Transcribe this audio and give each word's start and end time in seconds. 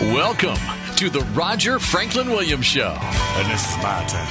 Welcome 0.00 0.56
to 0.96 1.10
the 1.10 1.20
Roger 1.34 1.78
Franklin 1.78 2.30
Williams 2.30 2.64
Show. 2.64 2.96
And 2.98 3.52
this 3.52 3.68
is 3.68 3.76
my 3.82 4.02
turn. 4.08 4.26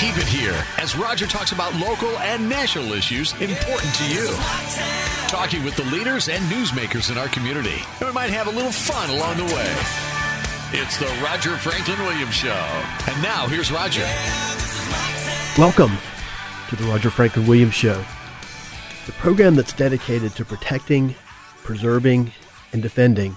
Keep 0.00 0.20
it 0.20 0.26
here 0.26 0.60
as 0.78 0.96
Roger 0.96 1.28
talks 1.28 1.52
about 1.52 1.72
local 1.76 2.08
and 2.18 2.48
national 2.48 2.92
issues 2.92 3.32
important 3.34 3.94
to 3.94 4.08
you. 4.12 4.26
Talking 5.28 5.62
with 5.62 5.76
the 5.76 5.84
leaders 5.84 6.28
and 6.28 6.42
newsmakers 6.50 7.12
in 7.12 7.16
our 7.16 7.28
community. 7.28 7.76
And 8.00 8.08
we 8.08 8.12
might 8.12 8.30
have 8.30 8.48
a 8.48 8.50
little 8.50 8.72
fun 8.72 9.08
along 9.08 9.36
the 9.36 9.44
way. 9.54 9.72
It's 10.72 10.96
the 10.98 11.06
Roger 11.22 11.56
Franklin 11.58 12.00
Williams 12.00 12.34
Show. 12.34 12.82
And 13.06 13.22
now 13.22 13.46
here's 13.46 13.70
Roger. 13.70 14.04
Welcome 15.56 15.96
to 16.70 16.74
the 16.74 16.90
Roger 16.90 17.10
Franklin 17.10 17.46
Williams 17.46 17.74
Show, 17.74 18.04
the 19.06 19.12
program 19.12 19.54
that's 19.54 19.74
dedicated 19.74 20.32
to 20.32 20.44
protecting, 20.44 21.14
preserving, 21.62 22.32
and 22.72 22.82
defending 22.82 23.36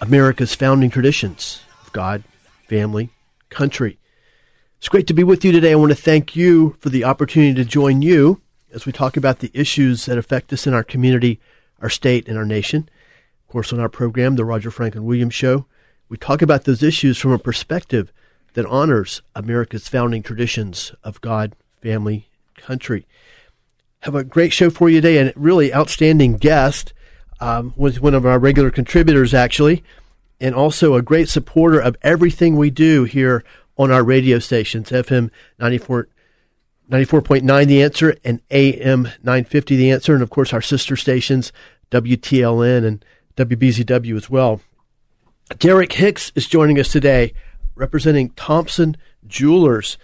America's 0.00 0.54
founding 0.54 0.88
traditions 0.88 1.60
of 1.82 1.92
God, 1.92 2.22
family, 2.68 3.10
country. 3.50 3.98
It's 4.78 4.88
great 4.88 5.06
to 5.08 5.14
be 5.14 5.24
with 5.24 5.44
you 5.44 5.52
today. 5.52 5.72
I 5.72 5.74
want 5.74 5.90
to 5.90 5.96
thank 5.96 6.34
you 6.34 6.76
for 6.80 6.88
the 6.88 7.04
opportunity 7.04 7.52
to 7.54 7.68
join 7.68 8.00
you 8.00 8.40
as 8.72 8.86
we 8.86 8.92
talk 8.92 9.18
about 9.18 9.40
the 9.40 9.50
issues 9.52 10.06
that 10.06 10.16
affect 10.16 10.54
us 10.54 10.66
in 10.66 10.72
our 10.72 10.82
community, 10.82 11.38
our 11.82 11.90
state, 11.90 12.28
and 12.28 12.38
our 12.38 12.46
nation. 12.46 12.88
Of 13.46 13.52
course, 13.52 13.74
on 13.74 13.80
our 13.80 13.90
program, 13.90 14.36
The 14.36 14.44
Roger 14.46 14.70
Franklin 14.70 15.04
Williams 15.04 15.34
Show, 15.34 15.66
we 16.08 16.16
talk 16.16 16.40
about 16.40 16.64
those 16.64 16.82
issues 16.82 17.18
from 17.18 17.32
a 17.32 17.38
perspective 17.38 18.10
that 18.54 18.64
honors 18.66 19.20
America's 19.34 19.86
founding 19.86 20.22
traditions 20.22 20.94
of 21.04 21.20
God, 21.20 21.54
family, 21.82 22.30
country. 22.56 23.06
Have 24.00 24.14
a 24.14 24.24
great 24.24 24.54
show 24.54 24.70
for 24.70 24.88
you 24.88 25.02
today 25.02 25.18
and 25.18 25.32
really 25.36 25.74
outstanding 25.74 26.38
guest 26.38 26.94
um, 27.40 27.72
was 27.76 28.00
one 28.00 28.14
of 28.14 28.26
our 28.26 28.38
regular 28.38 28.70
contributors, 28.70 29.32
actually, 29.34 29.82
and 30.40 30.54
also 30.54 30.94
a 30.94 31.02
great 31.02 31.28
supporter 31.28 31.80
of 31.80 31.96
everything 32.02 32.56
we 32.56 32.70
do 32.70 33.04
here 33.04 33.44
on 33.76 33.90
our 33.90 34.04
radio 34.04 34.38
stations, 34.38 34.90
FM 34.90 35.30
94, 35.58 36.08
94.9 36.90 37.66
The 37.66 37.82
Answer 37.82 38.16
and 38.24 38.40
AM 38.50 39.04
950 39.22 39.76
The 39.76 39.90
Answer, 39.90 40.14
and 40.14 40.22
of 40.22 40.30
course 40.30 40.52
our 40.52 40.60
sister 40.60 40.96
stations, 40.96 41.52
WTLN 41.90 42.84
and 42.84 43.04
WBZW 43.36 44.16
as 44.16 44.28
well. 44.28 44.60
Derek 45.58 45.94
Hicks 45.94 46.30
is 46.34 46.46
joining 46.46 46.78
us 46.78 46.92
today, 46.92 47.32
representing 47.74 48.30
Thompson 48.30 48.96
Jewelers. 49.26 49.98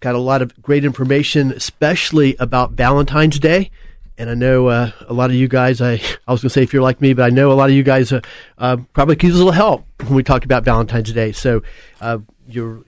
Got 0.00 0.14
a 0.14 0.18
lot 0.18 0.42
of 0.42 0.60
great 0.60 0.84
information, 0.84 1.50
especially 1.52 2.36
about 2.38 2.72
Valentine's 2.72 3.38
Day 3.38 3.70
and 4.16 4.30
I 4.30 4.34
know 4.34 4.68
uh, 4.68 4.90
a 5.08 5.12
lot 5.12 5.30
of 5.30 5.36
you 5.36 5.48
guys. 5.48 5.80
I 5.80 6.00
I 6.26 6.32
was 6.32 6.42
going 6.42 6.48
to 6.48 6.50
say 6.50 6.62
if 6.62 6.72
you're 6.72 6.82
like 6.82 7.00
me, 7.00 7.14
but 7.14 7.24
I 7.24 7.30
know 7.30 7.52
a 7.52 7.54
lot 7.54 7.70
of 7.70 7.74
you 7.74 7.82
guys 7.82 8.12
uh, 8.12 8.20
uh, 8.58 8.76
probably 8.92 9.16
could 9.16 9.28
use 9.28 9.34
a 9.34 9.38
little 9.38 9.52
help 9.52 9.86
when 10.02 10.14
we 10.14 10.22
talk 10.22 10.44
about 10.44 10.64
Valentine's 10.64 11.12
Day. 11.12 11.32
So 11.32 11.62
uh, 12.00 12.18
you're 12.46 12.84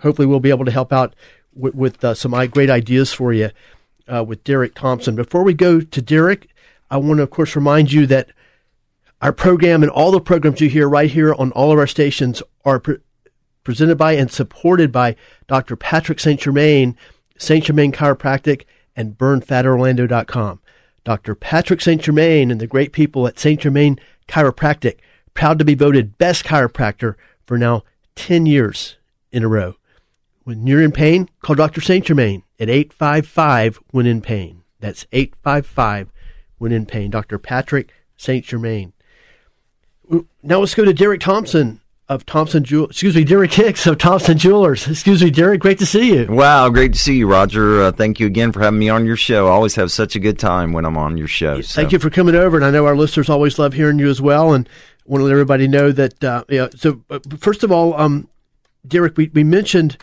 hopefully 0.00 0.26
we'll 0.26 0.40
be 0.40 0.50
able 0.50 0.64
to 0.64 0.70
help 0.70 0.92
out 0.92 1.14
with, 1.54 2.04
uh, 2.04 2.14
some 2.14 2.32
great 2.48 2.70
ideas 2.70 3.12
for 3.12 3.32
you 3.32 3.50
uh, 4.06 4.24
with 4.24 4.44
Derek 4.44 4.74
Thompson. 4.74 5.16
Before 5.16 5.42
we 5.42 5.54
go 5.54 5.80
to 5.80 6.02
Derek, 6.02 6.48
I 6.90 6.98
want 6.98 7.18
to 7.18 7.24
of 7.24 7.30
course 7.30 7.56
remind 7.56 7.92
you 7.92 8.06
that 8.06 8.30
our 9.20 9.32
program 9.32 9.82
and 9.82 9.90
all 9.90 10.12
the 10.12 10.20
programs 10.20 10.60
you 10.60 10.68
hear 10.68 10.88
right 10.88 11.10
here 11.10 11.34
on 11.34 11.50
all 11.52 11.72
of 11.72 11.78
our 11.78 11.88
stations 11.88 12.42
are 12.64 12.78
pre- 12.78 12.98
presented 13.64 13.98
by 13.98 14.12
and 14.12 14.30
supported 14.30 14.92
by 14.92 15.16
Dr. 15.48 15.74
Patrick 15.74 16.20
St. 16.20 16.40
Germain, 16.40 16.96
St. 17.36 17.64
Germain 17.64 17.90
Chiropractic, 17.90 18.64
and 18.94 19.18
BurnFatOrlando.com. 19.18 20.60
Dr. 21.08 21.34
Patrick 21.34 21.80
St. 21.80 22.02
Germain 22.02 22.50
and 22.50 22.60
the 22.60 22.66
great 22.66 22.92
people 22.92 23.26
at 23.26 23.38
St. 23.38 23.58
Germain 23.58 23.98
Chiropractic, 24.28 24.98
proud 25.32 25.58
to 25.58 25.64
be 25.64 25.74
voted 25.74 26.18
best 26.18 26.44
chiropractor 26.44 27.14
for 27.46 27.56
now 27.56 27.82
10 28.16 28.44
years 28.44 28.98
in 29.32 29.42
a 29.42 29.48
row. 29.48 29.76
When 30.44 30.66
you're 30.66 30.82
in 30.82 30.92
pain, 30.92 31.30
call 31.40 31.56
Dr. 31.56 31.80
St. 31.80 32.04
Germain 32.04 32.42
at 32.60 32.68
855 32.68 33.80
when 33.90 34.04
in 34.04 34.20
pain. 34.20 34.64
That's 34.80 35.06
855 35.12 36.12
when 36.58 36.72
in 36.72 36.84
pain. 36.84 37.10
Dr. 37.10 37.38
Patrick 37.38 37.90
St. 38.18 38.44
Germain. 38.44 38.92
Now 40.42 40.60
let's 40.60 40.74
go 40.74 40.84
to 40.84 40.92
Derek 40.92 41.22
Thompson 41.22 41.80
of 42.08 42.24
Thompson 42.24 42.64
Jewel. 42.64 42.86
Excuse 42.86 43.14
me, 43.14 43.24
Derek 43.24 43.52
Hicks 43.52 43.86
of 43.86 43.98
Thompson 43.98 44.38
Jewelers. 44.38 44.88
Excuse 44.88 45.22
me, 45.22 45.30
Derek. 45.30 45.60
Great 45.60 45.78
to 45.80 45.86
see 45.86 46.14
you. 46.14 46.26
Wow, 46.28 46.68
great 46.70 46.94
to 46.94 46.98
see 46.98 47.16
you, 47.16 47.26
Roger. 47.26 47.82
Uh, 47.82 47.92
thank 47.92 48.18
you 48.18 48.26
again 48.26 48.50
for 48.52 48.60
having 48.60 48.78
me 48.78 48.88
on 48.88 49.04
your 49.04 49.16
show. 49.16 49.46
I 49.46 49.50
always 49.50 49.74
have 49.74 49.92
such 49.92 50.16
a 50.16 50.18
good 50.18 50.38
time 50.38 50.72
when 50.72 50.84
I'm 50.84 50.96
on 50.96 51.18
your 51.18 51.28
show. 51.28 51.60
So. 51.60 51.80
Thank 51.80 51.92
you 51.92 51.98
for 51.98 52.10
coming 52.10 52.34
over, 52.34 52.56
and 52.56 52.64
I 52.64 52.70
know 52.70 52.86
our 52.86 52.96
listeners 52.96 53.28
always 53.28 53.58
love 53.58 53.74
hearing 53.74 53.98
you 53.98 54.08
as 54.08 54.20
well. 54.20 54.54
And 54.54 54.68
want 55.04 55.20
to 55.20 55.24
let 55.24 55.32
everybody 55.32 55.68
know 55.68 55.92
that. 55.92 56.22
Uh, 56.22 56.44
yeah. 56.48 56.68
So 56.74 57.02
uh, 57.10 57.18
first 57.38 57.62
of 57.62 57.72
all, 57.72 57.94
um, 57.94 58.28
Derek, 58.86 59.16
we, 59.16 59.30
we 59.34 59.44
mentioned 59.44 59.96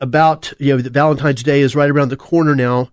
about 0.00 0.52
you 0.58 0.74
know 0.74 0.82
that 0.82 0.92
Valentine's 0.92 1.42
Day 1.42 1.60
is 1.60 1.76
right 1.76 1.90
around 1.90 2.08
the 2.08 2.16
corner 2.16 2.54
now, 2.54 2.90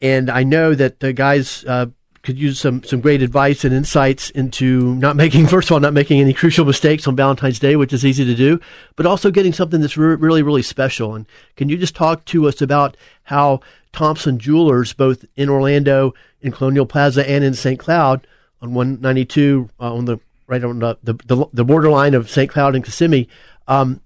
and 0.00 0.30
I 0.30 0.44
know 0.44 0.74
that 0.74 1.00
the 1.00 1.12
guys 1.12 1.64
uh, 1.66 1.86
could 2.22 2.38
use 2.38 2.60
some 2.60 2.82
some 2.84 3.00
great 3.00 3.22
advice 3.22 3.64
and 3.64 3.74
insights 3.74 4.30
into 4.30 4.94
not 4.96 5.16
making 5.16 5.46
first 5.48 5.68
of 5.68 5.72
all 5.74 5.80
not 5.80 5.94
making 5.94 6.20
any 6.20 6.32
crucial 6.32 6.64
mistakes 6.64 7.06
on 7.06 7.16
Valentine's 7.16 7.58
Day, 7.58 7.76
which 7.76 7.92
is 7.92 8.04
easy 8.04 8.24
to 8.24 8.34
do, 8.34 8.60
but 8.96 9.06
also 9.06 9.30
getting 9.30 9.52
something 9.52 9.80
that's 9.80 9.96
re- 9.96 10.16
really 10.16 10.42
really 10.42 10.62
special. 10.62 11.14
And 11.14 11.26
can 11.56 11.68
you 11.68 11.76
just 11.76 11.94
talk 11.96 12.24
to 12.26 12.48
us 12.48 12.60
about 12.60 12.96
how 13.24 13.60
Thompson 13.92 14.38
Jewelers, 14.38 14.92
both 14.92 15.24
in 15.36 15.48
Orlando, 15.48 16.14
in 16.42 16.52
Colonial 16.52 16.86
Plaza, 16.86 17.28
and 17.28 17.42
in 17.42 17.54
St. 17.54 17.78
Cloud, 17.78 18.26
on 18.62 18.74
192 18.74 19.68
uh, 19.80 19.94
on 19.94 20.04
the 20.04 20.18
right 20.46 20.62
on 20.62 20.80
the, 20.80 20.96
the 21.02 21.46
the 21.52 21.64
borderline 21.64 22.14
of 22.14 22.28
St. 22.28 22.50
Cloud 22.50 22.74
and 22.74 22.84
Kissimmee, 22.84 23.28
um, 23.68 24.00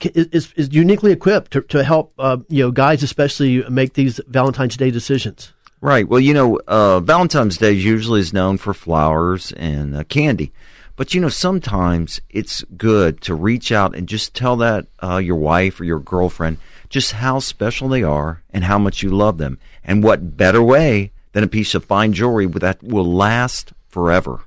is 0.00 0.52
is 0.56 0.72
uniquely 0.72 1.12
equipped 1.12 1.52
to, 1.52 1.62
to 1.62 1.84
help 1.84 2.12
uh, 2.18 2.38
you 2.48 2.64
know 2.64 2.70
guys 2.70 3.02
especially 3.02 3.62
make 3.68 3.94
these 3.94 4.20
Valentine's 4.26 4.76
Day 4.76 4.90
decisions. 4.90 5.52
Right. 5.82 6.06
Well, 6.06 6.20
you 6.20 6.34
know, 6.34 6.60
uh, 6.66 7.00
Valentine's 7.00 7.56
Day 7.56 7.72
usually 7.72 8.20
is 8.20 8.34
known 8.34 8.58
for 8.58 8.74
flowers 8.74 9.52
and 9.52 9.96
uh, 9.96 10.04
candy. 10.04 10.52
But, 10.94 11.14
you 11.14 11.20
know, 11.22 11.30
sometimes 11.30 12.20
it's 12.28 12.62
good 12.76 13.22
to 13.22 13.34
reach 13.34 13.72
out 13.72 13.94
and 13.94 14.06
just 14.06 14.34
tell 14.34 14.56
that 14.56 14.86
uh, 15.02 15.16
your 15.16 15.36
wife 15.36 15.80
or 15.80 15.84
your 15.84 16.00
girlfriend 16.00 16.58
just 16.90 17.12
how 17.12 17.38
special 17.38 17.88
they 17.88 18.02
are 18.02 18.42
and 18.50 18.64
how 18.64 18.78
much 18.78 19.02
you 19.02 19.08
love 19.08 19.38
them. 19.38 19.58
And 19.82 20.04
what 20.04 20.36
better 20.36 20.62
way 20.62 21.12
than 21.32 21.44
a 21.44 21.48
piece 21.48 21.74
of 21.74 21.86
fine 21.86 22.12
jewelry 22.12 22.44
that 22.46 22.82
will 22.82 23.10
last 23.10 23.72
forever. 23.88 24.40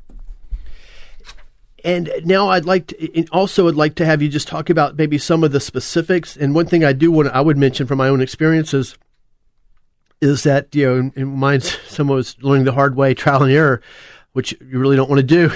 And 1.84 2.12
now 2.24 2.50
I'd 2.50 2.66
like 2.66 2.88
to 2.88 3.28
also 3.30 3.64
would 3.64 3.76
like 3.76 3.96
to 3.96 4.06
have 4.06 4.22
you 4.22 4.30
just 4.30 4.48
talk 4.48 4.70
about 4.70 4.96
maybe 4.96 5.18
some 5.18 5.44
of 5.44 5.52
the 5.52 5.60
specifics. 5.60 6.38
And 6.38 6.54
one 6.54 6.68
thing 6.68 6.84
I 6.84 6.94
do 6.94 7.12
want 7.12 7.30
I 7.30 7.42
would 7.42 7.58
mention 7.58 7.88
from 7.88 7.98
my 7.98 8.08
own 8.08 8.22
experiences 8.22 8.96
is 10.24 10.44
that 10.44 10.74
you 10.74 10.86
know, 10.86 11.12
in 11.16 11.28
mine, 11.38 11.62
someone 11.88 12.18
was 12.18 12.36
learning 12.42 12.66
the 12.66 12.72
hard 12.72 12.96
way, 12.96 13.14
trial 13.14 13.44
and 13.44 13.52
error, 13.52 13.82
which 14.32 14.54
you 14.54 14.80
really 14.80 14.96
don't 14.96 15.10
want 15.10 15.20
to 15.20 15.24
do. 15.24 15.52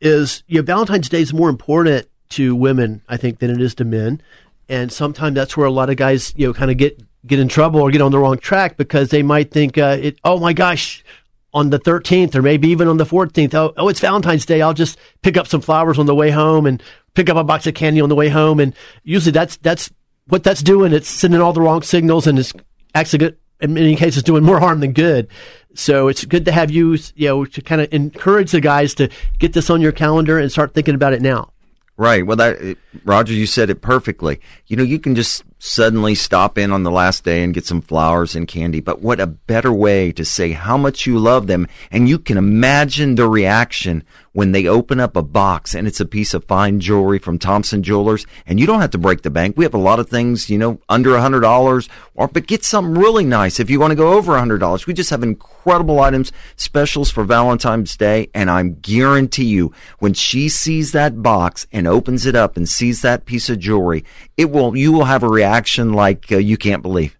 Is 0.00 0.42
you 0.46 0.58
know, 0.58 0.64
Valentine's 0.64 1.08
Day 1.08 1.20
is 1.20 1.32
more 1.32 1.48
important 1.48 2.08
to 2.30 2.54
women, 2.54 3.02
I 3.08 3.16
think, 3.16 3.38
than 3.38 3.50
it 3.50 3.60
is 3.60 3.74
to 3.76 3.84
men, 3.84 4.20
and 4.68 4.92
sometimes 4.92 5.34
that's 5.34 5.56
where 5.56 5.66
a 5.66 5.70
lot 5.70 5.90
of 5.90 5.96
guys, 5.96 6.32
you 6.36 6.46
know, 6.46 6.54
kind 6.54 6.70
of 6.70 6.76
get 6.76 7.00
get 7.26 7.38
in 7.38 7.48
trouble 7.48 7.80
or 7.80 7.90
get 7.90 8.00
on 8.00 8.12
the 8.12 8.18
wrong 8.18 8.38
track 8.38 8.76
because 8.76 9.10
they 9.10 9.22
might 9.22 9.50
think, 9.50 9.76
uh, 9.76 9.96
it, 10.00 10.18
oh 10.24 10.38
my 10.38 10.52
gosh, 10.52 11.04
on 11.52 11.70
the 11.70 11.78
13th 11.78 12.34
or 12.34 12.42
maybe 12.42 12.68
even 12.68 12.88
on 12.88 12.96
the 12.96 13.04
14th, 13.04 13.52
oh, 13.54 13.72
oh, 13.76 13.88
it's 13.88 14.00
Valentine's 14.00 14.46
Day. 14.46 14.62
I'll 14.62 14.74
just 14.74 14.98
pick 15.22 15.36
up 15.36 15.46
some 15.46 15.60
flowers 15.60 15.98
on 15.98 16.06
the 16.06 16.14
way 16.14 16.30
home 16.30 16.66
and 16.66 16.82
pick 17.14 17.28
up 17.28 17.36
a 17.36 17.44
box 17.44 17.66
of 17.66 17.74
candy 17.74 18.00
on 18.00 18.08
the 18.08 18.14
way 18.14 18.28
home. 18.28 18.60
And 18.60 18.74
usually 19.02 19.32
that's, 19.32 19.56
that's 19.58 19.90
what 20.28 20.44
that's 20.44 20.62
doing. 20.62 20.92
It's 20.92 21.08
sending 21.08 21.40
all 21.40 21.52
the 21.52 21.60
wrong 21.60 21.82
signals 21.82 22.26
and 22.26 22.38
it's 22.38 22.52
actually 22.94 23.34
in 23.60 23.74
many 23.74 23.96
cases 23.96 24.22
doing 24.22 24.42
more 24.42 24.60
harm 24.60 24.80
than 24.80 24.92
good. 24.92 25.28
So 25.74 26.08
it's 26.08 26.24
good 26.24 26.44
to 26.46 26.52
have 26.52 26.70
you, 26.70 26.98
you 27.14 27.28
know, 27.28 27.44
to 27.44 27.62
kind 27.62 27.80
of 27.80 27.92
encourage 27.92 28.52
the 28.52 28.60
guys 28.60 28.94
to 28.94 29.08
get 29.38 29.52
this 29.52 29.70
on 29.70 29.80
your 29.80 29.92
calendar 29.92 30.38
and 30.38 30.50
start 30.50 30.74
thinking 30.74 30.94
about 30.94 31.12
it 31.12 31.22
now. 31.22 31.52
Right. 31.96 32.26
Well, 32.26 32.36
that 32.38 32.78
Roger, 33.04 33.32
you 33.32 33.46
said 33.46 33.70
it 33.70 33.82
perfectly. 33.82 34.40
You 34.66 34.76
know, 34.76 34.82
you 34.82 34.98
can 34.98 35.14
just 35.14 35.44
suddenly 35.62 36.14
stop 36.14 36.56
in 36.56 36.72
on 36.72 36.84
the 36.84 36.90
last 36.90 37.22
day 37.22 37.44
and 37.44 37.52
get 37.52 37.66
some 37.66 37.82
flowers 37.82 38.34
and 38.34 38.48
candy. 38.48 38.80
But 38.80 39.02
what 39.02 39.20
a 39.20 39.26
better 39.26 39.72
way 39.72 40.10
to 40.12 40.24
say 40.24 40.52
how 40.52 40.78
much 40.78 41.06
you 41.06 41.18
love 41.18 41.46
them. 41.46 41.68
And 41.90 42.08
you 42.08 42.18
can 42.18 42.38
imagine 42.38 43.14
the 43.14 43.28
reaction 43.28 44.02
when 44.32 44.52
they 44.52 44.66
open 44.66 45.00
up 45.00 45.16
a 45.16 45.22
box 45.22 45.74
and 45.74 45.86
it's 45.86 46.00
a 46.00 46.06
piece 46.06 46.32
of 46.32 46.44
fine 46.44 46.80
jewelry 46.80 47.18
from 47.18 47.38
Thompson 47.38 47.82
Jewelers. 47.82 48.26
And 48.46 48.58
you 48.58 48.66
don't 48.66 48.80
have 48.80 48.92
to 48.92 48.98
break 48.98 49.20
the 49.20 49.28
bank. 49.28 49.56
We 49.56 49.64
have 49.64 49.74
a 49.74 49.78
lot 49.78 50.00
of 50.00 50.08
things, 50.08 50.48
you 50.48 50.56
know, 50.56 50.80
under 50.88 51.14
a 51.14 51.20
hundred 51.20 51.40
dollars 51.40 51.88
or, 52.14 52.26
but 52.26 52.46
get 52.46 52.64
something 52.64 52.94
really 52.94 53.24
nice 53.24 53.60
if 53.60 53.68
you 53.68 53.78
want 53.78 53.90
to 53.90 53.96
go 53.96 54.14
over 54.14 54.36
a 54.36 54.38
hundred 54.38 54.58
dollars. 54.58 54.86
We 54.86 54.94
just 54.94 55.10
have 55.10 55.22
incredible 55.22 56.00
items, 56.00 56.32
specials 56.56 57.10
for 57.10 57.24
Valentine's 57.24 57.96
Day. 57.96 58.30
And 58.32 58.50
I'm 58.50 58.76
guarantee 58.80 59.46
you 59.46 59.74
when 59.98 60.14
she 60.14 60.48
sees 60.48 60.92
that 60.92 61.22
box 61.22 61.66
and 61.70 61.86
opens 61.86 62.24
it 62.24 62.34
up 62.34 62.56
and 62.56 62.66
sees 62.66 63.02
that 63.02 63.26
piece 63.26 63.50
of 63.50 63.58
jewelry, 63.58 64.04
it 64.38 64.50
will, 64.50 64.74
you 64.74 64.92
will 64.92 65.04
have 65.04 65.22
a 65.22 65.28
reaction 65.28 65.49
reaction 65.50 65.92
like 65.92 66.30
uh, 66.30 66.36
you 66.38 66.56
can't 66.56 66.82
believe. 66.82 67.18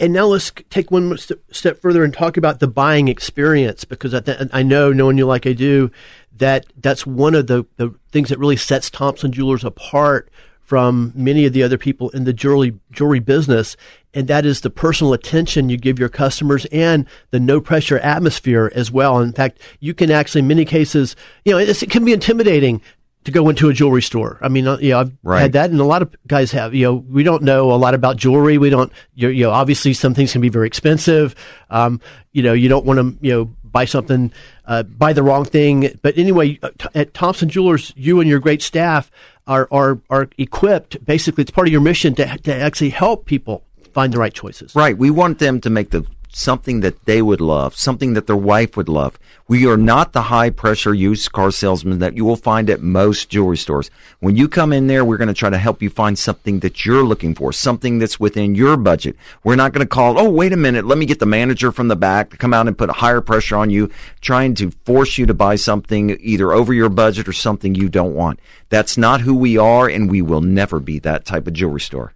And 0.00 0.12
now 0.12 0.26
let's 0.26 0.52
take 0.70 0.90
one 0.90 1.16
step 1.18 1.80
further 1.80 2.04
and 2.04 2.14
talk 2.14 2.36
about 2.36 2.60
the 2.60 2.68
buying 2.68 3.08
experience 3.08 3.84
because 3.84 4.14
I, 4.14 4.20
th- 4.20 4.48
I 4.52 4.62
know, 4.62 4.92
knowing 4.92 5.18
you 5.18 5.26
like 5.26 5.46
I 5.46 5.52
do, 5.52 5.90
that 6.36 6.66
that's 6.76 7.04
one 7.04 7.34
of 7.34 7.48
the, 7.48 7.64
the 7.76 7.92
things 8.12 8.28
that 8.28 8.38
really 8.38 8.56
sets 8.56 8.90
Thompson 8.90 9.32
Jewelers 9.32 9.64
apart 9.64 10.30
from 10.60 11.12
many 11.16 11.46
of 11.46 11.52
the 11.52 11.62
other 11.62 11.78
people 11.78 12.10
in 12.10 12.24
the 12.24 12.32
jewelry 12.32 12.78
jewelry 12.92 13.20
business, 13.20 13.76
and 14.12 14.28
that 14.28 14.44
is 14.44 14.60
the 14.60 14.70
personal 14.70 15.14
attention 15.14 15.70
you 15.70 15.78
give 15.78 15.98
your 15.98 16.10
customers 16.10 16.66
and 16.66 17.06
the 17.30 17.40
no 17.40 17.60
pressure 17.60 17.98
atmosphere 18.00 18.70
as 18.74 18.90
well. 18.90 19.18
In 19.18 19.32
fact, 19.32 19.58
you 19.80 19.94
can 19.94 20.10
actually, 20.10 20.40
in 20.40 20.46
many 20.46 20.66
cases, 20.66 21.16
you 21.44 21.52
know, 21.52 21.58
it 21.58 21.90
can 21.90 22.04
be 22.04 22.12
intimidating 22.12 22.82
to 23.28 23.32
go 23.32 23.48
into 23.48 23.68
a 23.68 23.72
jewelry 23.72 24.02
store. 24.02 24.38
I 24.40 24.48
mean, 24.48 24.66
uh, 24.66 24.78
you 24.78 24.90
know, 24.90 25.00
I've 25.00 25.12
right. 25.22 25.40
had 25.40 25.52
that, 25.52 25.70
and 25.70 25.80
a 25.80 25.84
lot 25.84 26.02
of 26.02 26.14
guys 26.26 26.52
have. 26.52 26.74
You 26.74 26.86
know, 26.86 26.94
we 26.94 27.22
don't 27.22 27.42
know 27.42 27.72
a 27.72 27.76
lot 27.76 27.94
about 27.94 28.16
jewelry. 28.16 28.58
We 28.58 28.70
don't. 28.70 28.92
You 29.14 29.44
know, 29.44 29.50
obviously 29.50 29.94
some 29.94 30.14
things 30.14 30.32
can 30.32 30.40
be 30.40 30.48
very 30.48 30.66
expensive. 30.66 31.34
Um, 31.70 32.00
you 32.32 32.42
know, 32.42 32.52
you 32.52 32.68
don't 32.68 32.84
want 32.84 32.98
to, 32.98 33.26
you 33.26 33.32
know, 33.32 33.44
buy 33.64 33.84
something, 33.84 34.32
uh, 34.66 34.82
buy 34.82 35.12
the 35.12 35.22
wrong 35.22 35.44
thing. 35.44 35.98
But 36.02 36.18
anyway, 36.18 36.58
uh, 36.62 36.70
at 36.94 37.14
Thompson 37.14 37.48
Jewelers, 37.48 37.92
you 37.96 38.20
and 38.20 38.28
your 38.28 38.40
great 38.40 38.62
staff 38.62 39.10
are 39.46 39.68
are 39.70 40.00
are 40.10 40.28
equipped. 40.38 41.04
Basically, 41.04 41.42
it's 41.42 41.50
part 41.50 41.68
of 41.68 41.72
your 41.72 41.80
mission 41.80 42.14
to 42.16 42.38
to 42.38 42.54
actually 42.54 42.90
help 42.90 43.26
people 43.26 43.64
find 43.92 44.12
the 44.12 44.18
right 44.18 44.34
choices. 44.34 44.74
Right. 44.74 44.96
We 44.96 45.10
want 45.10 45.38
them 45.38 45.60
to 45.62 45.70
make 45.70 45.90
the 45.90 46.06
something 46.30 46.80
that 46.80 47.04
they 47.04 47.22
would 47.22 47.40
love, 47.40 47.74
something 47.74 48.14
that 48.14 48.26
their 48.26 48.36
wife 48.36 48.76
would 48.76 48.88
love. 48.88 49.18
We 49.48 49.66
are 49.66 49.78
not 49.78 50.12
the 50.12 50.22
high 50.22 50.50
pressure 50.50 50.92
used 50.92 51.32
car 51.32 51.50
salesman 51.50 52.00
that 52.00 52.16
you 52.16 52.24
will 52.24 52.36
find 52.36 52.68
at 52.68 52.82
most 52.82 53.30
jewelry 53.30 53.56
stores. 53.56 53.90
When 54.20 54.36
you 54.36 54.46
come 54.46 54.72
in 54.72 54.88
there, 54.88 55.04
we're 55.04 55.16
going 55.16 55.28
to 55.28 55.34
try 55.34 55.48
to 55.48 55.56
help 55.56 55.80
you 55.80 55.88
find 55.88 56.18
something 56.18 56.60
that 56.60 56.84
you're 56.84 57.02
looking 57.02 57.34
for, 57.34 57.52
something 57.52 57.98
that's 57.98 58.20
within 58.20 58.54
your 58.54 58.76
budget. 58.76 59.16
We're 59.42 59.56
not 59.56 59.72
going 59.72 59.86
to 59.86 59.88
call, 59.88 60.18
oh, 60.18 60.28
wait 60.28 60.52
a 60.52 60.56
minute, 60.56 60.84
let 60.84 60.98
me 60.98 61.06
get 61.06 61.18
the 61.18 61.26
manager 61.26 61.72
from 61.72 61.88
the 61.88 61.96
back 61.96 62.30
to 62.30 62.36
come 62.36 62.52
out 62.52 62.68
and 62.68 62.76
put 62.76 62.90
a 62.90 62.94
higher 62.94 63.22
pressure 63.22 63.56
on 63.56 63.70
you, 63.70 63.90
trying 64.20 64.54
to 64.56 64.70
force 64.84 65.16
you 65.16 65.24
to 65.26 65.34
buy 65.34 65.56
something 65.56 66.18
either 66.20 66.52
over 66.52 66.74
your 66.74 66.90
budget 66.90 67.26
or 67.26 67.32
something 67.32 67.74
you 67.74 67.88
don't 67.88 68.14
want. 68.14 68.38
That's 68.68 68.98
not 68.98 69.22
who 69.22 69.34
we 69.34 69.56
are, 69.56 69.88
and 69.88 70.10
we 70.10 70.20
will 70.20 70.42
never 70.42 70.78
be 70.78 70.98
that 70.98 71.24
type 71.24 71.46
of 71.46 71.54
jewelry 71.54 71.80
store. 71.80 72.12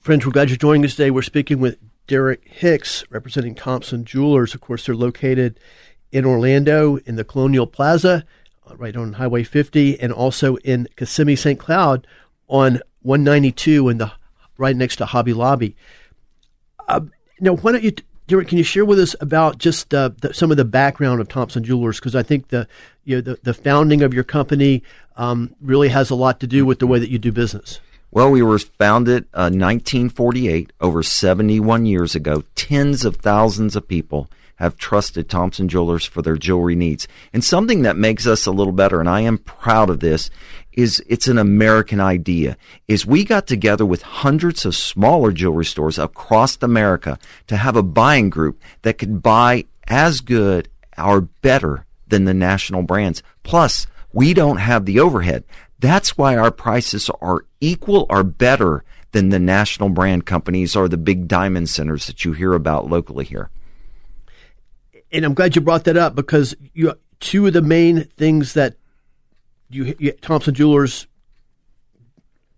Friends, 0.00 0.26
we're 0.26 0.32
glad 0.32 0.48
you're 0.48 0.56
joining 0.56 0.84
us 0.84 0.96
today. 0.96 1.10
We're 1.10 1.22
speaking 1.22 1.60
with 1.60 1.78
Derek 2.12 2.46
Hicks, 2.46 3.04
representing 3.08 3.54
Thompson 3.54 4.04
Jewelers. 4.04 4.54
Of 4.54 4.60
course, 4.60 4.84
they're 4.84 4.94
located 4.94 5.58
in 6.10 6.26
Orlando 6.26 6.98
in 7.06 7.16
the 7.16 7.24
Colonial 7.24 7.66
Plaza, 7.66 8.26
uh, 8.70 8.76
right 8.76 8.94
on 8.94 9.14
Highway 9.14 9.44
50, 9.44 9.98
and 9.98 10.12
also 10.12 10.56
in 10.56 10.88
Kissimmee 10.96 11.36
St. 11.36 11.58
Cloud 11.58 12.06
on 12.48 12.82
192 13.00 13.88
in 13.88 13.96
the 13.96 14.12
right 14.58 14.76
next 14.76 14.96
to 14.96 15.06
Hobby 15.06 15.32
Lobby. 15.32 15.74
Uh, 16.86 17.00
now, 17.40 17.56
why 17.56 17.72
don't 17.72 17.82
you, 17.82 17.92
Derek? 18.26 18.48
Can 18.48 18.58
you 18.58 18.64
share 18.64 18.84
with 18.84 18.98
us 18.98 19.16
about 19.22 19.56
just 19.56 19.94
uh, 19.94 20.10
the, 20.20 20.34
some 20.34 20.50
of 20.50 20.58
the 20.58 20.66
background 20.66 21.22
of 21.22 21.30
Thompson 21.30 21.64
Jewelers? 21.64 21.98
Because 21.98 22.14
I 22.14 22.22
think 22.22 22.48
the 22.48 22.68
you 23.04 23.16
know 23.16 23.22
the, 23.22 23.38
the 23.42 23.54
founding 23.54 24.02
of 24.02 24.12
your 24.12 24.24
company 24.24 24.82
um, 25.16 25.56
really 25.62 25.88
has 25.88 26.10
a 26.10 26.14
lot 26.14 26.40
to 26.40 26.46
do 26.46 26.66
with 26.66 26.78
the 26.78 26.86
way 26.86 26.98
that 26.98 27.08
you 27.08 27.18
do 27.18 27.32
business. 27.32 27.80
Well, 28.14 28.30
we 28.30 28.42
were 28.42 28.58
founded 28.58 29.24
uh, 29.32 29.48
1948, 29.48 30.74
over 30.82 31.02
71 31.02 31.86
years 31.86 32.14
ago. 32.14 32.44
Tens 32.54 33.06
of 33.06 33.16
thousands 33.16 33.74
of 33.74 33.88
people 33.88 34.28
have 34.56 34.76
trusted 34.76 35.30
Thompson 35.30 35.66
Jewelers 35.66 36.04
for 36.04 36.20
their 36.20 36.36
jewelry 36.36 36.74
needs. 36.74 37.08
And 37.32 37.42
something 37.42 37.82
that 37.82 37.96
makes 37.96 38.26
us 38.26 38.44
a 38.44 38.52
little 38.52 38.74
better, 38.74 39.00
and 39.00 39.08
I 39.08 39.22
am 39.22 39.38
proud 39.38 39.88
of 39.88 40.00
this, 40.00 40.28
is 40.72 41.02
it's 41.08 41.26
an 41.26 41.38
American 41.38 42.00
idea. 42.00 42.58
Is 42.86 43.06
we 43.06 43.24
got 43.24 43.46
together 43.46 43.86
with 43.86 44.02
hundreds 44.02 44.66
of 44.66 44.76
smaller 44.76 45.32
jewelry 45.32 45.64
stores 45.64 45.98
across 45.98 46.58
America 46.60 47.18
to 47.46 47.56
have 47.56 47.76
a 47.76 47.82
buying 47.82 48.28
group 48.28 48.60
that 48.82 48.98
could 48.98 49.22
buy 49.22 49.64
as 49.88 50.20
good 50.20 50.68
or 50.98 51.22
better 51.22 51.86
than 52.08 52.26
the 52.26 52.34
national 52.34 52.82
brands. 52.82 53.22
Plus, 53.42 53.86
we 54.12 54.34
don't 54.34 54.58
have 54.58 54.84
the 54.84 55.00
overhead. 55.00 55.44
That's 55.82 56.16
why 56.16 56.36
our 56.36 56.52
prices 56.52 57.10
are 57.20 57.44
equal 57.60 58.06
or 58.08 58.22
better 58.22 58.84
than 59.10 59.30
the 59.30 59.40
national 59.40 59.88
brand 59.88 60.24
companies 60.24 60.76
or 60.76 60.88
the 60.88 60.96
big 60.96 61.26
diamond 61.26 61.68
centers 61.68 62.06
that 62.06 62.24
you 62.24 62.34
hear 62.34 62.54
about 62.54 62.88
locally 62.88 63.24
here. 63.24 63.50
And 65.10 65.24
I'm 65.24 65.34
glad 65.34 65.56
you 65.56 65.60
brought 65.60 65.82
that 65.84 65.96
up 65.96 66.14
because 66.14 66.54
you, 66.72 66.94
two 67.18 67.48
of 67.48 67.52
the 67.52 67.62
main 67.62 68.04
things 68.16 68.54
that 68.54 68.76
you, 69.70 69.96
you 69.98 70.12
Thompson 70.12 70.54
Jewelers, 70.54 71.08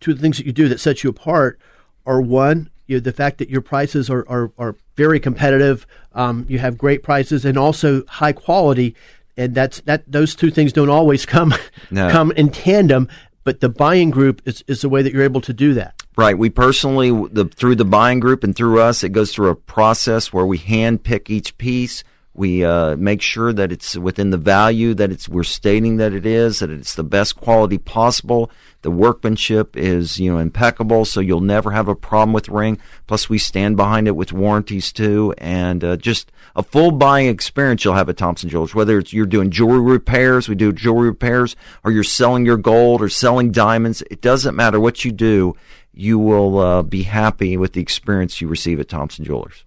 two 0.00 0.10
of 0.10 0.18
the 0.18 0.22
things 0.22 0.36
that 0.36 0.44
you 0.44 0.52
do 0.52 0.68
that 0.68 0.78
sets 0.78 1.02
you 1.02 1.08
apart 1.08 1.58
are 2.04 2.20
one, 2.20 2.68
you 2.86 2.96
know, 2.96 3.00
the 3.00 3.10
fact 3.10 3.38
that 3.38 3.48
your 3.48 3.62
prices 3.62 4.10
are, 4.10 4.28
are, 4.28 4.52
are 4.58 4.76
very 4.96 5.18
competitive. 5.18 5.86
Um, 6.12 6.44
you 6.46 6.58
have 6.58 6.76
great 6.76 7.02
prices 7.02 7.46
and 7.46 7.56
also 7.56 8.04
high 8.04 8.32
quality 8.32 8.94
and 9.36 9.54
that's 9.54 9.80
that. 9.82 10.04
Those 10.10 10.34
two 10.34 10.50
things 10.50 10.72
don't 10.72 10.90
always 10.90 11.26
come 11.26 11.54
no. 11.90 12.10
come 12.12 12.32
in 12.32 12.50
tandem. 12.50 13.08
But 13.44 13.60
the 13.60 13.68
buying 13.68 14.10
group 14.10 14.40
is, 14.46 14.64
is 14.66 14.80
the 14.80 14.88
way 14.88 15.02
that 15.02 15.12
you're 15.12 15.22
able 15.22 15.42
to 15.42 15.52
do 15.52 15.74
that. 15.74 16.02
Right. 16.16 16.36
We 16.36 16.48
personally, 16.48 17.10
the, 17.10 17.44
through 17.44 17.76
the 17.76 17.84
buying 17.84 18.18
group 18.18 18.42
and 18.42 18.56
through 18.56 18.80
us, 18.80 19.04
it 19.04 19.10
goes 19.10 19.32
through 19.32 19.50
a 19.50 19.54
process 19.54 20.32
where 20.32 20.46
we 20.46 20.56
hand 20.56 21.04
pick 21.04 21.28
each 21.28 21.58
piece. 21.58 22.04
We 22.32 22.64
uh, 22.64 22.96
make 22.96 23.20
sure 23.20 23.52
that 23.52 23.70
it's 23.70 23.96
within 23.96 24.30
the 24.30 24.38
value 24.38 24.94
that 24.94 25.12
it's 25.12 25.28
we're 25.28 25.44
stating 25.44 25.98
that 25.98 26.12
it 26.14 26.24
is, 26.24 26.60
that 26.60 26.70
it's 26.70 26.94
the 26.94 27.04
best 27.04 27.36
quality 27.36 27.78
possible, 27.78 28.50
the 28.84 28.90
workmanship 28.90 29.78
is, 29.78 30.20
you 30.20 30.30
know, 30.30 30.38
impeccable, 30.38 31.06
so 31.06 31.18
you'll 31.18 31.40
never 31.40 31.70
have 31.70 31.88
a 31.88 31.96
problem 31.96 32.34
with 32.34 32.50
ring. 32.50 32.78
Plus, 33.06 33.30
we 33.30 33.38
stand 33.38 33.78
behind 33.78 34.06
it 34.06 34.14
with 34.14 34.30
warranties 34.30 34.92
too, 34.92 35.34
and 35.38 35.82
uh, 35.82 35.96
just 35.96 36.30
a 36.54 36.62
full 36.62 36.92
buying 36.92 37.26
experience 37.26 37.82
you'll 37.82 37.94
have 37.94 38.10
at 38.10 38.18
Thompson 38.18 38.50
Jewelers. 38.50 38.74
Whether 38.74 38.98
it's 38.98 39.10
you're 39.10 39.24
doing 39.24 39.50
jewelry 39.50 39.80
repairs, 39.80 40.50
we 40.50 40.54
do 40.54 40.70
jewelry 40.70 41.08
repairs, 41.08 41.56
or 41.82 41.92
you're 41.92 42.04
selling 42.04 42.44
your 42.44 42.58
gold 42.58 43.00
or 43.00 43.08
selling 43.08 43.52
diamonds. 43.52 44.02
It 44.10 44.20
doesn't 44.20 44.54
matter 44.54 44.78
what 44.78 45.02
you 45.02 45.12
do. 45.12 45.56
You 45.94 46.18
will 46.18 46.58
uh, 46.58 46.82
be 46.82 47.04
happy 47.04 47.56
with 47.56 47.72
the 47.72 47.80
experience 47.80 48.42
you 48.42 48.48
receive 48.48 48.78
at 48.80 48.90
Thompson 48.90 49.24
Jewelers. 49.24 49.64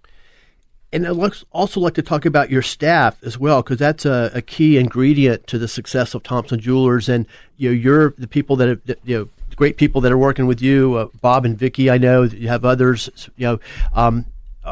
And 0.92 1.06
I'd 1.06 1.32
also 1.52 1.80
like 1.80 1.94
to 1.94 2.02
talk 2.02 2.24
about 2.24 2.50
your 2.50 2.62
staff 2.62 3.22
as 3.22 3.38
well, 3.38 3.62
because 3.62 3.78
that's 3.78 4.06
a, 4.06 4.30
a, 4.34 4.40
key 4.40 4.78
ingredient 4.78 5.46
to 5.48 5.58
the 5.58 5.68
success 5.68 6.14
of 6.14 6.22
Thompson 6.22 6.58
Jewelers. 6.58 7.10
And 7.10 7.26
you 7.58 7.68
know, 7.68 7.74
you're 7.74 8.14
the 8.16 8.26
people 8.26 8.56
that 8.56 8.68
have, 8.68 8.96
you 9.04 9.18
know, 9.18 9.28
great 9.56 9.76
people 9.76 10.00
that 10.00 10.12
are 10.12 10.18
working 10.18 10.46
with 10.46 10.62
you, 10.62 10.94
uh, 10.94 11.08
Bob 11.20 11.44
and 11.44 11.58
Vicky. 11.58 11.90
I 11.90 11.98
know 11.98 12.22
you 12.22 12.48
have 12.48 12.64
others. 12.64 13.10
You 13.36 13.46
know, 13.46 13.60
um, 13.92 14.24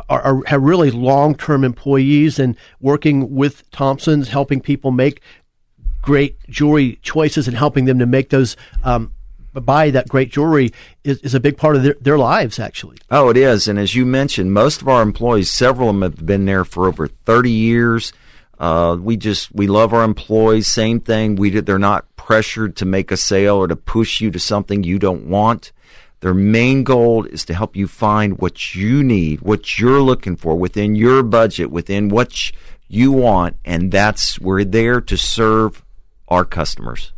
are, 0.09 0.23
are, 0.23 0.43
have 0.47 0.63
really 0.63 0.91
long-term 0.91 1.65
employees 1.65 2.39
and 2.39 2.57
working 2.81 3.35
with 3.35 3.69
Thompsons, 3.71 4.29
helping 4.29 4.61
people 4.61 4.93
make 4.93 5.21
great 6.03 6.39
jewelry 6.49 6.99
choices 7.03 7.49
and 7.49 7.57
helping 7.57 7.85
them 7.85 7.99
to 7.99 8.07
make 8.07 8.31
those 8.31 8.57
um, 8.85 9.13
buy 9.61 9.91
that 9.91 10.09
great 10.09 10.31
jewelry 10.31 10.73
is, 11.05 11.19
is 11.19 11.35
a 11.35 11.41
big 11.41 11.57
part 11.57 11.77
of 11.77 11.83
their, 11.83 11.97
their 12.01 12.19
lives, 12.19 12.59
actually. 12.59 12.99
Oh, 13.11 13.29
it 13.29 13.37
is. 13.37 13.69
And 13.69 13.79
as 13.79 13.95
you 13.95 14.07
mentioned, 14.07 14.53
most 14.53 14.83
of 14.83 14.89
our 14.89 15.03
employees, 15.03 15.51
several 15.51 15.89
of 15.89 15.95
them 15.95 16.03
have 16.03 16.27
been 16.27 16.45
there 16.45 16.65
for 16.65 16.87
over 16.87 17.09
30 17.09 17.51
years. 17.51 18.13
Uh, 18.59 18.97
we 19.01 19.17
just, 19.17 19.55
we 19.55 19.67
love 19.67 19.93
our 19.93 20.05
employees. 20.05 20.67
Same 20.67 21.01
thing. 21.01 21.37
We 21.37 21.51
they're 21.61 21.79
not 21.79 22.07
pressured 22.17 22.77
to 22.77 22.85
make 22.85 23.11
a 23.11 23.17
sale 23.17 23.57
or 23.57 23.69
to 23.69 23.77
push 23.77 24.21
you 24.21 24.31
to 24.31 24.39
something 24.39 24.83
you 24.83 24.99
don't 24.99 25.27
want. 25.27 25.73
Their 26.21 26.35
main 26.35 26.83
goal 26.83 27.25
is 27.25 27.45
to 27.45 27.55
help 27.55 27.77
you 27.77 27.87
find 27.87 28.39
what 28.39 28.75
you 28.75 29.05
need, 29.05 29.43
what 29.43 29.79
you're 29.79 30.01
looking 30.01 30.37
for 30.37 30.57
within 30.57 30.97
your 30.97 31.23
budget, 31.23 31.71
within 31.71 32.09
what 32.09 32.51
you 32.89 33.13
want. 33.13 33.57
And 33.65 33.93
that's, 33.93 34.39
we're 34.41 34.65
there 34.65 35.01
to 35.03 35.17
serve 35.17 35.85
our 36.29 36.45
customers. 36.45 37.13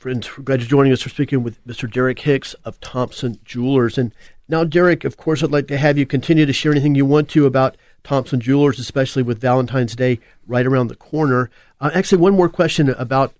Friends, 0.00 0.30
glad 0.42 0.60
you're 0.60 0.66
joining 0.66 0.94
us. 0.94 1.02
for 1.02 1.10
speaking 1.10 1.42
with 1.42 1.62
Mr. 1.66 1.88
Derek 1.92 2.20
Hicks 2.20 2.54
of 2.64 2.80
Thompson 2.80 3.38
Jewelers. 3.44 3.98
And 3.98 4.14
now, 4.48 4.64
Derek, 4.64 5.04
of 5.04 5.18
course, 5.18 5.42
I'd 5.42 5.50
like 5.50 5.66
to 5.66 5.76
have 5.76 5.98
you 5.98 6.06
continue 6.06 6.46
to 6.46 6.54
share 6.54 6.72
anything 6.72 6.94
you 6.94 7.04
want 7.04 7.28
to 7.28 7.44
about 7.44 7.76
Thompson 8.02 8.40
Jewelers, 8.40 8.78
especially 8.78 9.22
with 9.22 9.42
Valentine's 9.42 9.94
Day 9.94 10.18
right 10.46 10.64
around 10.64 10.86
the 10.86 10.96
corner. 10.96 11.50
Uh, 11.82 11.90
actually, 11.92 12.16
one 12.16 12.34
more 12.34 12.48
question 12.48 12.88
about 12.88 13.34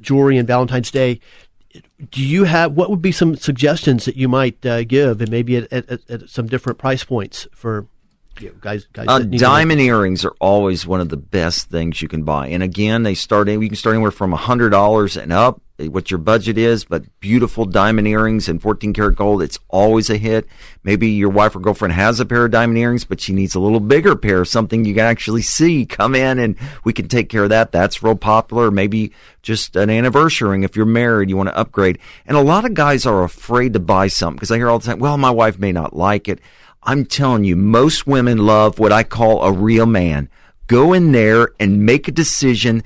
jewelry 0.00 0.36
and 0.36 0.48
Valentine's 0.48 0.90
Day. 0.90 1.20
do 2.10 2.24
you 2.24 2.42
have 2.42 2.72
what 2.72 2.90
would 2.90 3.00
be 3.00 3.12
some 3.12 3.36
suggestions 3.36 4.04
that 4.04 4.16
you 4.16 4.28
might 4.28 4.66
uh, 4.66 4.82
give, 4.82 5.20
and 5.20 5.30
maybe 5.30 5.58
at, 5.58 5.72
at, 5.72 6.10
at, 6.10 6.28
some 6.28 6.48
different 6.48 6.80
price 6.80 7.04
points 7.04 7.46
for 7.52 7.86
guys? 8.60 8.88
guys 8.92 9.06
uh, 9.06 9.20
diamond 9.20 9.80
earrings 9.80 10.24
are 10.24 10.34
always 10.40 10.88
one 10.88 11.00
of 11.00 11.08
the 11.08 11.16
best 11.16 11.70
things 11.70 12.02
you 12.02 12.08
can 12.08 12.24
buy, 12.24 12.48
and 12.48 12.64
again, 12.64 13.04
they 13.04 13.14
start. 13.14 13.46
You 13.46 13.60
can 13.60 13.76
start 13.76 13.94
anywhere 13.94 14.10
from 14.10 14.32
hundred 14.32 14.70
dollars 14.70 15.16
and 15.16 15.32
up 15.32 15.62
Uh, 15.80 15.90
what 15.90 16.10
your 16.10 16.18
budget 16.18 16.58
is, 16.58 16.84
but 16.84 17.04
beautiful 17.20 17.64
diamond 17.64 18.08
earrings 18.08 18.48
and 18.48 18.60
14 18.60 18.92
karat 18.92 19.16
gold, 19.16 19.42
it's 19.42 19.58
always 19.68 20.10
a 20.10 20.16
hit. 20.16 20.46
Maybe 20.82 21.10
your 21.10 21.30
wife 21.30 21.54
or 21.54 21.60
girlfriend 21.60 21.94
has 21.94 22.18
a 22.20 22.26
pair 22.26 22.44
of 22.44 22.50
diamond 22.50 22.78
earrings, 22.78 23.04
but 23.04 23.20
she 23.20 23.32
needs 23.32 23.54
a 23.54 23.60
little 23.60 23.80
bigger 23.80 24.16
pair, 24.16 24.44
something 24.44 24.84
you 24.84 24.94
can 24.94 25.04
actually 25.04 25.42
see. 25.42 25.86
Come 25.86 26.14
in 26.14 26.38
and 26.38 26.56
we 26.84 26.92
can 26.92 27.08
take 27.08 27.28
care 27.28 27.44
of 27.44 27.50
that. 27.50 27.72
That's 27.72 28.02
real 28.02 28.16
popular. 28.16 28.70
Maybe 28.70 29.12
just 29.42 29.76
an 29.76 29.90
anniversary 29.90 30.50
ring 30.50 30.62
if 30.64 30.76
you're 30.76 30.86
married, 30.86 31.30
you 31.30 31.36
want 31.36 31.48
to 31.48 31.56
upgrade. 31.56 31.98
And 32.26 32.36
a 32.36 32.42
lot 32.42 32.64
of 32.64 32.74
guys 32.74 33.06
are 33.06 33.22
afraid 33.22 33.72
to 33.74 33.80
buy 33.80 34.08
something 34.08 34.36
because 34.36 34.50
I 34.50 34.56
hear 34.56 34.68
all 34.68 34.78
the 34.78 34.86
time, 34.86 34.98
well, 34.98 35.18
my 35.18 35.30
wife 35.30 35.58
may 35.58 35.72
not 35.72 35.94
like 35.94 36.28
it. 36.28 36.40
I'm 36.82 37.04
telling 37.04 37.44
you, 37.44 37.56
most 37.56 38.06
women 38.06 38.38
love 38.38 38.78
what 38.78 38.92
I 38.92 39.02
call 39.02 39.42
a 39.42 39.52
real 39.52 39.86
man. 39.86 40.28
Go 40.66 40.92
in 40.92 41.12
there 41.12 41.50
and 41.58 41.84
make 41.84 42.08
a 42.08 42.12
decision 42.12 42.82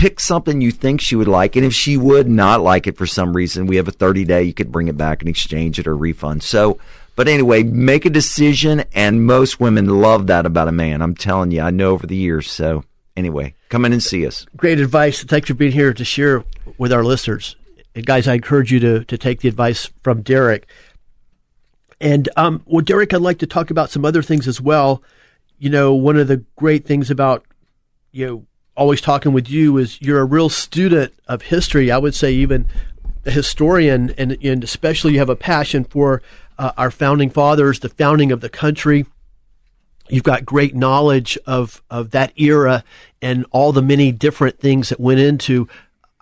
pick 0.00 0.18
something 0.18 0.62
you 0.62 0.70
think 0.70 0.98
she 0.98 1.14
would 1.14 1.28
like, 1.28 1.56
and 1.56 1.64
if 1.64 1.74
she 1.74 1.98
would 1.98 2.26
not 2.26 2.62
like 2.62 2.86
it 2.86 2.96
for 2.96 3.06
some 3.06 3.36
reason, 3.36 3.66
we 3.66 3.76
have 3.76 3.86
a 3.86 3.92
30 3.92 4.24
day. 4.24 4.42
You 4.42 4.54
could 4.54 4.72
bring 4.72 4.88
it 4.88 4.96
back 4.96 5.20
and 5.20 5.28
exchange 5.28 5.78
it 5.78 5.86
or 5.86 5.94
refund. 5.94 6.42
So, 6.42 6.78
but 7.16 7.28
anyway, 7.28 7.64
make 7.64 8.06
a 8.06 8.10
decision, 8.10 8.84
and 8.94 9.26
most 9.26 9.60
women 9.60 10.00
love 10.00 10.26
that 10.28 10.46
about 10.46 10.68
a 10.68 10.72
man. 10.72 11.02
I'm 11.02 11.14
telling 11.14 11.50
you, 11.50 11.60
I 11.60 11.70
know 11.70 11.90
over 11.90 12.06
the 12.06 12.16
years. 12.16 12.50
So, 12.50 12.82
anyway, 13.14 13.54
come 13.68 13.84
in 13.84 13.92
and 13.92 14.02
see 14.02 14.26
us. 14.26 14.46
Great 14.56 14.80
advice. 14.80 15.22
Thanks 15.22 15.48
for 15.48 15.54
being 15.54 15.72
here 15.72 15.92
to 15.92 16.04
share 16.04 16.44
with 16.78 16.94
our 16.94 17.04
listeners. 17.04 17.56
And 17.94 18.06
guys, 18.06 18.26
I 18.26 18.34
encourage 18.34 18.72
you 18.72 18.80
to 18.80 19.04
to 19.04 19.18
take 19.18 19.40
the 19.40 19.48
advice 19.48 19.90
from 20.02 20.22
Derek. 20.22 20.66
And 22.00 22.26
um, 22.38 22.62
well, 22.64 22.80
Derek, 22.80 23.12
I'd 23.12 23.20
like 23.20 23.40
to 23.40 23.46
talk 23.46 23.70
about 23.70 23.90
some 23.90 24.06
other 24.06 24.22
things 24.22 24.48
as 24.48 24.62
well. 24.62 25.02
You 25.58 25.68
know, 25.68 25.92
one 25.92 26.16
of 26.16 26.26
the 26.26 26.38
great 26.56 26.86
things 26.86 27.10
about 27.10 27.44
you 28.12 28.26
know 28.26 28.46
always 28.80 29.02
talking 29.02 29.34
with 29.34 29.50
you 29.50 29.76
is 29.76 30.00
you're 30.00 30.20
a 30.20 30.24
real 30.24 30.48
student 30.48 31.12
of 31.28 31.42
history. 31.42 31.90
I 31.90 31.98
would 31.98 32.14
say 32.14 32.32
even 32.32 32.66
a 33.26 33.30
historian, 33.30 34.14
and, 34.16 34.38
and 34.42 34.64
especially 34.64 35.12
you 35.12 35.18
have 35.18 35.28
a 35.28 35.36
passion 35.36 35.84
for 35.84 36.22
uh, 36.58 36.72
our 36.78 36.90
founding 36.90 37.28
fathers, 37.28 37.80
the 37.80 37.90
founding 37.90 38.32
of 38.32 38.40
the 38.40 38.48
country. 38.48 39.04
You've 40.08 40.24
got 40.24 40.46
great 40.46 40.74
knowledge 40.74 41.36
of, 41.46 41.82
of 41.90 42.12
that 42.12 42.32
era 42.40 42.82
and 43.20 43.44
all 43.50 43.72
the 43.72 43.82
many 43.82 44.12
different 44.12 44.58
things 44.58 44.88
that 44.88 44.98
went 44.98 45.20
into 45.20 45.68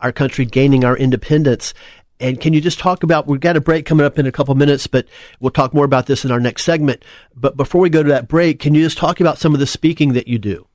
our 0.01 0.11
country 0.11 0.45
gaining 0.45 0.85
our 0.85 0.97
independence. 0.97 1.75
And 2.19 2.41
can 2.41 2.53
you 2.55 2.61
just 2.61 2.81
talk 2.81 3.05
about, 3.05 3.29
we've 3.29 3.39
got 3.39 3.57
a 3.57 3.61
break 3.61 3.87
coming 3.87 4.05
up 4.05 4.19
in 4.19 4.27
a 4.27 4.33
couple 4.33 4.57
minutes, 4.57 4.89
but 4.89 5.07
we'll 5.39 5.53
talk 5.53 5.73
more 5.73 5.85
about 5.85 6.07
this 6.07 6.25
in 6.25 6.33
our 6.33 6.41
next 6.41 6.65
segment. 6.65 7.05
But 7.37 7.57
before 7.57 7.81
we 7.81 7.89
go 7.89 8.03
to 8.03 8.09
that 8.09 8.27
break, 8.27 8.59
can 8.59 8.75
you 8.75 8.83
just 8.83 8.99
talk 8.99 9.21
about 9.21 9.39
some 9.39 9.55
of 9.55 9.61
the 9.61 9.67
speaking 9.67 10.15
that 10.15 10.27
you 10.27 10.41
do? 10.41 10.68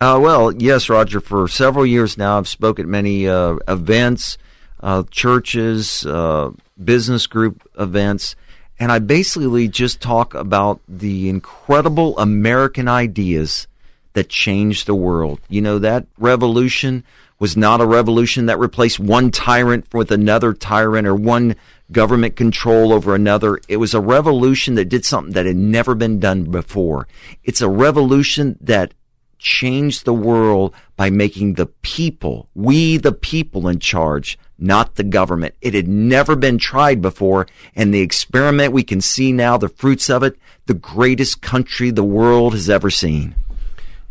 Uh, 0.00 0.18
well, 0.20 0.52
yes, 0.52 0.88
Roger. 0.88 1.20
For 1.20 1.48
several 1.48 1.86
years 1.86 2.18
now, 2.18 2.36
I've 2.36 2.48
spoken 2.48 2.84
at 2.84 2.88
many 2.88 3.26
uh, 3.26 3.56
events, 3.66 4.36
uh, 4.80 5.04
churches, 5.10 6.04
uh, 6.04 6.50
business 6.82 7.26
group 7.26 7.66
events, 7.78 8.36
and 8.78 8.92
I 8.92 8.98
basically 8.98 9.68
just 9.68 10.02
talk 10.02 10.34
about 10.34 10.80
the 10.86 11.30
incredible 11.30 12.18
American 12.18 12.88
ideas 12.88 13.66
that 14.12 14.28
changed 14.28 14.86
the 14.86 14.94
world. 14.94 15.40
You 15.48 15.62
know, 15.62 15.78
that 15.78 16.06
revolution 16.18 17.02
was 17.38 17.56
not 17.56 17.80
a 17.80 17.86
revolution 17.86 18.46
that 18.46 18.58
replaced 18.58 19.00
one 19.00 19.30
tyrant 19.30 19.92
with 19.94 20.10
another 20.10 20.52
tyrant 20.52 21.06
or 21.06 21.14
one 21.14 21.56
government 21.90 22.36
control 22.36 22.92
over 22.92 23.14
another. 23.14 23.60
It 23.68 23.76
was 23.78 23.94
a 23.94 24.00
revolution 24.00 24.74
that 24.74 24.90
did 24.90 25.06
something 25.06 25.32
that 25.32 25.46
had 25.46 25.56
never 25.56 25.94
been 25.94 26.20
done 26.20 26.44
before. 26.44 27.08
It's 27.44 27.62
a 27.62 27.68
revolution 27.68 28.58
that 28.60 28.92
change 29.38 30.02
the 30.02 30.14
world 30.14 30.74
by 30.96 31.10
making 31.10 31.54
the 31.54 31.66
people, 31.66 32.48
we 32.54 32.96
the 32.96 33.12
people 33.12 33.68
in 33.68 33.78
charge, 33.78 34.38
not 34.58 34.94
the 34.94 35.04
government. 35.04 35.54
It 35.60 35.74
had 35.74 35.88
never 35.88 36.36
been 36.36 36.58
tried 36.58 37.02
before. 37.02 37.46
And 37.74 37.92
the 37.92 38.00
experiment 38.00 38.72
we 38.72 38.82
can 38.82 39.00
see 39.00 39.32
now, 39.32 39.56
the 39.56 39.68
fruits 39.68 40.08
of 40.08 40.22
it, 40.22 40.38
the 40.66 40.74
greatest 40.74 41.42
country 41.42 41.90
the 41.90 42.04
world 42.04 42.54
has 42.54 42.70
ever 42.70 42.90
seen. 42.90 43.34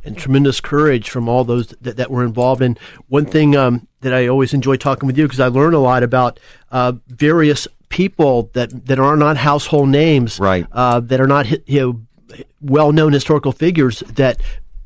And 0.04 0.16
tremendous 0.16 0.62
courage 0.62 1.10
from 1.10 1.28
all 1.28 1.44
those 1.44 1.68
that, 1.82 1.98
that 1.98 2.12
were 2.12 2.24
involved. 2.24 2.62
And 2.62 2.80
one 3.08 3.26
thing 3.26 3.56
um, 3.56 3.88
that 4.02 4.14
I 4.14 4.28
always 4.28 4.54
enjoy 4.54 4.76
talking 4.76 5.08
with 5.08 5.18
you 5.18 5.26
because 5.26 5.40
I 5.40 5.48
learn 5.48 5.74
a 5.74 5.80
lot 5.80 6.04
about 6.04 6.40
uh, 6.72 6.94
various 7.08 7.68
people 7.90 8.52
that 8.54 8.86
that 8.86 9.00
are 9.00 9.18
not 9.18 9.38
household 9.38 9.90
names, 9.90 10.40
right? 10.40 10.68
Uh, 10.72 11.00
that 11.00 11.20
are 11.20 11.28
not 11.28 11.50
you 11.68 11.80
know 11.80 12.02
well 12.62 12.92
known 12.92 13.14
historical 13.14 13.52
figures 13.52 14.02
that 14.14 14.40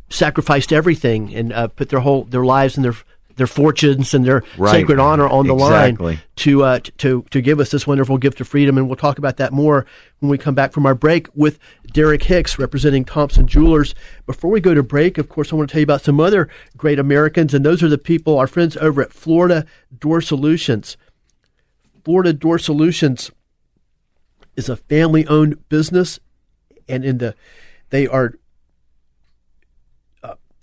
sacrificed 0.10 0.74
everything 0.74 1.34
and 1.34 1.54
uh, 1.54 1.68
put 1.68 1.90
their 1.90 2.00
whole 2.00 2.24
their 2.24 2.46
lives 2.46 2.76
and 2.76 2.84
their 2.84 2.96
their 3.40 3.48
fortunes 3.48 4.14
and 4.14 4.26
their 4.26 4.44
right. 4.58 4.72
sacred 4.72 5.00
honor 5.00 5.28
on 5.28 5.48
the 5.48 5.54
exactly. 5.54 6.06
line 6.06 6.22
to 6.36 6.64
uh, 6.64 6.80
to 6.98 7.26
to 7.32 7.42
give 7.42 7.60
us 7.60 7.72
this 7.72 7.88
wonderful 7.88 8.18
gift 8.18 8.42
of 8.42 8.48
freedom. 8.48 8.78
And 8.78 8.88
we'll 8.88 8.98
talk 8.98 9.18
about 9.18 9.38
that 9.38 9.54
more 9.54 9.86
when 10.20 10.30
we 10.30 10.38
come 10.38 10.54
back 10.54 10.74
from 10.74 10.86
our 10.86 10.94
break 10.94 11.28
with 11.34 11.58
Derek 11.94 12.24
Hicks 12.24 12.60
representing 12.60 13.06
Thompson 13.06 13.48
Jewelers. 13.48 13.96
Before 14.26 14.52
we 14.52 14.60
go 14.60 14.74
to 14.74 14.84
break, 14.84 15.18
of 15.18 15.30
course, 15.30 15.52
I 15.52 15.56
want 15.56 15.70
to 15.70 15.74
tell 15.74 15.80
you 15.80 15.86
about 15.86 16.02
some 16.02 16.20
other 16.20 16.50
great 16.76 17.00
Americans, 17.00 17.54
and 17.54 17.66
those 17.66 17.82
are 17.82 17.88
the 17.88 17.98
people, 17.98 18.38
our 18.38 18.48
friends 18.48 18.76
over 18.78 19.02
at 19.02 19.14
Florida 19.14 19.66
Door 19.98 20.22
Solutions. 20.22 20.98
Florida 22.04 22.34
Door 22.34 22.60
Solutions 22.60 23.32
is 24.58 24.68
a 24.68 24.76
family-owned 24.76 25.70
business, 25.70 26.20
and 26.90 27.06
in 27.06 27.20
the 27.20 27.36
they 27.90 28.06
are 28.06 28.34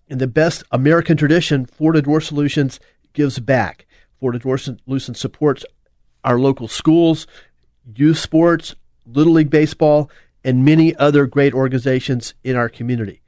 in 0.08 0.18
the 0.18 0.26
best 0.26 0.62
American 0.70 1.16
tradition, 1.16 1.66
Florida 1.66 2.02
Door 2.02 2.20
Solutions 2.20 2.80
gives 3.12 3.38
back. 3.38 3.86
Florida 4.18 4.38
Door 4.38 4.58
Solutions 4.58 5.18
supports 5.18 5.64
our 6.24 6.38
local 6.38 6.68
schools, 6.68 7.26
youth 7.94 8.18
sports, 8.18 8.74
Little 9.06 9.34
League 9.34 9.50
Baseball, 9.50 10.10
and 10.44 10.64
many 10.64 10.94
other 10.96 11.26
great 11.26 11.54
organizations 11.54 12.34
in 12.44 12.56
our 12.56 12.68
community. 12.68 13.20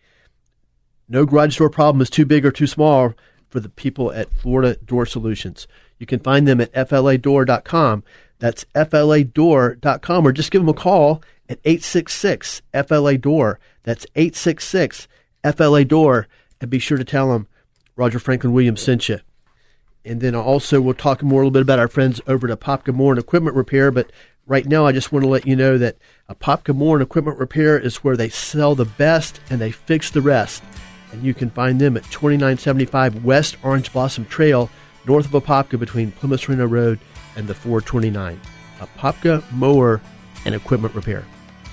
No 1.08 1.24
garage 1.24 1.56
door 1.56 1.70
problem 1.70 2.00
is 2.02 2.10
too 2.10 2.26
big 2.26 2.44
or 2.44 2.50
too 2.50 2.66
small 2.66 3.14
for 3.48 3.60
the 3.60 3.68
people 3.68 4.12
at 4.12 4.32
Florida 4.32 4.76
Door 4.84 5.06
Solutions. 5.06 5.66
You 5.98 6.06
can 6.06 6.20
find 6.20 6.46
them 6.46 6.60
at 6.60 6.72
fladoor.com. 6.72 8.04
That's 8.38 8.64
fladoor.com, 8.74 10.26
or 10.26 10.32
just 10.32 10.50
give 10.50 10.62
them 10.62 10.68
a 10.68 10.74
call 10.74 11.22
at 11.48 11.58
866 11.64 12.62
FLA 12.86 13.16
Door. 13.16 13.58
That's 13.82 14.06
866 14.14 15.08
FLA 15.56 15.84
Door 15.84 16.28
and 16.60 16.70
be 16.70 16.78
sure 16.78 16.98
to 16.98 17.04
tell 17.04 17.32
them 17.32 17.46
Roger 17.96 18.18
Franklin 18.18 18.52
Williams 18.52 18.80
sent 18.80 19.08
you. 19.08 19.20
And 20.04 20.20
then 20.20 20.34
also 20.34 20.80
we'll 20.80 20.94
talk 20.94 21.22
more 21.22 21.42
a 21.42 21.44
little 21.44 21.50
bit 21.50 21.62
about 21.62 21.78
our 21.78 21.88
friends 21.88 22.20
over 22.26 22.50
at 22.50 22.58
Apopka 22.58 22.94
Mower 22.94 23.12
and 23.12 23.18
Equipment 23.18 23.56
Repair. 23.56 23.90
But 23.90 24.10
right 24.46 24.64
now, 24.64 24.86
I 24.86 24.92
just 24.92 25.12
want 25.12 25.24
to 25.24 25.28
let 25.28 25.46
you 25.46 25.56
know 25.56 25.76
that 25.78 25.96
Apopka 26.30 26.74
Mower 26.74 26.96
and 26.96 27.02
Equipment 27.02 27.38
Repair 27.38 27.78
is 27.78 27.96
where 27.96 28.16
they 28.16 28.28
sell 28.28 28.74
the 28.74 28.84
best 28.84 29.40
and 29.50 29.60
they 29.60 29.70
fix 29.70 30.10
the 30.10 30.22
rest. 30.22 30.62
And 31.12 31.22
you 31.22 31.34
can 31.34 31.50
find 31.50 31.80
them 31.80 31.96
at 31.96 32.04
2975 32.04 33.24
West 33.24 33.56
Orange 33.62 33.92
Blossom 33.92 34.26
Trail, 34.26 34.70
north 35.06 35.32
of 35.32 35.42
Apopka, 35.42 35.78
between 35.78 36.12
Plymouth 36.12 36.48
Reno 36.48 36.66
Road 36.66 36.98
and 37.36 37.48
the 37.48 37.54
429. 37.54 38.40
Apopka 38.78 39.50
Mower 39.52 40.00
and 40.44 40.54
Equipment 40.54 40.94
Repair. 40.94 41.24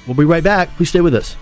We'll 0.08 0.16
be 0.16 0.26
right 0.26 0.44
back. 0.44 0.70
Please 0.76 0.90
stay 0.90 1.02
with 1.02 1.16
us. 1.16 1.36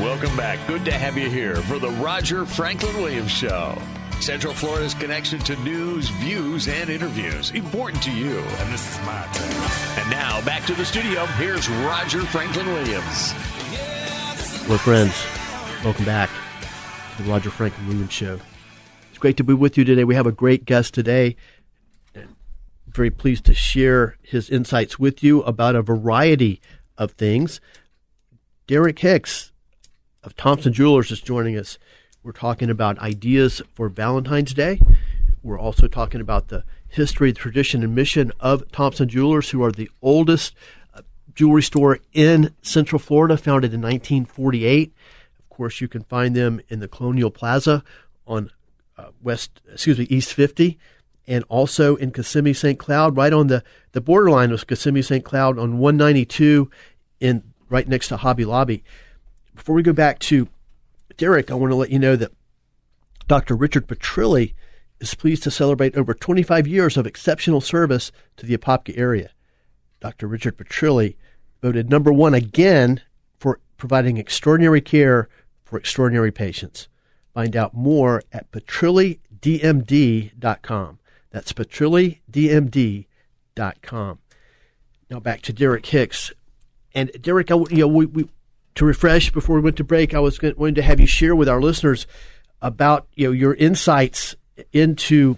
Welcome 0.00 0.36
back. 0.36 0.64
Good 0.68 0.84
to 0.84 0.92
have 0.92 1.18
you 1.18 1.28
here 1.28 1.56
for 1.56 1.80
the 1.80 1.90
Roger 1.90 2.46
Franklin 2.46 2.96
Williams 2.98 3.32
Show. 3.32 3.76
Central 4.20 4.54
Florida's 4.54 4.94
connection 4.94 5.40
to 5.40 5.56
news, 5.56 6.08
views, 6.08 6.68
and 6.68 6.88
interviews. 6.88 7.50
Important 7.50 8.00
to 8.04 8.12
you. 8.12 8.38
And 8.38 8.72
this 8.72 8.92
is 8.92 9.04
my 9.04 9.26
turn. 9.32 10.00
And 10.00 10.08
now 10.08 10.40
back 10.44 10.64
to 10.66 10.74
the 10.74 10.84
studio. 10.84 11.26
Here's 11.26 11.68
Roger 11.68 12.22
Franklin 12.22 12.66
Williams. 12.66 13.32
Hello, 14.62 14.78
friends. 14.78 15.20
Welcome 15.82 16.04
back 16.04 16.30
to 17.16 17.22
the 17.24 17.28
Roger 17.28 17.50
Franklin 17.50 17.88
Williams 17.88 18.12
Show. 18.12 18.38
It's 19.10 19.18
great 19.18 19.36
to 19.38 19.44
be 19.44 19.52
with 19.52 19.76
you 19.76 19.84
today. 19.84 20.04
We 20.04 20.14
have 20.14 20.28
a 20.28 20.32
great 20.32 20.64
guest 20.64 20.94
today. 20.94 21.34
Very 22.86 23.10
pleased 23.10 23.46
to 23.46 23.54
share 23.54 24.16
his 24.22 24.48
insights 24.48 24.96
with 24.96 25.24
you 25.24 25.42
about 25.42 25.74
a 25.74 25.82
variety 25.82 26.60
of 26.96 27.10
things. 27.12 27.60
Derek 28.68 29.00
Hicks 29.00 29.50
of 30.28 30.36
Thompson 30.36 30.74
Jewelers 30.74 31.10
is 31.10 31.22
joining 31.22 31.56
us. 31.56 31.78
We're 32.22 32.32
talking 32.32 32.68
about 32.68 32.98
ideas 32.98 33.62
for 33.72 33.88
Valentine's 33.88 34.52
Day. 34.52 34.78
We're 35.42 35.58
also 35.58 35.88
talking 35.88 36.20
about 36.20 36.48
the 36.48 36.64
history, 36.86 37.32
tradition, 37.32 37.82
and 37.82 37.94
mission 37.94 38.32
of 38.38 38.70
Thompson 38.70 39.08
Jewelers, 39.08 39.48
who 39.48 39.62
are 39.64 39.72
the 39.72 39.90
oldest 40.02 40.54
uh, 40.92 41.00
jewelry 41.34 41.62
store 41.62 42.00
in 42.12 42.54
Central 42.60 42.98
Florida, 42.98 43.38
founded 43.38 43.72
in 43.72 43.80
1948. 43.80 44.92
Of 45.38 45.48
course, 45.48 45.80
you 45.80 45.88
can 45.88 46.02
find 46.02 46.36
them 46.36 46.60
in 46.68 46.80
the 46.80 46.88
Colonial 46.88 47.30
Plaza 47.30 47.82
on 48.26 48.50
uh, 48.98 49.06
West, 49.22 49.62
excuse 49.72 49.98
me, 49.98 50.06
East 50.10 50.34
50. 50.34 50.78
and 51.26 51.42
also 51.48 51.96
in 51.96 52.12
Kissimmee 52.12 52.52
St. 52.52 52.78
Cloud, 52.78 53.16
right 53.16 53.32
on 53.32 53.46
the, 53.46 53.64
the 53.92 54.02
borderline 54.02 54.52
of 54.52 54.66
Kissimmee 54.66 55.00
St. 55.00 55.24
Cloud 55.24 55.58
on 55.58 55.78
192 55.78 56.70
in 57.18 57.44
right 57.70 57.88
next 57.88 58.08
to 58.08 58.18
Hobby 58.18 58.44
Lobby. 58.44 58.84
Before 59.58 59.74
we 59.74 59.82
go 59.82 59.92
back 59.92 60.18
to 60.20 60.48
Derek, 61.16 61.50
I 61.50 61.54
want 61.54 61.72
to 61.72 61.76
let 61.76 61.90
you 61.90 61.98
know 61.98 62.14
that 62.14 62.30
Dr. 63.26 63.56
Richard 63.56 63.88
Petrilli 63.88 64.54
is 65.00 65.14
pleased 65.14 65.42
to 65.42 65.50
celebrate 65.50 65.96
over 65.96 66.14
25 66.14 66.68
years 66.68 66.96
of 66.96 67.08
exceptional 67.08 67.60
service 67.60 68.12
to 68.36 68.46
the 68.46 68.56
Apopka 68.56 68.96
area. 68.96 69.30
Dr. 69.98 70.28
Richard 70.28 70.56
Petrilli 70.56 71.16
voted 71.60 71.90
number 71.90 72.12
one 72.12 72.34
again 72.34 73.00
for 73.36 73.58
providing 73.76 74.16
extraordinary 74.16 74.80
care 74.80 75.28
for 75.64 75.76
extraordinary 75.76 76.30
patients. 76.30 76.86
Find 77.34 77.56
out 77.56 77.74
more 77.74 78.22
at 78.32 78.52
petrillidmd.com. 78.52 80.98
That's 81.30 81.52
petrillidmd.com. 81.52 84.18
Now 85.10 85.18
back 85.18 85.42
to 85.42 85.52
Derek 85.52 85.86
Hicks. 85.86 86.30
And 86.94 87.10
Derek, 87.20 87.50
I, 87.50 87.56
you 87.56 87.78
know, 87.78 87.88
we, 87.88 88.06
we, 88.06 88.28
to 88.78 88.84
refresh 88.84 89.30
before 89.30 89.56
we 89.56 89.62
went 89.62 89.76
to 89.76 89.84
break, 89.84 90.14
I 90.14 90.20
was 90.20 90.38
going 90.38 90.74
to 90.76 90.82
have 90.82 91.00
you 91.00 91.06
share 91.06 91.34
with 91.34 91.48
our 91.48 91.60
listeners 91.60 92.06
about 92.62 93.06
you 93.14 93.26
know 93.26 93.32
your 93.32 93.54
insights 93.54 94.36
into 94.72 95.36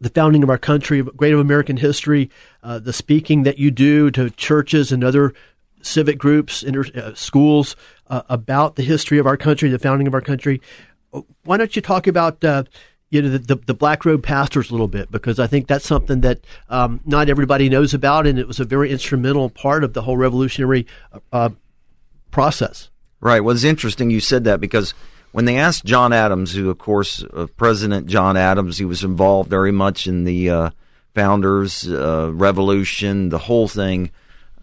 the 0.00 0.08
founding 0.08 0.42
of 0.42 0.48
our 0.48 0.58
country, 0.58 1.02
great 1.02 1.34
of 1.34 1.40
American 1.40 1.76
history, 1.76 2.30
uh, 2.62 2.78
the 2.78 2.92
speaking 2.92 3.42
that 3.42 3.58
you 3.58 3.70
do 3.70 4.10
to 4.12 4.30
churches 4.30 4.92
and 4.92 5.04
other 5.04 5.34
civic 5.82 6.18
groups, 6.18 6.62
inter, 6.62 6.84
uh, 6.94 7.14
schools 7.14 7.76
uh, 8.08 8.22
about 8.28 8.76
the 8.76 8.82
history 8.82 9.18
of 9.18 9.26
our 9.26 9.36
country, 9.36 9.68
the 9.68 9.78
founding 9.78 10.06
of 10.06 10.14
our 10.14 10.20
country. 10.20 10.60
Why 11.44 11.56
don't 11.56 11.74
you 11.74 11.82
talk 11.82 12.06
about 12.06 12.42
uh, 12.44 12.62
you 13.10 13.22
know 13.22 13.28
the, 13.28 13.38
the, 13.38 13.56
the, 13.56 13.74
Black 13.74 14.04
Robe 14.04 14.22
pastors 14.22 14.70
a 14.70 14.72
little 14.72 14.88
bit 14.88 15.10
because 15.10 15.40
I 15.40 15.48
think 15.48 15.66
that's 15.66 15.86
something 15.86 16.20
that 16.20 16.40
um, 16.68 17.00
not 17.04 17.28
everybody 17.28 17.68
knows 17.68 17.92
about, 17.92 18.28
and 18.28 18.38
it 18.38 18.46
was 18.46 18.60
a 18.60 18.64
very 18.64 18.90
instrumental 18.90 19.50
part 19.50 19.82
of 19.82 19.94
the 19.94 20.02
whole 20.02 20.16
revolutionary 20.16 20.86
uh, 21.32 21.50
process. 22.30 22.90
Right. 23.20 23.40
Well, 23.40 23.54
it's 23.54 23.64
interesting 23.64 24.10
you 24.10 24.20
said 24.20 24.44
that 24.44 24.60
because 24.60 24.94
when 25.32 25.44
they 25.44 25.58
asked 25.58 25.84
John 25.84 26.12
Adams, 26.12 26.54
who 26.54 26.70
of 26.70 26.78
course 26.78 27.22
uh, 27.22 27.46
President 27.56 28.06
John 28.06 28.36
Adams, 28.36 28.78
he 28.78 28.84
was 28.84 29.04
involved 29.04 29.50
very 29.50 29.72
much 29.72 30.06
in 30.06 30.24
the 30.24 30.50
uh, 30.50 30.70
founders 31.14 31.88
uh, 31.88 32.30
revolution, 32.32 33.28
the 33.28 33.38
whole 33.38 33.68
thing. 33.68 34.10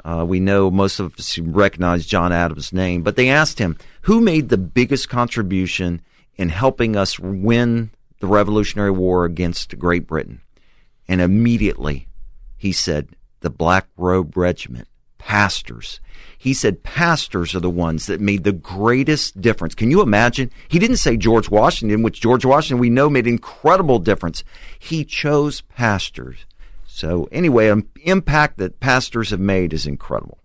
Uh, 0.04 0.26
we 0.28 0.40
know 0.40 0.72
most 0.72 1.00
of 1.00 1.16
us 1.20 1.38
recognize 1.38 2.06
John 2.06 2.32
Adams' 2.32 2.72
name, 2.72 3.04
but 3.04 3.16
they 3.16 3.30
asked 3.30 3.60
him 3.60 3.78
who 4.02 4.22
made 4.22 4.50
the 4.50 4.58
biggest 4.58 5.10
contribution 5.10 6.02
in 6.36 6.50
helping 6.50 6.96
us 6.96 7.20
win 7.20 7.92
the 8.20 8.28
Revolutionary 8.28 8.92
War 8.92 9.26
against 9.26 9.78
Great 9.78 10.08
Britain, 10.08 10.42
and 11.08 11.22
immediately 11.22 12.08
he 12.58 12.72
said 12.72 13.10
the 13.42 13.50
Black 13.50 13.88
Robe 13.98 14.36
Regiment, 14.38 14.88
pastors. 15.28 16.00
He 16.38 16.54
said 16.54 16.84
pastors 16.84 17.54
are 17.54 17.60
the 17.60 17.70
ones 17.70 18.06
that 18.06 18.22
made 18.22 18.46
the 18.46 18.54
greatest 18.54 19.42
difference. 19.42 19.76
Can 19.76 19.92
you 19.92 20.02
imagine? 20.02 20.50
He 20.70 20.80
didn't 20.80 20.98
say 20.98 21.18
George 21.18 21.50
Washington, 21.50 22.02
which 22.02 22.22
George 22.22 22.46
Washington 22.46 22.80
we 22.80 22.90
know 22.90 23.10
made 23.10 23.28
incredible 23.28 24.00
difference. 24.00 24.46
He 24.80 25.04
chose 25.04 25.60
pastors. 25.60 26.46
So 26.86 27.28
anyway, 27.30 27.68
an 27.68 27.90
impact 28.04 28.58
that 28.60 28.80
pastors 28.80 29.32
have 29.32 29.42
made 29.42 29.74
is 29.74 29.86
incredible. 29.86 30.38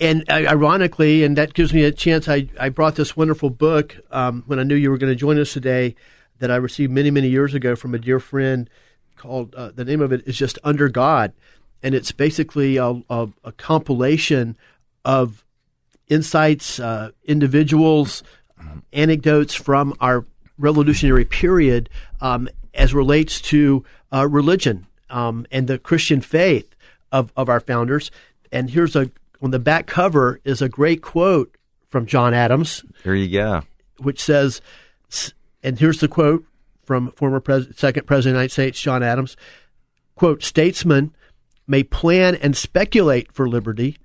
And 0.00 0.28
uh, 0.28 0.32
ironically, 0.48 1.22
and 1.22 1.38
that 1.38 1.54
gives 1.54 1.72
me 1.72 1.84
a 1.84 1.92
chance, 1.92 2.28
I, 2.28 2.48
I 2.58 2.70
brought 2.70 2.96
this 2.96 3.16
wonderful 3.16 3.50
book 3.50 3.96
um, 4.10 4.42
when 4.48 4.58
I 4.58 4.64
knew 4.64 4.74
you 4.74 4.90
were 4.90 4.98
going 4.98 5.12
to 5.12 5.16
join 5.16 5.38
us 5.38 5.52
today 5.52 5.94
that 6.40 6.50
I 6.50 6.56
received 6.56 6.90
many, 6.90 7.12
many 7.12 7.28
years 7.28 7.54
ago 7.54 7.76
from 7.76 7.94
a 7.94 8.00
dear 8.00 8.18
friend 8.18 8.68
called, 9.14 9.54
uh, 9.54 9.70
the 9.72 9.84
name 9.84 10.00
of 10.00 10.10
it 10.12 10.26
is 10.26 10.36
just 10.36 10.58
Under 10.64 10.88
God. 10.88 11.32
And 11.82 11.94
it's 11.94 12.12
basically 12.12 12.76
a, 12.76 13.02
a, 13.10 13.28
a 13.44 13.52
compilation 13.52 14.56
of 15.04 15.44
insights, 16.08 16.78
uh, 16.78 17.10
individuals, 17.24 18.22
um, 18.58 18.82
anecdotes 18.92 19.54
from 19.54 19.94
our 20.00 20.24
revolutionary 20.58 21.24
period 21.24 21.88
um, 22.20 22.48
as 22.74 22.94
relates 22.94 23.40
to 23.40 23.84
uh, 24.12 24.26
religion 24.28 24.86
um, 25.10 25.46
and 25.50 25.66
the 25.66 25.78
Christian 25.78 26.20
faith 26.20 26.74
of, 27.10 27.32
of 27.36 27.48
our 27.48 27.60
founders. 27.60 28.10
And 28.50 28.70
here's 28.70 28.94
a 28.94 29.10
on 29.40 29.50
the 29.50 29.58
back 29.58 29.86
cover 29.86 30.40
is 30.44 30.62
a 30.62 30.68
great 30.68 31.02
quote 31.02 31.56
from 31.88 32.06
John 32.06 32.32
Adams. 32.32 32.84
Here 33.02 33.14
you 33.14 33.28
go. 33.28 33.62
Which 33.98 34.22
says, 34.22 34.60
and 35.62 35.78
here's 35.78 35.98
the 35.98 36.08
quote 36.08 36.44
from 36.84 37.10
former 37.12 37.40
pres- 37.40 37.76
second 37.76 38.06
president 38.06 38.36
of 38.36 38.38
the 38.38 38.42
United 38.42 38.52
States, 38.52 38.80
John 38.80 39.02
Adams. 39.02 39.36
Quote, 40.14 40.42
statesmen 40.42 41.12
may 41.72 41.82
plan 41.82 42.34
and 42.34 42.54
speculate 42.54 43.32
for 43.32 43.48
liberty, 43.48 43.96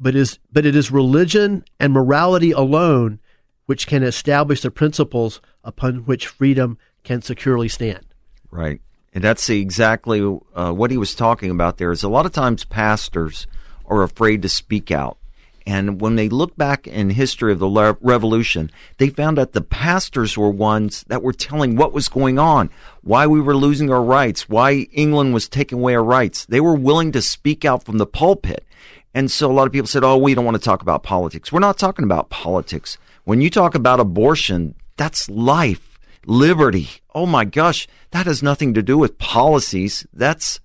but 0.00 0.16
is 0.16 0.38
but 0.50 0.64
it 0.64 0.74
is 0.74 0.90
religion 0.90 1.62
and 1.78 1.92
morality 1.92 2.50
alone 2.50 3.20
which 3.66 3.86
can 3.86 4.02
establish 4.02 4.62
the 4.62 4.70
principles 4.70 5.40
upon 5.62 5.98
which 6.06 6.26
freedom 6.26 6.78
can 7.02 7.20
securely 7.20 7.68
stand. 7.68 8.06
Right, 8.50 8.80
and 9.12 9.22
that's 9.22 9.50
exactly 9.50 10.20
uh, 10.54 10.72
what 10.72 10.90
he 10.90 10.96
was 10.96 11.14
talking 11.14 11.50
about. 11.50 11.76
There 11.76 11.92
is 11.92 12.02
a 12.02 12.08
lot 12.08 12.24
of 12.24 12.32
times 12.32 12.64
pastors 12.64 13.46
are 13.84 14.02
afraid 14.02 14.40
to 14.40 14.48
speak 14.48 14.90
out. 14.90 15.18
And 15.66 16.00
when 16.00 16.16
they 16.16 16.28
look 16.28 16.56
back 16.56 16.86
in 16.86 17.10
history 17.10 17.50
of 17.50 17.58
the 17.58 17.96
revolution, 18.02 18.70
they 18.98 19.08
found 19.08 19.38
that 19.38 19.52
the 19.52 19.62
pastors 19.62 20.36
were 20.36 20.50
ones 20.50 21.04
that 21.08 21.22
were 21.22 21.32
telling 21.32 21.74
what 21.74 21.94
was 21.94 22.08
going 22.08 22.38
on, 22.38 22.68
why 23.02 23.26
we 23.26 23.40
were 23.40 23.56
losing 23.56 23.90
our 23.90 24.02
rights, 24.02 24.48
why 24.48 24.86
England 24.92 25.32
was 25.32 25.48
taking 25.48 25.78
away 25.78 25.94
our 25.94 26.04
rights. 26.04 26.44
They 26.44 26.60
were 26.60 26.74
willing 26.74 27.12
to 27.12 27.22
speak 27.22 27.64
out 27.64 27.82
from 27.82 27.96
the 27.96 28.06
pulpit. 28.06 28.66
And 29.14 29.30
so 29.30 29.50
a 29.50 29.54
lot 29.54 29.66
of 29.66 29.72
people 29.72 29.86
said, 29.86 30.04
oh, 30.04 30.18
we 30.18 30.34
don't 30.34 30.44
want 30.44 30.56
to 30.56 30.62
talk 30.62 30.82
about 30.82 31.02
politics. 31.02 31.50
We're 31.50 31.60
not 31.60 31.78
talking 31.78 32.04
about 32.04 32.30
politics. 32.30 32.98
When 33.24 33.40
you 33.40 33.48
talk 33.48 33.74
about 33.74 34.00
abortion, 34.00 34.74
that's 34.98 35.30
life, 35.30 35.98
liberty. 36.26 36.88
Oh 37.14 37.24
my 37.24 37.46
gosh, 37.46 37.88
that 38.10 38.26
has 38.26 38.42
nothing 38.42 38.74
to 38.74 38.82
do 38.82 38.98
with 38.98 39.18
policies. 39.18 40.06
That's 40.12 40.60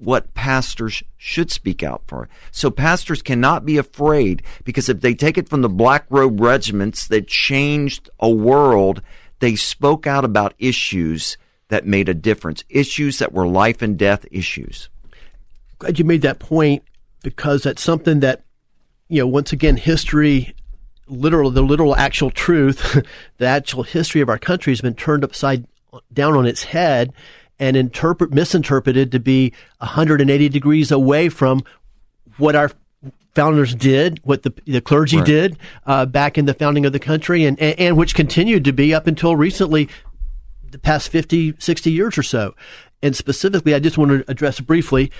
what 0.00 0.32
pastors 0.34 1.02
should 1.16 1.50
speak 1.50 1.82
out 1.82 2.02
for. 2.06 2.28
So 2.50 2.70
pastors 2.70 3.22
cannot 3.22 3.66
be 3.66 3.76
afraid 3.76 4.42
because 4.64 4.88
if 4.88 5.00
they 5.00 5.14
take 5.14 5.36
it 5.36 5.48
from 5.48 5.60
the 5.62 5.68
black 5.68 6.06
robe 6.08 6.40
regiments 6.40 7.06
that 7.08 7.28
changed 7.28 8.08
a 8.18 8.30
world, 8.30 9.02
they 9.40 9.56
spoke 9.56 10.06
out 10.06 10.24
about 10.24 10.54
issues 10.58 11.36
that 11.68 11.86
made 11.86 12.08
a 12.08 12.14
difference, 12.14 12.64
issues 12.68 13.18
that 13.18 13.32
were 13.32 13.46
life 13.46 13.82
and 13.82 13.98
death 13.98 14.24
issues. 14.30 14.88
Glad 15.78 15.98
you 15.98 16.04
made 16.04 16.22
that 16.22 16.38
point 16.38 16.82
because 17.22 17.62
that's 17.62 17.82
something 17.82 18.20
that, 18.20 18.42
you 19.08 19.20
know, 19.20 19.26
once 19.26 19.52
again, 19.52 19.76
history, 19.76 20.54
literal, 21.08 21.50
the 21.50 21.62
literal 21.62 21.94
actual 21.94 22.30
truth, 22.30 23.04
the 23.38 23.46
actual 23.46 23.82
history 23.82 24.20
of 24.20 24.28
our 24.28 24.38
country 24.38 24.72
has 24.72 24.80
been 24.80 24.94
turned 24.94 25.24
upside 25.24 25.66
down 26.12 26.36
on 26.36 26.46
its 26.46 26.64
head 26.64 27.12
and 27.60 27.76
interpret, 27.76 28.32
misinterpreted 28.32 29.12
to 29.12 29.20
be 29.20 29.52
180 29.78 30.48
degrees 30.48 30.90
away 30.90 31.28
from 31.28 31.62
what 32.38 32.56
our 32.56 32.72
founders 33.34 33.74
did, 33.74 34.18
what 34.24 34.42
the, 34.42 34.52
the 34.64 34.80
clergy 34.80 35.18
right. 35.18 35.26
did 35.26 35.58
uh, 35.86 36.06
back 36.06 36.36
in 36.36 36.46
the 36.46 36.54
founding 36.54 36.84
of 36.84 36.92
the 36.92 36.98
country, 36.98 37.44
and, 37.44 37.60
and, 37.60 37.78
and, 37.78 37.96
which 37.96 38.14
continued 38.14 38.64
to 38.64 38.72
be 38.72 38.92
up 38.92 39.06
until 39.06 39.36
recently, 39.36 39.88
the 40.70 40.78
past 40.78 41.08
50, 41.10 41.54
60 41.58 41.90
years 41.92 42.18
or 42.18 42.22
so. 42.22 42.54
And 43.02 43.14
specifically, 43.14 43.74
I 43.74 43.78
just 43.78 43.96
want 43.96 44.10
to 44.10 44.30
address 44.30 44.60
briefly 44.60 45.12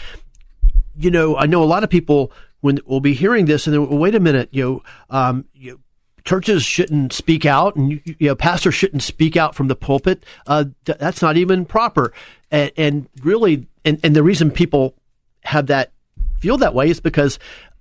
you 1.01 1.11
know, 1.11 1.37
I 1.37 1.47
know 1.47 1.63
a 1.63 1.65
lot 1.65 1.83
of 1.83 1.91
people 1.91 2.33
when 2.61 2.79
will 2.85 3.01
be 3.01 3.15
hearing 3.15 3.47
this 3.47 3.67
and 3.67 3.75
then, 3.75 3.89
well, 3.89 3.99
wait 3.99 4.15
a 4.15 4.21
minute, 4.21 4.51
you 4.53 4.63
know, 4.63 4.83
um, 5.09 5.47
you, 5.55 5.81
churches 6.25 6.63
shouldn't 6.63 7.13
speak 7.13 7.45
out 7.47 7.77
and 7.77 7.93
you, 7.93 8.01
you, 8.05 8.29
know 8.29 8.35
pastors 8.35 8.75
shouldn't 8.75 9.03
speak 9.03 9.37
out 9.37 9.55
from 9.55 9.69
the 9.69 9.77
pulpit. 9.77 10.25
Uh, 10.47 10.65
th- 10.85 10.99
that's 10.99 11.23
not 11.23 11.37
even 11.37 11.65
proper. 11.65 12.13
And, 12.51 12.73
and 12.77 13.09
really, 13.23 13.67
and, 13.85 13.99
and 14.03 14.15
the 14.15 14.23
reason 14.23 14.51
people 14.51 14.95
have 15.43 15.69
that 15.69 15.93
feel 16.41 16.57
that 16.59 16.75
way 16.75 16.91
is 16.91 17.01
because 17.01 17.39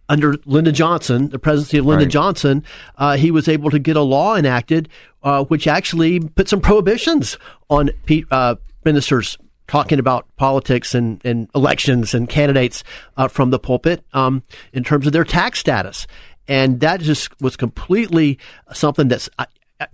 under 0.08 0.36
Lyndon 0.46 0.74
Johnson, 0.74 1.30
the 1.30 1.38
presidency 1.38 1.78
of 1.78 1.86
Lyndon 1.86 2.08
right. 2.08 2.12
Johnson, 2.12 2.64
uh, 2.98 3.16
he 3.16 3.30
was 3.30 3.48
able 3.48 3.70
to 3.70 3.78
get 3.78 3.96
a 3.96 4.02
law 4.02 4.36
enacted 4.36 4.90
uh, 5.24 5.44
which 5.46 5.68
actually 5.68 6.20
put 6.20 6.48
some 6.48 6.62
prohibitions 6.62 7.38
on 7.70 7.90
uh, 8.32 8.56
ministers 8.86 9.38
talking 9.68 10.00
about 10.00 10.26
politics 10.36 10.96
and, 10.96 11.22
and 11.24 11.48
elections 11.54 12.14
and 12.14 12.28
candidates 12.28 12.84
uh, 13.18 13.28
from 13.28 13.52
the 13.52 13.60
pulpit 13.60 14.04
um, 14.14 14.42
in 14.74 14.84
terms 14.84 15.06
of 15.06 15.14
their 15.14 15.24
tax 15.24 15.60
status. 15.60 16.08
And 16.50 16.80
that 16.80 17.00
just 17.00 17.40
was 17.40 17.56
completely 17.56 18.40
something 18.74 19.08
that's, 19.08 19.30
I, 19.38 19.46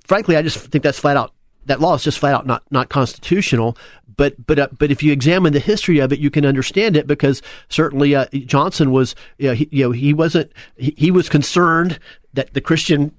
frankly, 0.08 0.38
I 0.38 0.42
just 0.42 0.58
think 0.58 0.84
that's 0.84 0.98
flat 0.98 1.18
out, 1.18 1.34
that 1.66 1.82
law 1.82 1.96
is 1.96 2.04
just 2.04 2.18
flat 2.18 2.34
out 2.34 2.48
not, 2.48 2.64
not 2.72 2.90
constitutional. 2.90 3.78
But, 4.18 4.48
but, 4.48 4.58
uh, 4.58 4.68
but 4.80 4.90
if 4.90 5.04
you 5.04 5.12
examine 5.12 5.52
the 5.52 5.60
history 5.60 6.00
of 6.00 6.14
it, 6.14 6.20
you 6.20 6.32
can 6.32 6.46
understand 6.46 6.96
it 6.96 7.06
because 7.06 7.42
certainly 7.68 8.16
uh, 8.16 8.28
Johnson 8.32 8.92
was, 8.92 9.14
you 9.38 9.50
know, 9.50 9.54
he, 9.54 9.68
you 9.70 9.84
know, 9.84 9.92
he 9.92 10.14
wasn't, 10.14 10.52
he, 10.78 10.94
he 10.98 11.12
was 11.12 11.28
concerned 11.28 12.00
that 12.34 12.54
the 12.54 12.62
Christian 12.62 13.12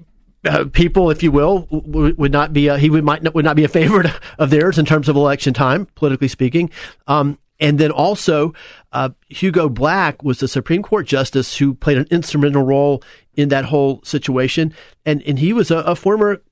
uh, 0.46 0.64
people, 0.72 1.11
if 1.11 1.22
you 1.22 1.31
will, 1.31 1.68
w- 1.70 2.14
would 2.16 2.33
not 2.33 2.55
be 2.55 2.68
a, 2.68 2.79
he 2.79 2.88
would 2.88 3.05
might 3.05 3.22
not, 3.22 3.35
would 3.35 3.44
not 3.44 3.57
be 3.57 3.64
a 3.64 3.68
favorite 3.68 4.11
of 4.38 4.49
theirs 4.49 4.79
in 4.79 4.87
terms 4.87 5.11
of 5.11 5.16
election 5.16 5.53
time, 5.53 5.87
politically 5.94 6.29
speaking. 6.29 6.70
Um, 7.07 7.38
and 7.59 7.79
then 7.79 7.90
also, 7.90 8.53
uh, 8.92 9.11
Hugo 9.29 9.68
Black 9.68 10.22
was 10.22 10.40
the 10.40 10.49
Supreme 10.49 10.83
Court 10.83 11.07
justice 11.07 11.57
who 11.57 11.75
played 11.75 11.99
an 11.99 12.07
instrumental 12.11 12.62
role 12.62 13.03
in 13.37 13.49
that 13.51 13.66
whole 13.66 14.03
situation, 14.03 14.75
and 15.05 15.22
and 15.22 15.38
he 15.38 15.53
was 15.53 15.70
a, 15.70 15.79
a 15.79 15.94
former 15.94 16.42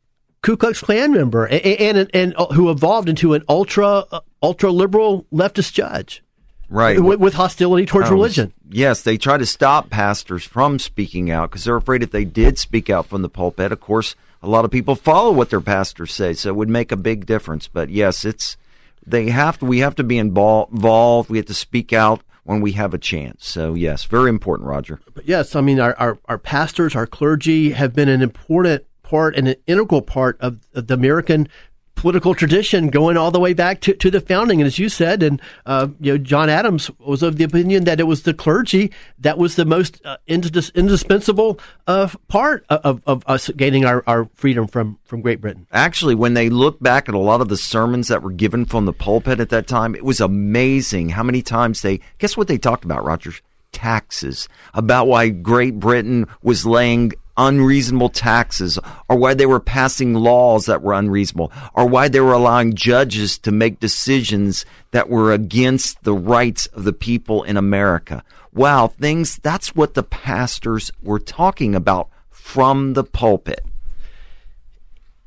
Ku 0.42 0.56
Klux 0.56 0.80
Klan 0.80 1.12
member 1.12 1.46
and, 1.46 1.64
and, 1.64 1.98
and, 1.98 2.10
and 2.12 2.34
uh, 2.36 2.46
who 2.48 2.70
evolved 2.70 3.08
into 3.08 3.34
an 3.34 3.42
ultra 3.48 4.04
uh, 4.12 4.20
ultra 4.42 4.70
liberal 4.70 5.26
leftist 5.32 5.72
judge 5.72 6.22
right 6.68 7.00
with, 7.00 7.18
with 7.18 7.34
hostility 7.34 7.86
towards 7.86 8.08
Um, 8.08 8.14
religion. 8.14 8.52
Yes, 8.68 9.02
they 9.02 9.16
try 9.16 9.38
to 9.38 9.46
stop 9.46 9.88
pastors 9.88 10.44
from 10.44 10.78
speaking 10.78 11.30
out 11.30 11.50
because 11.50 11.64
they're 11.64 11.76
afraid 11.76 12.02
if 12.02 12.10
they 12.10 12.24
did 12.24 12.58
speak 12.58 12.90
out 12.90 13.06
from 13.06 13.22
the 13.22 13.28
pulpit, 13.28 13.72
of 13.72 13.80
course, 13.80 14.14
a 14.42 14.48
lot 14.48 14.66
of 14.66 14.70
people 14.70 14.94
follow 14.94 15.32
what 15.32 15.48
their 15.48 15.60
pastors 15.60 16.12
say, 16.12 16.34
so 16.34 16.50
it 16.50 16.56
would 16.56 16.68
make 16.68 16.92
a 16.92 16.96
big 16.96 17.24
difference. 17.24 17.66
But 17.66 17.88
yes, 17.88 18.24
it's 18.26 18.58
they 19.06 19.30
have 19.30 19.58
to. 19.58 19.64
We 19.64 19.78
have 19.78 19.94
to 19.96 20.04
be 20.04 20.18
involved. 20.18 21.30
We 21.30 21.38
have 21.38 21.46
to 21.46 21.54
speak 21.54 21.92
out 21.92 22.22
when 22.44 22.60
we 22.60 22.72
have 22.72 22.94
a 22.94 22.98
chance. 22.98 23.46
So 23.46 23.74
yes, 23.74 24.04
very 24.04 24.30
important, 24.30 24.68
Roger. 24.68 25.00
But 25.12 25.26
yes, 25.26 25.56
I 25.56 25.60
mean 25.60 25.80
our, 25.80 25.94
our, 25.98 26.18
our 26.26 26.38
pastors, 26.38 26.94
our 26.94 27.06
clergy 27.06 27.72
have 27.72 27.94
been 27.94 28.08
an 28.08 28.22
important 28.22 28.84
part 29.02 29.36
and 29.36 29.48
an 29.48 29.56
integral 29.66 30.02
part 30.02 30.40
of, 30.40 30.60
of 30.74 30.86
the 30.86 30.94
American 30.94 31.48
political 31.94 32.34
tradition 32.34 32.88
going 32.88 33.16
all 33.16 33.30
the 33.30 33.40
way 33.40 33.54
back 33.54 33.80
to, 33.80 33.94
to 33.94 34.10
the 34.10 34.20
founding. 34.20 34.60
And 34.60 34.66
as 34.66 34.78
you 34.78 34.88
said, 34.88 35.22
and 35.22 35.40
uh, 35.66 35.88
you 36.00 36.12
know, 36.12 36.18
John 36.18 36.48
Adams 36.48 36.90
was 36.98 37.22
of 37.22 37.38
the 37.38 37.44
opinion 37.44 37.84
that 37.84 38.00
it 38.00 38.04
was 38.04 38.22
the 38.22 38.34
clergy 38.34 38.92
that 39.18 39.38
was 39.38 39.56
the 39.56 39.64
most 39.64 40.00
uh, 40.04 40.16
indis- 40.28 40.74
indispensable 40.74 41.58
uh, 41.86 42.08
part 42.28 42.64
of, 42.68 43.02
of 43.06 43.22
us 43.26 43.48
gaining 43.50 43.84
our, 43.84 44.02
our 44.06 44.28
freedom 44.34 44.66
from, 44.66 44.98
from 45.04 45.20
Great 45.20 45.40
Britain. 45.40 45.66
Actually, 45.72 46.14
when 46.14 46.34
they 46.34 46.50
look 46.50 46.80
back 46.80 47.08
at 47.08 47.14
a 47.14 47.18
lot 47.18 47.40
of 47.40 47.48
the 47.48 47.56
sermons 47.56 48.08
that 48.08 48.22
were 48.22 48.32
given 48.32 48.64
from 48.64 48.84
the 48.84 48.92
pulpit 48.92 49.40
at 49.40 49.50
that 49.50 49.66
time, 49.66 49.94
it 49.94 50.04
was 50.04 50.20
amazing 50.20 51.10
how 51.10 51.22
many 51.22 51.42
times 51.42 51.82
they 51.82 52.00
guess 52.18 52.36
what 52.36 52.48
they 52.48 52.58
talked 52.58 52.84
about, 52.84 53.04
Rogers? 53.04 53.40
Taxes. 53.72 54.48
About 54.72 55.08
why 55.08 55.30
Great 55.30 55.80
Britain 55.80 56.26
was 56.42 56.64
laying 56.64 57.12
unreasonable 57.36 58.08
taxes, 58.08 58.78
or 59.08 59.16
why 59.16 59.34
they 59.34 59.46
were 59.46 59.60
passing 59.60 60.14
laws 60.14 60.66
that 60.66 60.82
were 60.82 60.92
unreasonable, 60.92 61.52
or 61.74 61.86
why 61.86 62.08
they 62.08 62.20
were 62.20 62.32
allowing 62.32 62.74
judges 62.74 63.38
to 63.38 63.50
make 63.50 63.80
decisions 63.80 64.64
that 64.92 65.08
were 65.08 65.32
against 65.32 66.04
the 66.04 66.14
rights 66.14 66.66
of 66.66 66.84
the 66.84 66.92
people 66.92 67.42
in 67.42 67.56
America. 67.56 68.22
Wow, 68.52 68.86
things, 68.88 69.36
that's 69.42 69.74
what 69.74 69.94
the 69.94 70.04
pastors 70.04 70.92
were 71.02 71.18
talking 71.18 71.74
about 71.74 72.08
from 72.30 72.92
the 72.92 73.04
pulpit. 73.04 73.64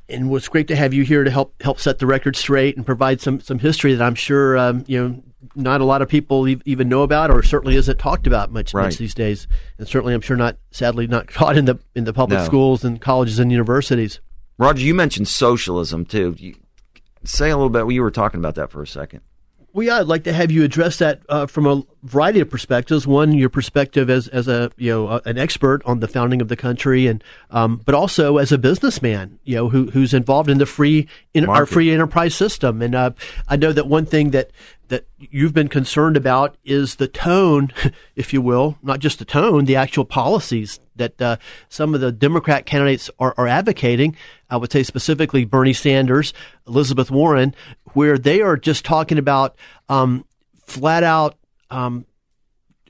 and 0.08 0.32
it's 0.32 0.48
great 0.48 0.68
to 0.68 0.76
have 0.76 0.94
you 0.94 1.02
here 1.04 1.24
to 1.24 1.30
help 1.30 1.60
help 1.62 1.78
set 1.78 1.98
the 1.98 2.06
record 2.06 2.36
straight 2.36 2.76
and 2.76 2.86
provide 2.86 3.20
some 3.20 3.40
some 3.40 3.58
history 3.58 3.94
that 3.94 4.02
I'm 4.04 4.14
sure 4.14 4.56
um, 4.56 4.84
you 4.86 5.02
know 5.02 5.22
not 5.54 5.80
a 5.80 5.84
lot 5.84 6.02
of 6.02 6.08
people 6.08 6.48
even 6.48 6.88
know 6.88 7.02
about, 7.02 7.30
or 7.30 7.42
certainly 7.42 7.76
isn't 7.76 7.98
talked 7.98 8.26
about 8.26 8.50
much, 8.52 8.74
Right. 8.74 8.84
much 8.84 8.96
these 8.98 9.14
days. 9.14 9.46
And 9.78 9.86
certainly, 9.86 10.14
I'm 10.14 10.20
sure 10.20 10.36
not 10.36 10.56
sadly 10.70 11.06
not 11.06 11.28
taught 11.32 11.56
in 11.56 11.64
the 11.66 11.78
in 11.94 12.04
the 12.04 12.12
public 12.12 12.40
No. 12.40 12.44
schools 12.44 12.84
and 12.84 13.00
colleges 13.00 13.38
and 13.38 13.50
universities. 13.52 14.20
Roger, 14.58 14.84
you 14.84 14.94
mentioned 14.94 15.28
socialism 15.28 16.04
too. 16.04 16.34
You, 16.38 16.56
say 17.24 17.50
a 17.50 17.56
little 17.56 17.70
bit. 17.70 17.92
You 17.92 18.02
were 18.02 18.10
talking 18.10 18.40
about 18.40 18.56
that 18.56 18.70
for 18.70 18.82
a 18.82 18.86
second. 18.86 19.20
Well, 19.74 19.86
yeah, 19.86 19.98
I'd 20.00 20.06
like 20.06 20.24
to 20.24 20.32
have 20.32 20.50
you 20.50 20.64
address 20.64 20.96
that 20.98 21.20
uh, 21.28 21.46
from 21.46 21.66
a 21.66 21.82
variety 22.02 22.40
of 22.40 22.48
perspectives. 22.50 23.06
One, 23.06 23.32
your 23.32 23.50
perspective 23.50 24.08
as 24.10 24.26
as 24.28 24.48
a 24.48 24.72
you 24.78 24.90
know 24.90 25.08
a, 25.08 25.22
an 25.26 25.38
expert 25.38 25.82
on 25.84 26.00
the 26.00 26.08
founding 26.08 26.40
of 26.40 26.48
the 26.48 26.56
country, 26.56 27.06
and 27.06 27.22
um, 27.50 27.80
but 27.84 27.94
also 27.94 28.38
as 28.38 28.50
a 28.50 28.58
businessman, 28.58 29.38
you 29.44 29.54
know, 29.56 29.68
who 29.68 29.90
who's 29.90 30.14
involved 30.14 30.48
in 30.50 30.58
the 30.58 30.66
free 30.66 31.06
in 31.34 31.44
our 31.48 31.66
free 31.66 31.92
enterprise 31.92 32.34
system. 32.34 32.80
And 32.82 32.94
uh, 32.94 33.10
I 33.46 33.56
know 33.56 33.72
that 33.72 33.86
one 33.86 34.06
thing 34.06 34.30
that 34.30 34.50
that 34.88 35.06
you've 35.18 35.54
been 35.54 35.68
concerned 35.68 36.16
about 36.16 36.56
is 36.64 36.96
the 36.96 37.08
tone, 37.08 37.72
if 38.16 38.32
you 38.32 38.40
will, 38.42 38.78
not 38.82 38.98
just 38.98 39.18
the 39.18 39.24
tone, 39.24 39.64
the 39.64 39.76
actual 39.76 40.04
policies 40.04 40.80
that 40.96 41.20
uh, 41.22 41.36
some 41.68 41.94
of 41.94 42.00
the 42.00 42.12
Democrat 42.12 42.66
candidates 42.66 43.10
are, 43.18 43.34
are 43.36 43.46
advocating. 43.46 44.16
I 44.50 44.56
would 44.56 44.72
say 44.72 44.82
specifically 44.82 45.44
Bernie 45.44 45.72
Sanders, 45.72 46.32
Elizabeth 46.66 47.10
Warren, 47.10 47.54
where 47.94 48.18
they 48.18 48.40
are 48.40 48.56
just 48.56 48.84
talking 48.84 49.18
about 49.18 49.56
um, 49.88 50.24
flat 50.66 51.02
out 51.02 51.36
um, 51.70 52.04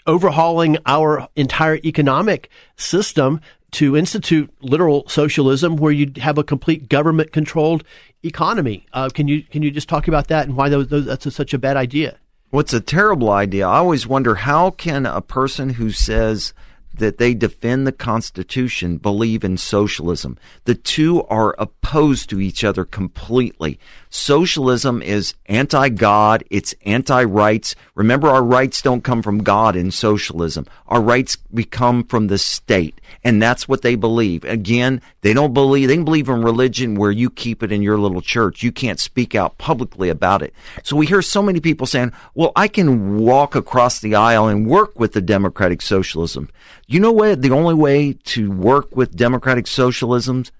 overhauling 0.06 0.78
our 0.86 1.28
entire 1.36 1.76
economic 1.84 2.48
system 2.76 3.40
to 3.72 3.96
institute 3.96 4.50
literal 4.60 5.06
socialism, 5.08 5.76
where 5.76 5.92
you'd 5.92 6.18
have 6.18 6.38
a 6.38 6.44
complete 6.44 6.88
government 6.88 7.32
controlled 7.32 7.84
economy. 8.22 8.86
Uh, 8.92 9.08
can 9.08 9.28
you 9.28 9.42
can 9.42 9.62
you 9.62 9.70
just 9.70 9.88
talk 9.88 10.08
about 10.08 10.28
that 10.28 10.46
and 10.46 10.56
why 10.56 10.68
those, 10.68 10.88
those, 10.88 11.04
that's 11.04 11.26
a, 11.26 11.30
such 11.30 11.52
a 11.52 11.58
bad 11.58 11.76
idea? 11.76 12.18
What's 12.50 12.72
a 12.72 12.80
terrible 12.80 13.30
idea? 13.30 13.68
I 13.68 13.76
always 13.76 14.06
wonder 14.06 14.36
how 14.36 14.70
can 14.70 15.04
a 15.04 15.20
person 15.20 15.70
who 15.70 15.90
says 15.90 16.54
that 16.94 17.18
they 17.18 17.34
defend 17.34 17.86
the 17.86 17.92
Constitution 17.92 18.96
believe 18.96 19.44
in 19.44 19.58
socialism? 19.58 20.38
The 20.64 20.74
two 20.74 21.24
are 21.24 21.54
opposed 21.58 22.30
to 22.30 22.40
each 22.40 22.64
other 22.64 22.86
completely. 22.86 23.78
Socialism 24.10 25.02
is 25.02 25.34
anti-God. 25.46 26.44
It's 26.50 26.74
anti-rights. 26.84 27.74
Remember, 27.94 28.28
our 28.28 28.42
rights 28.42 28.82
don't 28.82 29.04
come 29.04 29.22
from 29.22 29.42
God 29.42 29.76
in 29.76 29.90
socialism. 29.90 30.66
Our 30.86 31.00
rights 31.00 31.36
become 31.36 32.04
from 32.04 32.28
the 32.28 32.38
state. 32.38 33.00
And 33.24 33.42
that's 33.42 33.68
what 33.68 33.82
they 33.82 33.94
believe. 33.94 34.44
Again, 34.44 35.00
they 35.22 35.34
don't 35.34 35.52
believe, 35.54 35.88
they 35.88 35.98
believe 35.98 36.28
in 36.28 36.42
religion 36.42 36.94
where 36.94 37.10
you 37.10 37.30
keep 37.30 37.62
it 37.62 37.72
in 37.72 37.82
your 37.82 37.98
little 37.98 38.22
church. 38.22 38.62
You 38.62 38.72
can't 38.72 39.00
speak 39.00 39.34
out 39.34 39.58
publicly 39.58 40.08
about 40.08 40.42
it. 40.42 40.54
So 40.82 40.96
we 40.96 41.06
hear 41.06 41.22
so 41.22 41.42
many 41.42 41.60
people 41.60 41.86
saying, 41.86 42.12
well, 42.34 42.52
I 42.54 42.68
can 42.68 43.18
walk 43.18 43.54
across 43.54 44.00
the 44.00 44.14
aisle 44.14 44.48
and 44.48 44.66
work 44.66 44.98
with 44.98 45.12
the 45.12 45.20
democratic 45.20 45.82
socialism. 45.82 46.50
You 46.86 47.00
know 47.00 47.12
what? 47.12 47.42
The 47.42 47.50
only 47.50 47.74
way 47.74 48.12
to 48.12 48.50
work 48.50 48.94
with 48.94 49.16
democratic 49.16 49.66
socialisms, 49.66 50.50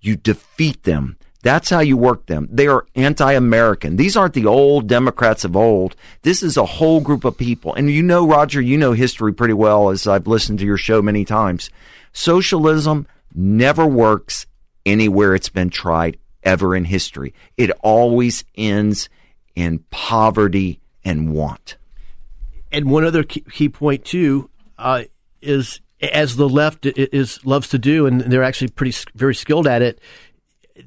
you 0.00 0.16
defeat 0.16 0.84
them. 0.84 1.17
That's 1.42 1.70
how 1.70 1.80
you 1.80 1.96
work 1.96 2.26
them. 2.26 2.48
They 2.50 2.66
are 2.66 2.86
anti-American. 2.96 3.96
These 3.96 4.16
aren't 4.16 4.34
the 4.34 4.46
old 4.46 4.88
Democrats 4.88 5.44
of 5.44 5.56
old. 5.56 5.94
This 6.22 6.42
is 6.42 6.56
a 6.56 6.64
whole 6.64 7.00
group 7.00 7.24
of 7.24 7.38
people. 7.38 7.74
And 7.74 7.90
you 7.90 8.02
know, 8.02 8.26
Roger, 8.26 8.60
you 8.60 8.76
know 8.76 8.92
history 8.92 9.32
pretty 9.32 9.54
well 9.54 9.90
as 9.90 10.06
I've 10.06 10.26
listened 10.26 10.58
to 10.58 10.66
your 10.66 10.76
show 10.76 11.00
many 11.00 11.24
times. 11.24 11.70
Socialism 12.12 13.06
never 13.34 13.86
works 13.86 14.46
anywhere 14.84 15.34
it's 15.34 15.48
been 15.48 15.70
tried 15.70 16.18
ever 16.42 16.74
in 16.74 16.84
history. 16.84 17.34
It 17.56 17.70
always 17.82 18.44
ends 18.56 19.08
in 19.54 19.80
poverty 19.90 20.80
and 21.04 21.32
want. 21.32 21.76
And 22.72 22.90
one 22.90 23.04
other 23.04 23.22
key, 23.22 23.44
key 23.50 23.68
point 23.68 24.04
too 24.04 24.50
uh, 24.76 25.04
is 25.40 25.80
as 26.00 26.36
the 26.36 26.48
left 26.48 26.86
is 26.86 27.44
loves 27.44 27.68
to 27.68 27.78
do, 27.78 28.06
and 28.06 28.20
they're 28.20 28.44
actually 28.44 28.68
pretty 28.68 28.96
very 29.14 29.34
skilled 29.34 29.66
at 29.66 29.82
it. 29.82 30.00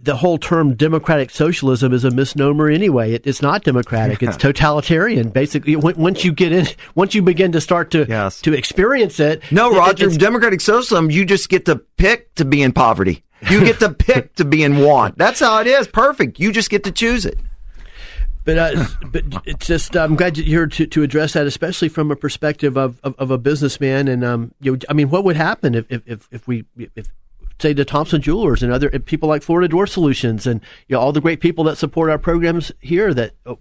The 0.02 0.16
whole 0.18 0.38
term 0.38 0.76
democratic 0.76 1.30
socialism 1.30 1.94
is 1.94 2.04
a 2.06 2.12
misnomer 2.12 2.70
anyway. 2.70 3.14
It, 3.14 3.26
it's 3.26 3.42
not 3.42 3.64
democratic; 3.64 4.22
it's 4.24 4.38
totalitarian. 4.38 5.30
Basically, 5.30 5.76
once 5.76 6.24
you 6.24 6.32
get 6.32 6.52
in, 6.52 6.68
once 6.96 7.14
you 7.16 7.22
begin 7.22 7.52
to 7.54 7.62
start 7.62 7.92
to 7.92 8.06
Yes. 8.08 8.42
to 8.42 8.54
experience 8.54 9.20
it, 9.20 9.42
No, 9.52 9.72
it- 9.74 9.78
Roger, 9.78 10.10
democratic 10.10 10.62
socialism, 10.62 11.12
you 11.12 11.26
just 11.26 11.50
get 11.50 11.66
to 11.66 11.78
pick 11.98 12.34
to 12.36 12.46
be 12.46 12.62
in 12.62 12.72
poverty. 12.72 13.24
You 13.50 13.66
get 13.66 13.80
to 13.80 13.90
pick 13.92 14.36
to 14.36 14.46
be 14.46 14.64
in 14.64 14.78
want. 14.80 15.18
That's 15.18 15.40
how 15.40 15.60
it 15.62 15.68
is. 15.68 15.88
Perfect. 15.88 16.40
You 16.40 16.52
just 16.52 16.70
get 16.70 16.84
to 16.84 16.92
choose 16.92 17.26
it. 17.26 17.40
But 18.44 18.58
uh, 18.58 18.86
but 19.12 19.24
it's 19.46 19.68
just 19.68 19.96
I'm 19.96 20.16
glad 20.16 20.36
you're 20.38 20.46
here 20.48 20.68
to, 20.68 20.88
to 20.88 21.04
address 21.04 21.34
that, 21.34 21.46
especially 21.46 21.90
from 21.90 22.10
a 22.12 22.16
perspective 22.16 22.76
of, 22.78 23.00
of, 23.04 23.14
of 23.20 23.30
a 23.30 23.38
businessman. 23.38 24.08
And 24.08 24.24
um, 24.24 24.54
you 24.62 24.72
know, 24.74 24.78
I 24.90 24.94
mean, 24.94 25.10
what 25.10 25.24
would 25.26 25.36
happen 25.36 25.76
if 25.76 25.86
if, 25.92 26.02
if, 26.08 26.28
if 26.32 26.48
we 26.48 26.66
if 26.96 27.08
say 27.62 27.74
the 27.74 27.86
Thompson 27.86 28.22
Jewelers 28.22 28.64
and 28.64 28.72
other 28.72 28.90
people 29.00 29.30
like 29.30 29.44
Florida 29.44 29.68
Door 29.68 29.88
Solutions 29.88 30.48
and 30.48 30.62
you 30.88 30.96
know 30.96 31.02
all 31.02 31.12
the 31.12 31.22
great 31.22 31.40
people 31.40 31.64
that 31.66 31.78
support 31.78 32.10
our 32.10 32.18
programs 32.18 32.72
here 32.80 33.14
that 33.14 33.34
uh, 33.46 33.56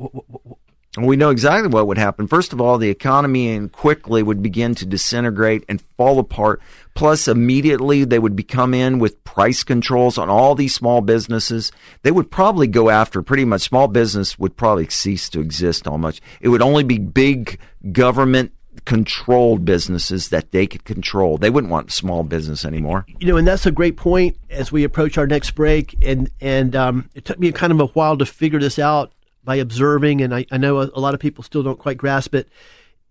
we 0.98 1.16
know 1.16 1.30
exactly 1.30 1.68
what 1.68 1.86
would 1.86 1.98
happen. 1.98 2.26
First 2.26 2.52
of 2.52 2.60
all, 2.60 2.76
the 2.76 2.88
economy 2.88 3.52
and 3.52 3.70
quickly 3.70 4.24
would 4.24 4.42
begin 4.42 4.74
to 4.74 4.86
disintegrate 4.86 5.64
and 5.68 5.80
fall 5.96 6.18
apart. 6.18 6.60
Plus, 6.94 7.28
immediately 7.28 8.02
they 8.02 8.18
would 8.18 8.34
become 8.34 8.74
in 8.74 8.98
with 8.98 9.22
price 9.22 9.62
controls 9.62 10.18
on 10.18 10.28
all 10.28 10.56
these 10.56 10.74
small 10.74 11.00
businesses. 11.00 11.70
They 12.02 12.10
would 12.10 12.32
probably 12.32 12.66
go 12.66 12.90
after 12.90 13.22
pretty 13.22 13.44
much 13.44 13.62
small 13.62 13.86
business 13.86 14.36
would 14.36 14.56
probably 14.56 14.88
cease 14.88 15.28
to 15.30 15.40
exist 15.40 15.86
almost. 15.86 16.20
It 16.40 16.48
would 16.48 16.62
only 16.62 16.82
be 16.82 16.98
big 16.98 17.60
government 17.92 18.52
controlled 18.84 19.64
businesses 19.64 20.28
that 20.28 20.50
they 20.50 20.66
could 20.66 20.84
control. 20.84 21.38
They 21.38 21.50
wouldn't 21.50 21.70
want 21.70 21.92
small 21.92 22.22
business 22.22 22.64
anymore. 22.64 23.06
you 23.18 23.26
know, 23.26 23.36
and 23.36 23.46
that's 23.46 23.66
a 23.66 23.70
great 23.70 23.96
point 23.96 24.36
as 24.48 24.72
we 24.72 24.84
approach 24.84 25.18
our 25.18 25.26
next 25.26 25.52
break. 25.52 25.96
And 26.02 26.30
and 26.40 26.74
um, 26.76 27.10
it 27.14 27.24
took 27.24 27.38
me 27.38 27.50
kind 27.52 27.72
of 27.72 27.80
a 27.80 27.86
while 27.86 28.16
to 28.18 28.26
figure 28.26 28.58
this 28.60 28.78
out 28.78 29.12
by 29.44 29.56
observing, 29.56 30.20
and 30.20 30.34
I, 30.34 30.46
I 30.50 30.58
know 30.58 30.80
a, 30.80 30.90
a 30.94 31.00
lot 31.00 31.14
of 31.14 31.20
people 31.20 31.42
still 31.44 31.62
don't 31.62 31.78
quite 31.78 31.96
grasp 31.96 32.34
it. 32.34 32.48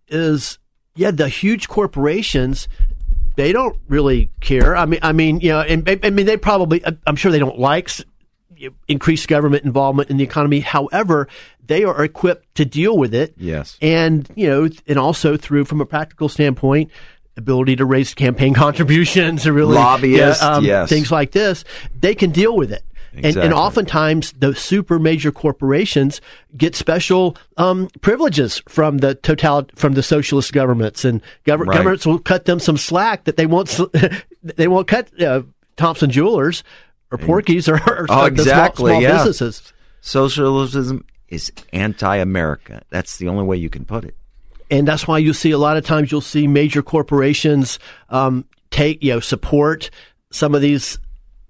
Is 0.07 0.57
yeah, 0.95 1.11
the 1.11 1.29
huge 1.29 1.67
corporations 1.67 2.67
they 3.35 3.53
don't 3.53 3.77
really 3.87 4.29
care. 4.41 4.75
I 4.75 4.85
mean, 4.85 4.99
I 5.01 5.13
mean, 5.13 5.39
you 5.39 5.49
know, 5.49 5.61
and 5.61 5.87
I 6.03 6.09
mean, 6.09 6.25
they 6.25 6.35
probably, 6.35 6.83
I'm 7.07 7.15
sure 7.15 7.31
they 7.31 7.39
don't 7.39 7.57
like 7.57 7.89
increased 8.89 9.29
government 9.29 9.63
involvement 9.63 10.09
in 10.09 10.17
the 10.17 10.25
economy. 10.25 10.59
However, 10.59 11.29
they 11.69 11.83
are 11.83 12.03
equipped 12.03 12.55
to 12.55 12.65
deal 12.65 12.97
with 12.97 13.13
it. 13.13 13.35
Yes. 13.37 13.77
And, 13.79 14.27
you 14.35 14.49
know, 14.49 14.69
and 14.87 14.97
also 14.97 15.37
through, 15.37 15.65
from 15.65 15.81
a 15.81 15.85
practical 15.85 16.27
standpoint, 16.27 16.89
ability 17.37 17.75
to 17.75 17.85
raise 17.85 18.15
campaign 18.15 18.53
contributions 18.55 19.45
or 19.45 19.53
really 19.53 19.75
lobbyists, 19.75 20.41
yeah, 20.41 20.49
um, 20.49 20.65
yes. 20.65 20.89
things 20.89 21.11
like 21.11 21.31
this, 21.31 21.63
they 21.97 22.15
can 22.15 22.31
deal 22.31 22.57
with 22.57 22.71
it. 22.73 22.83
Exactly. 23.13 23.29
And, 23.29 23.37
and, 23.45 23.53
oftentimes, 23.53 24.33
the 24.33 24.53
super 24.55 24.99
major 24.99 25.31
corporations 25.31 26.21
get 26.57 26.75
special 26.75 27.37
um, 27.57 27.87
privileges 28.01 28.61
from 28.67 28.99
the 28.99 29.15
total 29.15 29.67
from 29.75 29.93
the 29.93 30.03
socialist 30.03 30.53
governments, 30.53 31.03
and 31.05 31.21
gov- 31.43 31.65
right. 31.65 31.75
governments 31.75 32.05
will 32.05 32.19
cut 32.19 32.45
them 32.45 32.59
some 32.59 32.77
slack 32.77 33.23
that 33.23 33.35
they 33.35 33.47
won't 33.47 33.79
they 34.43 34.67
won't 34.67 34.87
cut 34.87 35.09
uh, 35.19 35.41
Thompson 35.75 36.11
Jewelers 36.11 36.63
or 37.09 37.17
Porky's 37.17 37.67
or, 37.67 37.77
or 37.87 38.05
oh, 38.09 38.25
exactly, 38.25 38.91
small, 38.91 39.01
small 39.01 39.01
yeah. 39.01 39.17
businesses. 39.17 39.73
Socialism 40.01 41.03
is 41.29 41.51
anti-America. 41.73 42.83
That's 42.89 43.17
the 43.17 43.27
only 43.27 43.43
way 43.43 43.57
you 43.57 43.69
can 43.69 43.85
put 43.85 44.03
it. 44.03 44.15
And 44.71 44.87
that's 44.87 45.07
why 45.07 45.17
you 45.17 45.33
see 45.33 45.51
a 45.51 45.57
lot 45.57 45.77
of 45.77 45.85
times 45.85 46.11
you'll 46.11 46.21
see 46.21 46.47
major 46.47 46.83
corporations 46.83 47.79
um, 48.09 48.45
take 48.71 49.01
you 49.03 49.13
know 49.13 49.19
support 49.19 49.89
some 50.31 50.53
of 50.53 50.61
these 50.61 50.99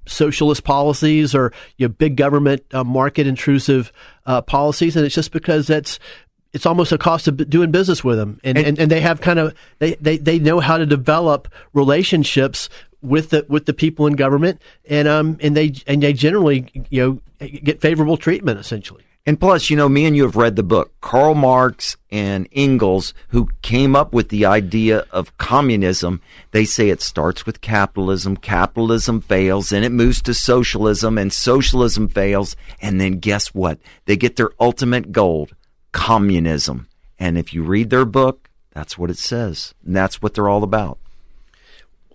socialist 0.05 0.63
policies 0.63 1.35
or 1.35 1.53
you 1.77 1.87
know, 1.87 1.93
big 1.93 2.15
government 2.15 2.63
uh, 2.73 2.83
market 2.83 3.27
intrusive 3.27 3.91
uh, 4.25 4.41
policies, 4.41 4.95
and 4.95 5.05
it's 5.05 5.15
just 5.15 5.31
because 5.31 5.67
that's 5.67 5.99
it's 6.51 6.65
almost 6.65 6.91
a 6.91 6.97
cost 6.97 7.27
of 7.27 7.49
doing 7.49 7.71
business 7.71 8.03
with 8.03 8.17
them, 8.17 8.39
and, 8.43 8.57
and, 8.57 8.67
and, 8.67 8.79
and 8.79 8.91
they 8.91 9.01
have 9.01 9.21
kind 9.21 9.37
of 9.37 9.53
they, 9.79 9.95
they, 9.95 10.17
they 10.17 10.39
know 10.39 10.59
how 10.59 10.77
to 10.77 10.85
develop 10.85 11.47
relationships 11.73 12.69
with 13.01 13.29
the 13.29 13.45
with 13.49 13.65
the 13.65 13.73
people 13.73 14.07
in 14.07 14.13
government, 14.13 14.61
and 14.89 15.07
um 15.07 15.37
and 15.41 15.55
they 15.55 15.73
and 15.87 16.01
they 16.01 16.13
generally 16.13 16.69
you 16.89 17.21
know 17.39 17.47
get 17.47 17.81
favorable 17.81 18.17
treatment 18.17 18.59
essentially. 18.59 19.03
And 19.25 19.39
plus, 19.39 19.69
you 19.69 19.75
know, 19.75 19.89
me 19.89 20.05
and 20.05 20.15
you 20.15 20.23
have 20.23 20.35
read 20.35 20.55
the 20.55 20.63
book. 20.63 20.91
Karl 21.01 21.35
Marx 21.35 21.97
and 22.09 22.47
Engels, 22.51 23.13
who 23.27 23.49
came 23.61 23.95
up 23.95 24.13
with 24.13 24.29
the 24.29 24.45
idea 24.45 25.05
of 25.11 25.37
communism, 25.37 26.21
they 26.51 26.65
say 26.65 26.89
it 26.89 27.01
starts 27.01 27.45
with 27.45 27.61
capitalism. 27.61 28.37
Capitalism 28.37 29.21
fails, 29.21 29.71
and 29.71 29.85
it 29.85 29.91
moves 29.91 30.21
to 30.23 30.33
socialism, 30.33 31.17
and 31.17 31.31
socialism 31.31 32.07
fails. 32.07 32.55
And 32.81 32.99
then 32.99 33.19
guess 33.19 33.53
what? 33.53 33.79
They 34.05 34.17
get 34.17 34.35
their 34.35 34.51
ultimate 34.59 35.11
goal 35.11 35.49
communism. 35.91 36.87
And 37.19 37.37
if 37.37 37.53
you 37.53 37.63
read 37.63 37.89
their 37.89 38.05
book, 38.05 38.49
that's 38.71 38.97
what 38.97 39.09
it 39.09 39.17
says. 39.17 39.73
And 39.85 39.95
that's 39.95 40.21
what 40.21 40.33
they're 40.33 40.49
all 40.49 40.63
about. 40.63 40.97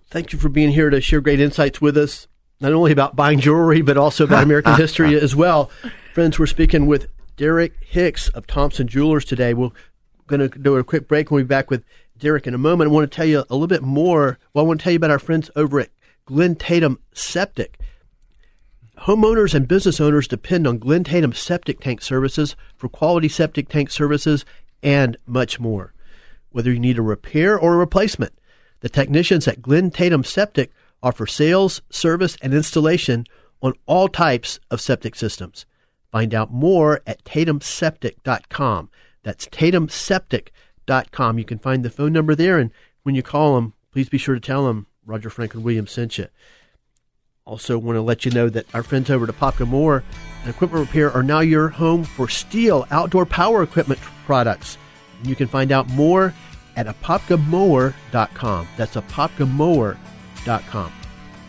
Thank 0.09 0.33
you 0.33 0.39
for 0.39 0.49
being 0.49 0.71
here 0.71 0.89
to 0.89 1.01
share 1.01 1.21
great 1.21 1.39
insights 1.39 1.79
with 1.79 1.97
us, 1.97 2.27
not 2.59 2.73
only 2.73 2.91
about 2.91 3.15
buying 3.15 3.39
jewelry, 3.39 3.81
but 3.81 3.97
also 3.97 4.23
about 4.23 4.43
American 4.43 4.75
history 4.77 5.19
as 5.19 5.35
well. 5.35 5.69
Friends, 6.15 6.39
we're 6.39 6.45
speaking 6.45 6.85
with 6.85 7.09
Derek 7.35 7.73
Hicks 7.81 8.29
of 8.29 8.47
Thompson 8.47 8.87
Jewelers 8.87 9.25
today. 9.25 9.53
We're 9.53 9.71
going 10.27 10.49
to 10.49 10.57
do 10.57 10.77
a 10.77 10.83
quick 10.85 11.09
break. 11.09 11.29
We'll 11.29 11.43
be 11.43 11.47
back 11.47 11.69
with 11.69 11.83
Derek 12.17 12.47
in 12.47 12.53
a 12.53 12.57
moment. 12.57 12.89
I 12.89 12.93
want 12.93 13.11
to 13.11 13.13
tell 13.13 13.25
you 13.25 13.39
a 13.39 13.53
little 13.53 13.67
bit 13.67 13.83
more. 13.83 14.39
Well, 14.53 14.63
I 14.63 14.67
want 14.69 14.79
to 14.79 14.83
tell 14.85 14.93
you 14.93 14.95
about 14.95 15.11
our 15.11 15.19
friends 15.19 15.51
over 15.57 15.81
at 15.81 15.89
Glen 16.23 16.55
Tatum 16.55 16.99
Septic. 17.11 17.81
Homeowners 18.99 19.53
and 19.53 19.67
business 19.67 19.99
owners 19.99 20.25
depend 20.25 20.65
on 20.65 20.77
Glen 20.77 21.03
Tatum 21.03 21.33
septic 21.33 21.81
tank 21.81 22.01
services 22.01 22.55
for 22.77 22.87
quality 22.87 23.27
septic 23.27 23.67
tank 23.67 23.91
services 23.91 24.45
and 24.81 25.17
much 25.27 25.59
more. 25.59 25.93
Whether 26.49 26.71
you 26.71 26.79
need 26.79 26.97
a 26.97 27.01
repair 27.01 27.59
or 27.59 27.73
a 27.73 27.77
replacement, 27.77 28.31
the 28.79 28.87
technicians 28.87 29.49
at 29.49 29.61
Glen 29.61 29.91
Tatum 29.91 30.23
Septic 30.23 30.71
offer 31.03 31.27
sales, 31.27 31.81
service, 31.89 32.37
and 32.41 32.53
installation 32.53 33.25
on 33.61 33.73
all 33.85 34.07
types 34.07 34.61
of 34.71 34.79
septic 34.79 35.15
systems. 35.15 35.65
Find 36.15 36.33
out 36.33 36.49
more 36.49 37.01
at 37.05 37.25
tatumseptic.com. 37.25 38.89
That's 39.23 39.47
tatumseptic.com. 39.47 41.37
You 41.37 41.43
can 41.43 41.59
find 41.59 41.83
the 41.83 41.89
phone 41.89 42.13
number 42.13 42.35
there, 42.35 42.57
and 42.57 42.71
when 43.03 43.15
you 43.15 43.21
call 43.21 43.55
them, 43.55 43.73
please 43.91 44.07
be 44.07 44.17
sure 44.17 44.33
to 44.33 44.39
tell 44.39 44.65
them 44.65 44.87
Roger 45.05 45.29
Franklin 45.29 45.61
Williams 45.61 45.91
sent 45.91 46.17
you. 46.17 46.27
Also, 47.43 47.77
want 47.77 47.97
to 47.97 48.01
let 48.01 48.23
you 48.23 48.31
know 48.31 48.47
that 48.47 48.73
our 48.73 48.81
friends 48.81 49.09
over 49.09 49.27
at 49.27 49.35
Apopka 49.35 49.67
Mower 49.67 50.05
and 50.39 50.49
Equipment 50.49 50.87
Repair 50.87 51.11
are 51.11 51.21
now 51.21 51.41
your 51.41 51.67
home 51.67 52.05
for 52.05 52.27
Stihl 52.27 52.87
outdoor 52.91 53.25
power 53.25 53.61
equipment 53.61 53.99
products. 54.25 54.77
And 55.17 55.27
you 55.27 55.35
can 55.35 55.49
find 55.49 55.73
out 55.73 55.89
more 55.89 56.33
at 56.77 56.87
apopkamower.com. 56.87 58.67
That's 58.77 58.95
apopkamower.com. 58.95 60.93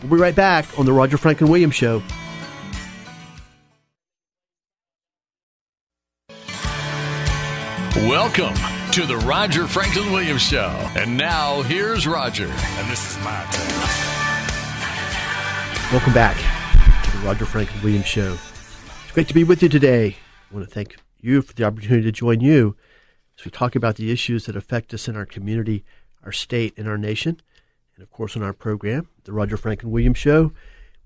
We'll 0.01 0.11
be 0.11 0.17
right 0.17 0.35
back 0.35 0.77
on 0.77 0.85
the 0.85 0.91
Roger 0.91 1.17
Franklin 1.17 1.49
Williams 1.49 1.75
Show. 1.75 2.03
Welcome 8.05 8.53
to 8.91 9.07
the 9.07 9.17
Roger 9.25 9.65
Franklin 9.65 10.11
Williams 10.11 10.43
Show. 10.43 10.69
And 10.95 11.17
now 11.17 11.63
here's 11.63 12.05
Roger. 12.05 12.45
And 12.45 12.91
this 12.91 13.09
is 13.09 13.17
my 13.23 13.43
turn. 13.51 13.67
Welcome 15.91 16.13
back 16.13 16.37
to 17.05 17.17
the 17.17 17.25
Roger 17.25 17.45
Franklin 17.45 17.81
Williams 17.83 18.05
Show. 18.05 18.33
It's 18.33 19.11
great 19.13 19.27
to 19.29 19.33
be 19.33 19.43
with 19.43 19.63
you 19.63 19.67
today. 19.67 20.15
I 20.49 20.53
want 20.53 20.67
to 20.67 20.71
thank 20.71 20.97
you 21.19 21.41
for 21.41 21.53
the 21.55 21.63
opportunity 21.63 22.03
to 22.03 22.11
join 22.11 22.39
you 22.39 22.75
as 23.37 23.43
we 23.43 23.49
talk 23.49 23.75
about 23.75 23.95
the 23.95 24.11
issues 24.11 24.45
that 24.45 24.55
affect 24.55 24.93
us 24.93 25.07
in 25.07 25.15
our 25.15 25.25
community, 25.25 25.83
our 26.23 26.31
state, 26.31 26.77
and 26.77 26.87
our 26.87 26.99
nation. 26.99 27.41
And 27.95 28.03
of 28.03 28.11
course, 28.11 28.37
on 28.37 28.43
our 28.43 28.53
program, 28.53 29.09
the 29.23 29.33
Roger 29.33 29.57
Franklin 29.57 29.91
Williams 29.91 30.19
Show, 30.19 30.53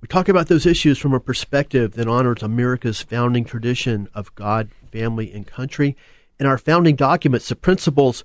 we 0.02 0.10
talk 0.10 0.28
about 0.28 0.50
those 0.50 0.66
issues 0.66 0.98
from 0.98 1.14
a 1.14 1.22
perspective 1.22 1.94
that 1.94 2.10
honors 2.10 2.44
America's 2.44 3.02
founding 3.02 3.46
tradition 3.46 4.10
of 4.14 4.36
God, 4.36 4.72
family, 4.92 5.32
and 5.32 5.48
country 5.48 5.96
in 6.42 6.48
our 6.48 6.58
founding 6.58 6.96
documents, 6.96 7.48
the 7.50 7.56
principles 7.56 8.24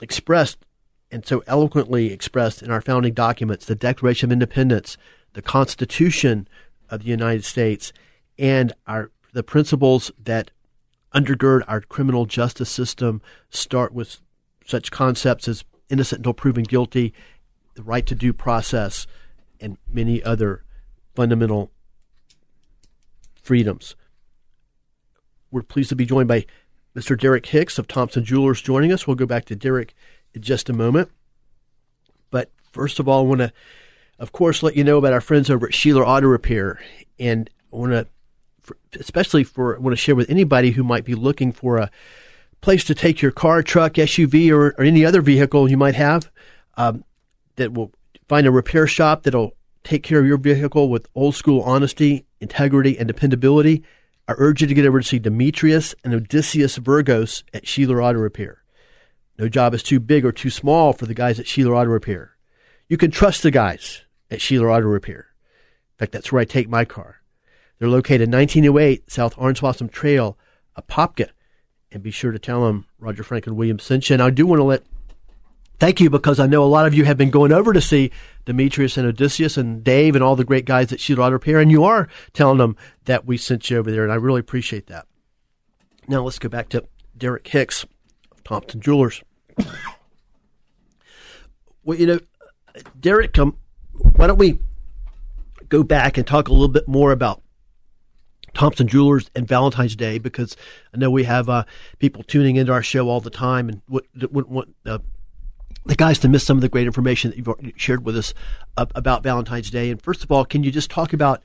expressed 0.00 0.64
and 1.10 1.26
so 1.26 1.44
eloquently 1.46 2.10
expressed 2.10 2.62
in 2.62 2.70
our 2.70 2.80
founding 2.80 3.12
documents, 3.12 3.66
the 3.66 3.74
Declaration 3.74 4.30
of 4.30 4.32
Independence, 4.32 4.96
the 5.34 5.42
Constitution 5.42 6.48
of 6.88 7.02
the 7.02 7.10
United 7.10 7.44
States, 7.44 7.92
and 8.38 8.72
our 8.86 9.10
the 9.34 9.42
principles 9.42 10.10
that 10.22 10.50
undergird 11.14 11.62
our 11.68 11.82
criminal 11.82 12.24
justice 12.24 12.70
system 12.70 13.20
start 13.50 13.92
with 13.92 14.20
such 14.66 14.90
concepts 14.90 15.46
as 15.46 15.64
innocent 15.90 16.20
until 16.20 16.32
proven 16.32 16.64
guilty, 16.64 17.12
the 17.74 17.82
right 17.82 18.06
to 18.06 18.14
due 18.14 18.32
process, 18.32 19.06
and 19.60 19.76
many 19.86 20.22
other 20.22 20.64
fundamental 21.14 21.70
freedoms. 23.34 23.96
We're 25.50 25.62
pleased 25.62 25.90
to 25.90 25.96
be 25.96 26.06
joined 26.06 26.28
by 26.28 26.46
Mr. 26.96 27.18
Derek 27.18 27.46
Hicks 27.46 27.78
of 27.78 27.88
Thompson 27.88 28.24
Jewelers 28.24 28.60
joining 28.60 28.92
us. 28.92 29.06
We'll 29.06 29.16
go 29.16 29.26
back 29.26 29.44
to 29.46 29.56
Derek 29.56 29.94
in 30.34 30.42
just 30.42 30.68
a 30.68 30.72
moment. 30.72 31.10
But 32.30 32.50
first 32.72 32.98
of 32.98 33.08
all, 33.08 33.20
I 33.20 33.28
want 33.28 33.40
to, 33.40 33.52
of 34.18 34.32
course, 34.32 34.62
let 34.62 34.76
you 34.76 34.84
know 34.84 34.98
about 34.98 35.12
our 35.12 35.20
friends 35.20 35.50
over 35.50 35.66
at 35.66 35.72
Sheeler 35.72 36.06
Auto 36.06 36.26
Repair. 36.26 36.80
And 37.18 37.48
I 37.72 37.76
want 37.76 37.92
to, 37.92 38.06
especially 38.98 39.44
for, 39.44 39.76
I 39.76 39.80
want 39.80 39.92
to 39.92 40.00
share 40.00 40.14
with 40.14 40.30
anybody 40.30 40.72
who 40.72 40.84
might 40.84 41.04
be 41.04 41.14
looking 41.14 41.52
for 41.52 41.78
a 41.78 41.90
place 42.60 42.84
to 42.84 42.94
take 42.94 43.22
your 43.22 43.32
car, 43.32 43.62
truck, 43.62 43.94
SUV, 43.94 44.50
or, 44.50 44.74
or 44.78 44.84
any 44.84 45.04
other 45.04 45.20
vehicle 45.20 45.70
you 45.70 45.76
might 45.76 45.94
have 45.94 46.30
um, 46.76 47.04
that 47.56 47.72
will 47.72 47.92
find 48.28 48.46
a 48.46 48.50
repair 48.50 48.86
shop 48.86 49.22
that'll 49.22 49.54
take 49.84 50.02
care 50.02 50.20
of 50.20 50.26
your 50.26 50.38
vehicle 50.38 50.88
with 50.88 51.08
old 51.14 51.34
school 51.34 51.60
honesty, 51.62 52.24
integrity, 52.40 52.98
and 52.98 53.08
dependability. 53.08 53.82
I 54.32 54.34
urge 54.38 54.62
you 54.62 54.66
to 54.66 54.72
get 54.72 54.86
over 54.86 54.98
to 54.98 55.06
see 55.06 55.18
Demetrius 55.18 55.94
and 56.02 56.14
Odysseus 56.14 56.78
Virgos 56.78 57.42
at 57.52 57.68
Sheila 57.68 57.96
Auto 57.96 58.18
Repair. 58.18 58.62
No 59.38 59.46
job 59.46 59.74
is 59.74 59.82
too 59.82 60.00
big 60.00 60.24
or 60.24 60.32
too 60.32 60.48
small 60.48 60.94
for 60.94 61.04
the 61.04 61.12
guys 61.12 61.38
at 61.38 61.46
Sheila 61.46 61.74
Auto 61.74 61.90
Repair. 61.90 62.36
You 62.88 62.96
can 62.96 63.10
trust 63.10 63.42
the 63.42 63.50
guys 63.50 64.04
at 64.30 64.40
Sheila 64.40 64.68
Auto 64.68 64.86
Repair. 64.86 65.26
In 65.92 65.98
fact, 65.98 66.12
that's 66.12 66.32
where 66.32 66.40
I 66.40 66.46
take 66.46 66.66
my 66.66 66.86
car. 66.86 67.20
They're 67.78 67.90
located 67.90 68.32
1908 68.32 69.10
South 69.10 69.34
Orange 69.36 69.60
Blossom 69.60 69.90
Trail, 69.90 70.38
Apopka. 70.78 71.28
And 71.90 72.02
be 72.02 72.10
sure 72.10 72.32
to 72.32 72.38
tell 72.38 72.64
them 72.64 72.86
Roger 72.98 73.22
Franklin 73.22 73.56
Williams 73.56 73.82
sent 73.82 74.08
you. 74.08 74.14
And 74.14 74.22
I 74.22 74.30
do 74.30 74.46
want 74.46 74.60
to 74.60 74.64
let 74.64 74.82
thank 75.82 75.98
you 75.98 76.08
because 76.08 76.38
I 76.38 76.46
know 76.46 76.62
a 76.62 76.66
lot 76.66 76.86
of 76.86 76.94
you 76.94 77.04
have 77.06 77.16
been 77.16 77.30
going 77.30 77.50
over 77.50 77.72
to 77.72 77.80
see 77.80 78.12
Demetrius 78.44 78.96
and 78.96 79.04
Odysseus 79.04 79.56
and 79.56 79.82
Dave 79.82 80.14
and 80.14 80.22
all 80.22 80.36
the 80.36 80.44
great 80.44 80.64
guys 80.64 80.92
at 80.92 81.00
Sheeler 81.00 81.18
Auto 81.18 81.32
Repair, 81.32 81.58
and 81.58 81.72
you 81.72 81.82
are 81.82 82.06
telling 82.32 82.58
them 82.58 82.76
that 83.06 83.26
we 83.26 83.36
sent 83.36 83.68
you 83.68 83.78
over 83.78 83.90
there, 83.90 84.04
and 84.04 84.12
I 84.12 84.14
really 84.14 84.38
appreciate 84.38 84.86
that. 84.86 85.08
Now 86.06 86.22
let's 86.22 86.38
go 86.38 86.48
back 86.48 86.68
to 86.68 86.86
Derek 87.18 87.48
Hicks 87.48 87.84
Thompson 88.44 88.80
Jewelers. 88.80 89.24
well, 91.82 91.98
you 91.98 92.06
know, 92.06 92.20
Derek, 93.00 93.36
um, 93.40 93.56
why 94.14 94.28
don't 94.28 94.38
we 94.38 94.60
go 95.68 95.82
back 95.82 96.16
and 96.16 96.24
talk 96.24 96.46
a 96.46 96.52
little 96.52 96.68
bit 96.68 96.86
more 96.86 97.10
about 97.10 97.42
Thompson 98.54 98.86
Jewelers 98.86 99.32
and 99.34 99.48
Valentine's 99.48 99.96
Day 99.96 100.18
because 100.18 100.56
I 100.94 100.98
know 100.98 101.10
we 101.10 101.24
have 101.24 101.48
uh, 101.48 101.64
people 101.98 102.22
tuning 102.22 102.54
into 102.54 102.72
our 102.72 102.84
show 102.84 103.08
all 103.08 103.20
the 103.20 103.30
time 103.30 103.68
and 103.68 103.82
what, 103.88 104.04
what 104.30 104.68
uh, 104.86 104.98
the 105.84 105.96
guys 105.96 106.18
to 106.20 106.28
miss 106.28 106.44
some 106.44 106.56
of 106.56 106.60
the 106.60 106.68
great 106.68 106.86
information 106.86 107.30
that 107.30 107.36
you've 107.36 107.72
shared 107.76 108.04
with 108.04 108.16
us 108.16 108.34
about 108.76 109.22
Valentine's 109.22 109.70
Day. 109.70 109.90
And 109.90 110.00
first 110.00 110.22
of 110.22 110.30
all, 110.30 110.44
can 110.44 110.62
you 110.62 110.70
just 110.70 110.90
talk 110.90 111.12
about 111.12 111.42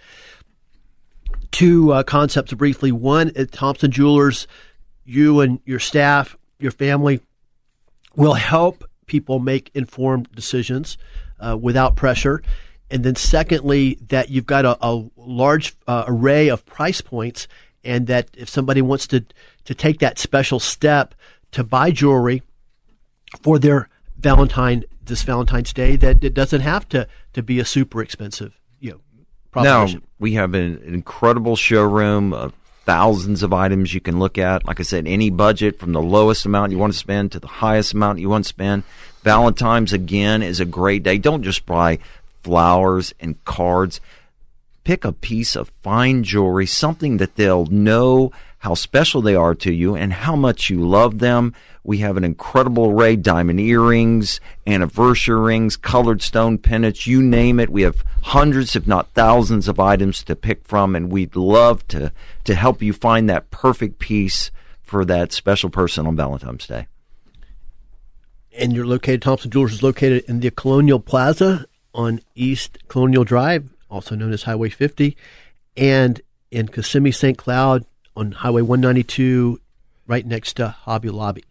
two 1.51 1.91
uh, 1.91 2.03
concepts 2.03 2.53
briefly? 2.53 2.91
One, 2.91 3.31
at 3.35 3.51
Thompson 3.51 3.91
Jewelers, 3.91 4.47
you 5.05 5.39
and 5.39 5.59
your 5.65 5.79
staff, 5.79 6.37
your 6.59 6.71
family 6.71 7.21
will 8.15 8.33
help 8.33 8.83
people 9.07 9.39
make 9.39 9.71
informed 9.73 10.29
decisions 10.33 10.97
uh, 11.39 11.57
without 11.59 11.95
pressure. 11.95 12.43
And 12.89 13.03
then, 13.03 13.15
secondly, 13.15 13.97
that 14.09 14.29
you've 14.29 14.45
got 14.45 14.65
a, 14.65 14.77
a 14.85 15.03
large 15.17 15.75
uh, 15.87 16.05
array 16.07 16.49
of 16.49 16.65
price 16.65 17.01
points, 17.01 17.47
and 17.83 18.07
that 18.07 18.29
if 18.37 18.49
somebody 18.49 18.81
wants 18.81 19.07
to 19.07 19.25
to 19.65 19.75
take 19.75 19.99
that 19.99 20.17
special 20.17 20.59
step 20.59 21.13
to 21.51 21.63
buy 21.63 21.91
jewelry 21.91 22.43
for 23.41 23.59
their 23.59 23.89
Valentine 24.19 24.83
this 25.03 25.23
Valentine's 25.23 25.73
Day 25.73 25.95
that 25.95 26.23
it 26.23 26.33
doesn't 26.33 26.61
have 26.61 26.87
to 26.89 27.07
to 27.33 27.43
be 27.43 27.59
a 27.59 27.65
super 27.65 28.01
expensive 28.01 28.59
you 28.79 28.91
know 28.91 28.99
proposition. 29.51 30.01
Now 30.01 30.07
we 30.19 30.33
have 30.33 30.53
an, 30.53 30.81
incredible 30.83 31.55
showroom 31.55 32.33
of 32.33 32.53
thousands 32.85 33.43
of 33.43 33.53
items 33.53 33.93
you 33.93 33.99
can 33.99 34.17
look 34.17 34.37
at. 34.37 34.65
Like 34.65 34.79
I 34.79 34.83
said, 34.83 35.07
any 35.07 35.29
budget 35.29 35.77
from 35.77 35.93
the 35.93 36.01
lowest 36.01 36.45
amount 36.45 36.71
you 36.71 36.77
want 36.77 36.93
to 36.93 36.99
spend 36.99 37.33
to 37.33 37.39
the 37.39 37.47
highest 37.47 37.93
amount 37.93 38.19
you 38.19 38.29
want 38.29 38.45
to 38.45 38.49
spend. 38.49 38.83
Valentine's 39.23 39.93
again 39.93 40.41
is 40.41 40.59
a 40.59 40.65
great 40.65 41.03
day. 41.03 41.17
Don't 41.17 41.43
just 41.43 41.65
buy 41.65 41.99
flowers 42.43 43.13
and 43.19 43.43
cards. 43.43 43.99
Pick 44.85 45.03
a 45.03 45.11
piece 45.11 45.57
of 45.57 45.69
fine 45.83 46.23
jewelry, 46.23 46.65
something 46.65 47.17
that 47.17 47.35
they'll 47.35 47.65
know 47.65 48.31
how 48.59 48.73
special 48.73 49.21
they 49.21 49.35
are 49.35 49.55
to 49.55 49.71
you 49.71 49.95
and 49.95 50.11
how 50.11 50.35
much 50.35 50.69
you 50.69 50.79
love 50.79 51.19
them. 51.19 51.53
We 51.83 51.99
have 51.99 52.17
an 52.17 52.23
incredible 52.23 52.91
array 52.91 53.15
diamond 53.15 53.59
earrings, 53.59 54.39
anniversary 54.65 55.39
rings, 55.39 55.77
colored 55.77 56.21
stone 56.21 56.57
pendants, 56.57 57.07
you 57.07 57.21
name 57.21 57.59
it. 57.59 57.69
We 57.69 57.83
have 57.83 58.03
hundreds, 58.23 58.75
if 58.75 58.87
not 58.87 59.09
thousands, 59.13 59.67
of 59.67 59.79
items 59.79 60.23
to 60.23 60.35
pick 60.35 60.63
from, 60.63 60.95
and 60.95 61.11
we'd 61.11 61.35
love 61.35 61.87
to, 61.89 62.11
to 62.45 62.55
help 62.55 62.81
you 62.81 62.93
find 62.93 63.29
that 63.29 63.51
perfect 63.51 63.99
piece 63.99 64.51
for 64.81 65.05
that 65.05 65.31
special 65.31 65.69
person 65.69 66.07
on 66.07 66.15
Valentine's 66.15 66.67
Day. 66.67 66.87
And 68.57 68.73
you're 68.73 68.87
located, 68.87 69.21
Thompson 69.21 69.51
Jewelers 69.51 69.73
is 69.73 69.83
located 69.83 70.23
in 70.27 70.39
the 70.39 70.49
Colonial 70.49 70.99
Plaza 70.99 71.67
on 71.93 72.21
East 72.35 72.79
Colonial 72.87 73.23
Drive, 73.23 73.69
also 73.89 74.15
known 74.15 74.33
as 74.33 74.43
Highway 74.43 74.69
50, 74.69 75.15
and 75.75 76.21
in 76.49 76.67
Kissimmee 76.67 77.11
St. 77.11 77.37
Cloud, 77.37 77.85
on 78.17 78.31
Highway 78.31 78.63
192, 78.63 79.61
right 80.07 80.25
next 80.25 80.53
to 80.53 80.69
Hobby 80.69 81.09
Lobby. 81.09 81.43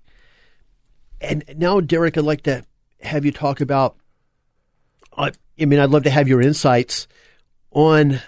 And 1.20 1.44
now, 1.57 1.81
Derek, 1.81 2.18
I'd 2.18 2.24
like 2.24 2.42
to 2.42 2.64
have 3.00 3.24
you 3.24 3.33
talk 3.33 3.61
about. 3.61 3.96
Uh, 5.16 5.31
I 5.59 5.64
mean, 5.64 5.79
I'd 5.79 5.90
love 5.90 6.02
to 6.02 6.11
have 6.11 6.29
your 6.29 6.42
insights 6.42 7.07
on 7.70 8.20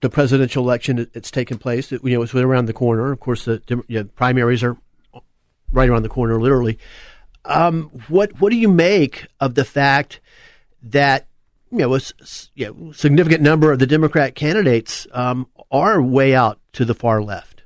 the 0.00 0.10
presidential 0.10 0.62
election 0.62 1.08
that's 1.12 1.30
taken 1.30 1.58
place. 1.58 1.90
You 1.90 2.00
know, 2.04 2.22
it's 2.22 2.34
right 2.34 2.44
around 2.44 2.66
the 2.66 2.72
corner. 2.74 3.10
Of 3.10 3.20
course, 3.20 3.46
the 3.46 3.62
you 3.68 3.82
know, 3.88 4.04
primaries 4.04 4.62
are 4.62 4.76
right 5.72 5.88
around 5.88 6.02
the 6.02 6.08
corner, 6.08 6.38
literally. 6.38 6.78
Um, 7.46 7.90
what 8.08 8.38
What 8.40 8.50
do 8.50 8.56
you 8.56 8.68
make 8.68 9.26
of 9.40 9.54
the 9.54 9.64
fact 9.64 10.20
that 10.82 11.26
you 11.72 11.78
know 11.78 11.94
a 11.94 12.00
you 12.54 12.66
know, 12.66 12.92
significant 12.92 13.42
number 13.42 13.72
of 13.72 13.78
the 13.78 13.86
Democrat 13.86 14.34
candidates 14.34 15.06
um, 15.12 15.46
are 15.74 16.00
way 16.00 16.36
out 16.36 16.60
to 16.72 16.84
the 16.84 16.94
far 16.94 17.20
left. 17.20 17.64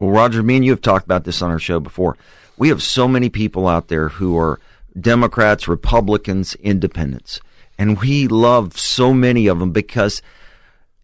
Well, 0.00 0.10
Roger, 0.10 0.42
me 0.42 0.56
and 0.56 0.64
you 0.64 0.70
have 0.70 0.80
talked 0.80 1.04
about 1.04 1.24
this 1.24 1.42
on 1.42 1.50
our 1.50 1.58
show 1.58 1.78
before. 1.78 2.16
We 2.56 2.70
have 2.70 2.82
so 2.82 3.06
many 3.06 3.28
people 3.28 3.68
out 3.68 3.88
there 3.88 4.08
who 4.08 4.38
are 4.38 4.58
Democrats, 4.98 5.68
Republicans, 5.68 6.54
independents. 6.56 7.40
And 7.78 8.00
we 8.00 8.28
love 8.28 8.78
so 8.78 9.12
many 9.12 9.46
of 9.46 9.58
them 9.58 9.72
because, 9.72 10.22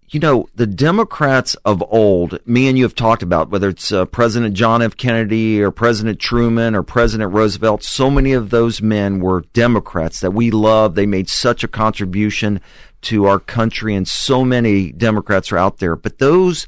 you 0.08 0.18
know, 0.18 0.48
the 0.54 0.66
Democrats 0.66 1.56
of 1.64 1.82
old, 1.88 2.38
me 2.46 2.68
and 2.68 2.78
you 2.78 2.84
have 2.84 2.94
talked 2.94 3.22
about, 3.22 3.50
whether 3.50 3.68
it's 3.68 3.92
uh, 3.92 4.06
President 4.06 4.54
John 4.54 4.80
F. 4.80 4.96
Kennedy 4.96 5.60
or 5.60 5.70
President 5.70 6.20
Truman 6.20 6.74
or 6.74 6.82
President 6.82 7.34
Roosevelt, 7.34 7.82
so 7.82 8.10
many 8.10 8.32
of 8.32 8.48
those 8.48 8.80
men 8.80 9.20
were 9.20 9.44
Democrats 9.52 10.20
that 10.20 10.30
we 10.30 10.50
love. 10.50 10.94
They 10.94 11.06
made 11.06 11.28
such 11.28 11.62
a 11.62 11.68
contribution 11.68 12.60
to 13.02 13.26
our 13.26 13.38
country, 13.38 13.94
and 13.94 14.06
so 14.06 14.44
many 14.44 14.92
Democrats 14.92 15.52
are 15.52 15.58
out 15.58 15.78
there. 15.78 15.96
But 15.96 16.18
those 16.18 16.66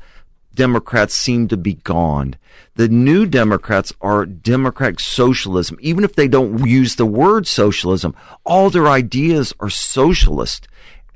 Democrats 0.55 1.14
seem 1.14 1.49
to 1.49 1.57
be 1.57 1.75
gone. 1.75 2.37
The 2.75 2.88
new 2.88 3.27
Democrats 3.27 3.92
are 4.01 4.27
democratic 4.27 5.01
socialism. 5.01 5.79
Even 5.81 6.05
if 6.05 6.14
they 6.14 6.29
don't 6.29 6.66
use 6.66 6.97
the 6.97 7.07
word 7.07 7.47
socialism, 7.47 8.14
all 8.45 8.71
their 8.71 8.88
ideas 8.88 9.53
are 9.61 9.71
socialist. 9.71 10.68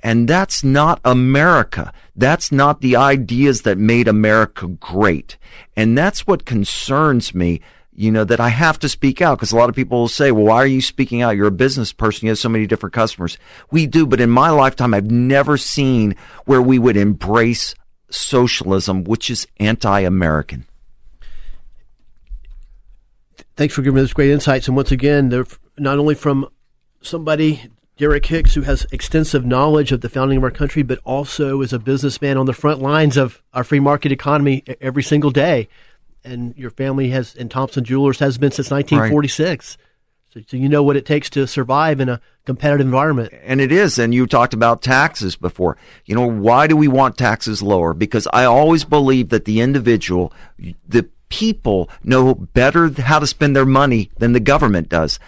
And 0.03 0.29
that's 0.29 0.63
not 0.63 1.01
America. 1.05 1.93
That's 2.15 2.53
not 2.53 2.81
the 2.81 2.97
ideas 2.97 3.63
that 3.63 3.79
made 3.79 4.09
America 4.09 4.69
great. 4.69 5.37
And 5.77 5.97
that's 5.97 6.27
what 6.27 6.45
concerns 6.45 7.35
me, 7.35 7.61
you 7.97 8.11
know, 8.11 8.25
that 8.25 8.41
I 8.41 8.51
have 8.51 8.79
to 8.81 8.89
speak 8.89 9.23
out 9.23 9.39
because 9.39 9.53
a 9.53 9.57
lot 9.57 9.71
of 9.71 9.75
people 9.75 10.01
will 10.01 10.09
say, 10.09 10.31
well, 10.31 10.45
why 10.45 10.57
are 10.57 10.67
you 10.67 10.83
speaking 10.83 11.23
out? 11.23 11.37
You're 11.37 11.47
a 11.47 11.53
business 11.53 11.93
person. 11.93 12.27
You 12.27 12.31
have 12.31 12.39
so 12.39 12.49
many 12.49 12.67
different 12.67 12.93
customers. 12.93 13.39
We 13.71 13.87
do, 13.87 14.07
but 14.07 14.21
in 14.21 14.31
my 14.31 14.51
lifetime, 14.51 14.93
I've 14.93 15.11
never 15.11 15.57
seen 15.57 16.15
where 16.45 16.61
we 16.61 16.79
would 16.79 16.97
embrace 16.97 17.75
socialism, 18.11 19.05
which 19.05 19.31
is 19.31 19.47
anti 19.59 20.01
American. 20.01 20.67
Thanks 23.57 23.75
for 23.75 23.81
giving 23.81 24.03
us 24.03 24.13
great 24.13 24.31
insights. 24.31 24.69
And 24.69 24.77
once 24.77 24.93
again, 24.93 25.31
they're 25.31 25.47
not 25.79 25.99
only 25.99 26.15
from 26.15 26.49
somebody, 27.01 27.71
Derek 27.97 28.27
Hicks, 28.27 28.53
who 28.53 28.61
has 28.63 28.87
extensive 28.93 29.47
knowledge 29.47 29.91
of 29.93 30.03
the 30.03 30.11
founding 30.11 30.37
of 30.37 30.45
our 30.45 30.51
country, 30.51 30.83
but 30.83 30.99
also 31.05 31.63
is 31.63 31.73
a 31.73 31.79
businessman 31.79 32.37
on 32.37 32.45
the 32.45 32.53
front 32.53 32.83
lines 32.83 33.17
of 33.17 33.43
our 33.55 33.65
free 33.65 33.81
market 33.81 34.13
economy 34.13 34.63
every 34.83 35.03
single 35.03 35.31
day. 35.31 35.69
And 36.27 36.55
your 36.57 36.71
family 36.71 37.09
has, 37.11 37.35
and 37.37 37.51
Thompson 37.51 37.85
Jewelers 37.85 38.19
has 38.19 38.37
been 38.37 38.51
since 38.51 38.71
1946. 38.71 39.79
Right. 39.79 39.87
So, 40.35 40.41
so 40.47 40.57
you 40.57 40.69
know 40.69 40.83
what 40.83 40.97
it 40.97 41.07
takes 41.07 41.31
to 41.31 41.47
survive 41.47 42.01
in 42.01 42.09
a 42.09 42.21
competitive 42.45 42.87
environment. 42.87 43.33
And 43.43 43.61
it 43.61 43.73
is. 43.73 43.99
And 43.99 44.15
you 44.15 44.27
talked 44.27 44.53
about 44.53 44.83
taxes 44.83 45.37
before. 45.37 45.79
You 46.05 46.15
know, 46.15 46.27
why 46.27 46.67
do 46.67 46.77
we 46.77 46.89
want 46.89 47.17
taxes 47.17 47.63
lower? 47.63 47.95
Because 47.95 48.29
I 48.33 48.45
always 48.45 48.85
believe 48.85 49.31
that 49.31 49.47
the 49.47 49.61
individual, 49.61 50.33
the 50.87 51.09
people 51.29 51.89
know 52.05 52.35
better 52.35 52.91
how 53.01 53.19
to 53.19 53.27
spend 53.27 53.57
their 53.57 53.67
money 53.67 54.11
than 54.19 54.33
the 54.33 54.41
government 54.41 54.89
does. 54.89 55.19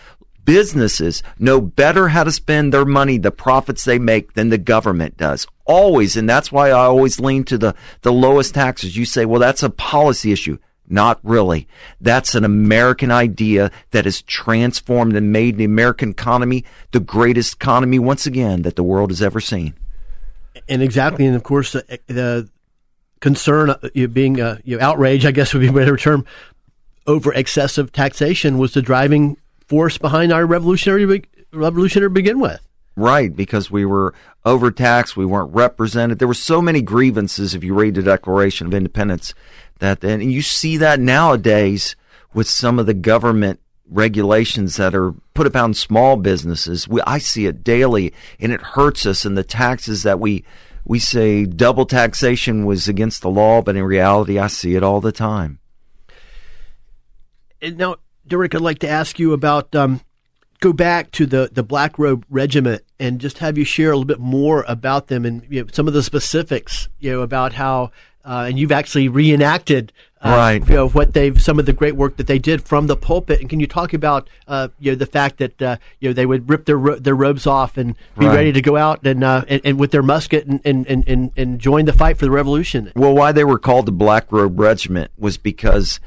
Businesses 0.44 1.22
know 1.38 1.60
better 1.60 2.08
how 2.08 2.24
to 2.24 2.32
spend 2.32 2.72
their 2.72 2.86
money, 2.86 3.18
the 3.18 3.30
profits 3.30 3.84
they 3.84 3.98
make, 3.98 4.34
than 4.34 4.48
the 4.48 4.58
government 4.58 5.16
does. 5.16 5.46
Always. 5.66 6.16
And 6.16 6.28
that's 6.28 6.50
why 6.50 6.68
I 6.68 6.84
always 6.84 7.20
lean 7.20 7.44
to 7.44 7.58
the, 7.58 7.74
the 8.02 8.12
lowest 8.12 8.54
taxes. 8.54 8.96
You 8.96 9.04
say, 9.04 9.26
well, 9.26 9.40
that's 9.40 9.62
a 9.62 9.70
policy 9.70 10.32
issue. 10.32 10.58
Not 10.88 11.20
really. 11.22 11.68
That's 12.00 12.34
an 12.34 12.44
American 12.44 13.10
idea 13.10 13.70
that 13.90 14.06
has 14.06 14.22
transformed 14.22 15.14
and 15.14 15.32
made 15.32 15.58
the 15.58 15.64
American 15.64 16.10
economy 16.10 16.64
the 16.92 17.00
greatest 17.00 17.54
economy 17.54 17.98
once 17.98 18.26
again 18.26 18.62
that 18.62 18.76
the 18.76 18.82
world 18.82 19.10
has 19.10 19.20
ever 19.20 19.40
seen. 19.40 19.74
And 20.68 20.82
exactly, 20.82 21.26
and 21.26 21.36
of 21.36 21.42
course, 21.42 21.72
the, 21.72 22.00
the 22.06 22.48
concern, 23.20 23.70
uh, 23.70 23.78
you 23.94 24.08
being 24.08 24.40
uh, 24.40 24.58
you 24.64 24.78
know, 24.78 24.84
outrage, 24.84 25.26
I 25.26 25.30
guess 25.30 25.52
would 25.52 25.60
be 25.60 25.68
a 25.68 25.72
better 25.72 25.96
term, 25.96 26.24
over 27.06 27.32
excessive 27.32 27.92
taxation 27.92 28.58
was 28.58 28.74
the 28.74 28.82
driving 28.82 29.36
force 29.66 29.98
behind 29.98 30.32
our 30.32 30.46
revolutionary 30.46 31.22
revolution 31.52 32.02
to 32.02 32.10
begin 32.10 32.40
with. 32.40 32.60
Right, 32.96 33.34
because 33.34 33.70
we 33.70 33.84
were 33.84 34.12
overtaxed, 34.44 35.16
we 35.16 35.24
weren't 35.24 35.54
represented. 35.54 36.18
There 36.18 36.26
were 36.26 36.34
so 36.34 36.60
many 36.60 36.82
grievances 36.82 37.54
if 37.54 37.62
you 37.62 37.72
read 37.72 37.94
the 37.94 38.02
Declaration 38.02 38.66
of 38.66 38.74
Independence 38.74 39.34
that 39.78 40.04
and 40.04 40.32
you 40.32 40.42
see 40.42 40.76
that 40.78 41.00
nowadays 41.00 41.96
with 42.34 42.48
some 42.48 42.78
of 42.78 42.86
the 42.86 42.94
government 42.94 43.60
regulations 43.90 44.76
that 44.76 44.94
are 44.94 45.12
put 45.34 45.46
upon 45.46 45.74
small 45.74 46.16
businesses. 46.16 46.86
We, 46.86 47.00
I 47.06 47.18
see 47.18 47.46
it 47.46 47.64
daily 47.64 48.12
and 48.38 48.52
it 48.52 48.60
hurts 48.60 49.06
us 49.06 49.24
and 49.24 49.36
the 49.36 49.44
taxes 49.44 50.02
that 50.02 50.20
we 50.20 50.44
we 50.84 50.98
say 50.98 51.44
double 51.44 51.84
taxation 51.84 52.64
was 52.64 52.88
against 52.88 53.20
the 53.20 53.30
law, 53.30 53.60
but 53.60 53.76
in 53.76 53.84
reality 53.84 54.38
I 54.38 54.46
see 54.46 54.74
it 54.74 54.82
all 54.82 55.00
the 55.00 55.12
time. 55.12 55.58
And 57.60 57.76
now, 57.76 57.96
Derek, 58.26 58.54
I'd 58.54 58.60
like 58.60 58.78
to 58.80 58.88
ask 58.88 59.18
you 59.18 59.32
about 59.32 59.74
um, 59.74 60.00
go 60.60 60.72
back 60.72 61.10
to 61.12 61.26
the, 61.26 61.50
the 61.52 61.62
Black 61.62 61.98
Robe 61.98 62.24
Regiment 62.30 62.82
and 62.98 63.20
just 63.20 63.38
have 63.38 63.58
you 63.58 63.64
share 63.64 63.90
a 63.90 63.96
little 63.96 64.04
bit 64.04 64.20
more 64.20 64.64
about 64.68 65.08
them 65.08 65.24
and 65.24 65.46
you 65.48 65.62
know, 65.62 65.68
some 65.72 65.88
of 65.88 65.94
the 65.94 66.02
specifics, 66.02 66.88
you 66.98 67.10
know, 67.10 67.20
about 67.20 67.54
how 67.54 67.90
uh, 68.24 68.46
and 68.48 68.58
you've 68.58 68.72
actually 68.72 69.08
reenacted 69.08 69.92
uh, 70.20 70.30
right. 70.30 70.68
you 70.68 70.74
know 70.74 70.88
what 70.88 71.14
they've 71.14 71.40
some 71.40 71.58
of 71.58 71.66
the 71.66 71.72
great 71.72 71.94
work 71.94 72.16
that 72.16 72.26
they 72.26 72.38
did 72.38 72.62
from 72.62 72.88
the 72.88 72.96
pulpit. 72.96 73.40
And 73.40 73.48
can 73.48 73.60
you 73.60 73.66
talk 73.66 73.92
about 73.92 74.28
uh, 74.48 74.68
you 74.80 74.92
know 74.92 74.96
the 74.96 75.06
fact 75.06 75.38
that 75.38 75.62
uh, 75.62 75.76
you 76.00 76.08
know 76.08 76.12
they 76.12 76.26
would 76.26 76.48
rip 76.48 76.64
their 76.64 76.76
ro- 76.76 76.98
their 76.98 77.14
robes 77.14 77.46
off 77.46 77.76
and 77.76 77.94
be 78.18 78.26
right. 78.26 78.34
ready 78.34 78.52
to 78.52 78.60
go 78.60 78.76
out 78.76 79.06
and, 79.06 79.22
uh, 79.22 79.44
and, 79.46 79.60
and 79.64 79.78
with 79.78 79.92
their 79.92 80.02
musket 80.02 80.46
and, 80.46 80.60
and, 80.64 80.86
and, 80.86 81.30
and 81.36 81.58
join 81.60 81.84
the 81.84 81.92
fight 81.92 82.18
for 82.18 82.24
the 82.24 82.30
revolution? 82.30 82.92
Well, 82.96 83.14
why 83.14 83.30
they 83.30 83.44
were 83.44 83.58
called 83.58 83.86
the 83.86 83.92
Black 83.92 84.32
Robe 84.32 84.58
Regiment 84.58 85.12
was 85.16 85.38
because 85.38 86.00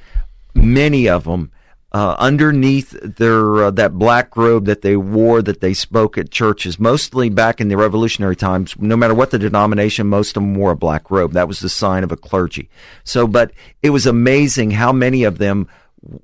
many 0.54 1.08
of 1.08 1.24
them 1.24 1.52
uh, 1.94 2.16
underneath 2.20 2.92
their 3.02 3.66
uh, 3.66 3.72
that 3.72 3.94
black 3.94 4.38
robe 4.38 4.66
that 4.66 4.82
they 4.82 4.96
wore 4.96 5.42
that 5.42 5.60
they 5.60 5.74
spoke 5.74 6.18
at 6.18 6.32
churches, 6.32 6.80
mostly 6.80 7.30
back 7.30 7.60
in 7.60 7.68
the 7.68 7.76
Revolutionary 7.76 8.36
times. 8.36 8.76
No 8.80 8.96
matter 8.96 9.14
what 9.14 9.32
the 9.32 9.40
denomination, 9.40 10.08
most 10.08 10.30
of 10.30 10.44
them 10.44 10.56
wore 10.56 10.72
a 10.72 10.76
black 10.76 11.12
robe. 11.12 11.34
That 11.34 11.48
was 11.48 11.60
the 11.60 11.70
sign 11.70 12.04
of 12.04 12.12
a 12.12 12.18
clergy. 12.18 12.70
So, 13.04 13.28
but 13.28 13.52
it 13.82 13.90
was 13.90 14.06
amazing 14.06 14.72
how 14.72 14.94
many 14.94 15.24
of 15.24 15.38
them 15.38 15.68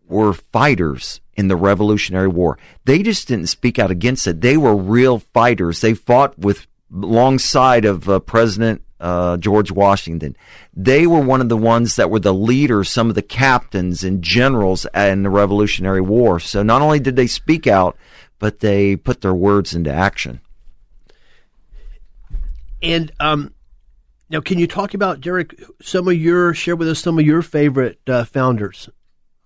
were 0.07 0.33
fighters 0.33 1.19
in 1.35 1.49
the 1.49 1.55
Revolutionary 1.55 2.29
War. 2.29 2.57
They 2.85 3.03
just 3.03 3.27
didn't 3.27 3.47
speak 3.47 3.77
out 3.77 3.91
against 3.91 4.25
it. 4.25 4.41
They 4.41 4.57
were 4.57 4.75
real 4.75 5.19
fighters. 5.19 5.81
They 5.81 5.93
fought 5.93 6.37
with 6.39 6.65
alongside 6.91 7.83
of 7.83 8.07
uh, 8.07 8.19
President 8.19 8.81
uh, 8.99 9.37
George 9.37 9.71
Washington. 9.71 10.35
They 10.73 11.07
were 11.07 11.19
one 11.19 11.41
of 11.41 11.49
the 11.49 11.57
ones 11.57 11.95
that 11.95 12.09
were 12.09 12.19
the 12.19 12.33
leaders, 12.33 12.89
some 12.89 13.09
of 13.09 13.15
the 13.15 13.21
captains 13.21 14.03
and 14.03 14.21
generals 14.21 14.85
in 14.93 15.23
the 15.23 15.29
Revolutionary 15.29 16.01
War. 16.01 16.39
So 16.39 16.63
not 16.63 16.81
only 16.81 16.99
did 16.99 17.15
they 17.15 17.27
speak 17.27 17.67
out, 17.67 17.97
but 18.39 18.59
they 18.59 18.95
put 18.95 19.21
their 19.21 19.33
words 19.33 19.73
into 19.73 19.91
action. 19.91 20.41
And 22.81 23.11
um, 23.19 23.53
now, 24.29 24.41
can 24.41 24.59
you 24.59 24.67
talk 24.67 24.93
about 24.93 25.21
Derek? 25.21 25.59
Some 25.81 26.07
of 26.07 26.15
your 26.15 26.53
share 26.53 26.75
with 26.75 26.89
us 26.89 26.99
some 26.99 27.17
of 27.17 27.25
your 27.25 27.41
favorite 27.41 27.99
uh, 28.07 28.25
founders. 28.25 28.89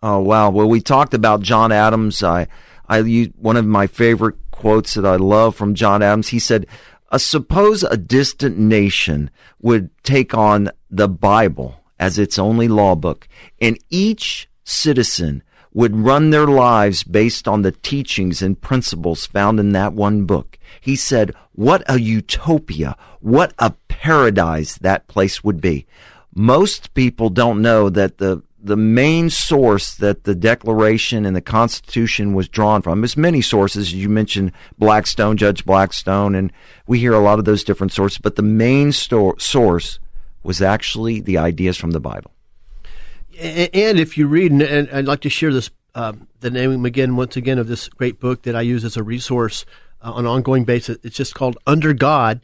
Oh 0.04 0.20
wow! 0.20 0.50
Well, 0.50 0.68
we 0.68 0.82
talked 0.82 1.14
about 1.14 1.42
John 1.42 1.72
Adams. 1.72 2.24
I, 2.24 2.48
I 2.90 3.32
one 3.38 3.58
of 3.58 3.66
my 3.66 3.88
favorite 3.88 4.36
quotes 4.50 4.96
that 4.96 5.06
I 5.06 5.16
love 5.16 5.56
from 5.56 5.76
John 5.76 6.02
Adams. 6.02 6.30
He 6.30 6.40
said, 6.40 6.66
suppose 7.18 7.84
a 7.84 7.98
distant 7.98 8.58
nation 8.58 9.30
would 9.62 9.90
take 10.04 10.34
on 10.34 10.70
the 10.90 11.08
Bible 11.08 11.82
as 12.00 12.18
its 12.18 12.40
only 12.40 12.68
law 12.68 12.96
book, 12.96 13.28
and 13.60 13.78
each 13.90 14.50
citizen 14.64 15.44
would 15.74 15.96
run 15.96 16.30
their 16.30 16.48
lives 16.48 17.04
based 17.04 17.48
on 17.48 17.62
the 17.62 17.72
teachings 17.72 18.42
and 18.42 18.60
principles 18.60 19.26
found 19.26 19.60
in 19.60 19.72
that 19.72 19.94
one 19.94 20.26
book. 20.26 20.58
He 20.82 20.96
said, 20.96 21.34
what 21.54 21.84
a 21.88 22.00
utopia, 22.00 22.98
what 23.20 23.54
a 23.60 23.74
paradise 23.88 24.78
that 24.80 25.08
place 25.08 25.44
would 25.44 25.62
be. 25.62 25.86
Most 26.34 26.94
people 26.94 27.30
don't 27.30 27.62
know 27.62 27.90
that 27.90 28.18
the 28.18 28.42
the 28.64 28.78
main 28.78 29.30
source 29.30 29.96
that 29.96 30.24
the 30.24 30.36
Declaration 30.36 31.26
and 31.26 31.36
the 31.36 31.42
Constitution 31.42 32.34
was 32.34 32.48
drawn 32.48 32.82
from. 32.82 33.02
There's 33.02 33.18
many 33.18 33.42
sources. 33.42 33.94
You 33.94 34.08
mentioned 34.08 34.52
Blackstone, 34.78 35.38
Judge 35.38 35.66
Blackstone, 35.66 36.36
and 36.36 36.52
we 36.86 37.00
hear 37.00 37.14
a 37.14 37.20
lot 37.20 37.40
of 37.40 37.46
those 37.46 37.64
different 37.64 37.92
sources, 37.92 38.20
but 38.20 38.36
the 38.36 38.44
main 38.44 38.92
sto- 38.92 39.36
source 39.38 40.00
was 40.44 40.62
actually 40.62 41.22
the 41.22 41.38
ideas 41.38 41.78
from 41.78 41.92
the 41.92 42.00
Bible. 42.00 42.32
And 43.40 44.00
if 44.00 44.18
you 44.18 44.28
read, 44.28 44.52
and 44.52 44.90
I'd 44.92 45.06
like 45.06 45.22
to 45.22 45.30
share 45.30 45.52
this, 45.52 45.72
um, 45.96 46.28
the 46.42 46.52
name 46.52 46.86
again, 46.86 47.16
once 47.16 47.36
again, 47.36 47.58
of 47.58 47.68
this 47.68 47.90
great 47.90 48.20
book 48.20 48.44
that 48.44 48.56
I 48.56 48.62
use 48.62 48.86
as 48.86 48.98
a 48.98 49.04
resource 49.04 49.66
uh, 50.04 50.12
on 50.12 50.26
an 50.26 50.32
ongoing 50.32 50.66
basis. 50.66 50.98
It's 51.04 51.16
just 51.16 51.34
called 51.34 51.58
Under 51.66 51.94
God, 51.94 52.42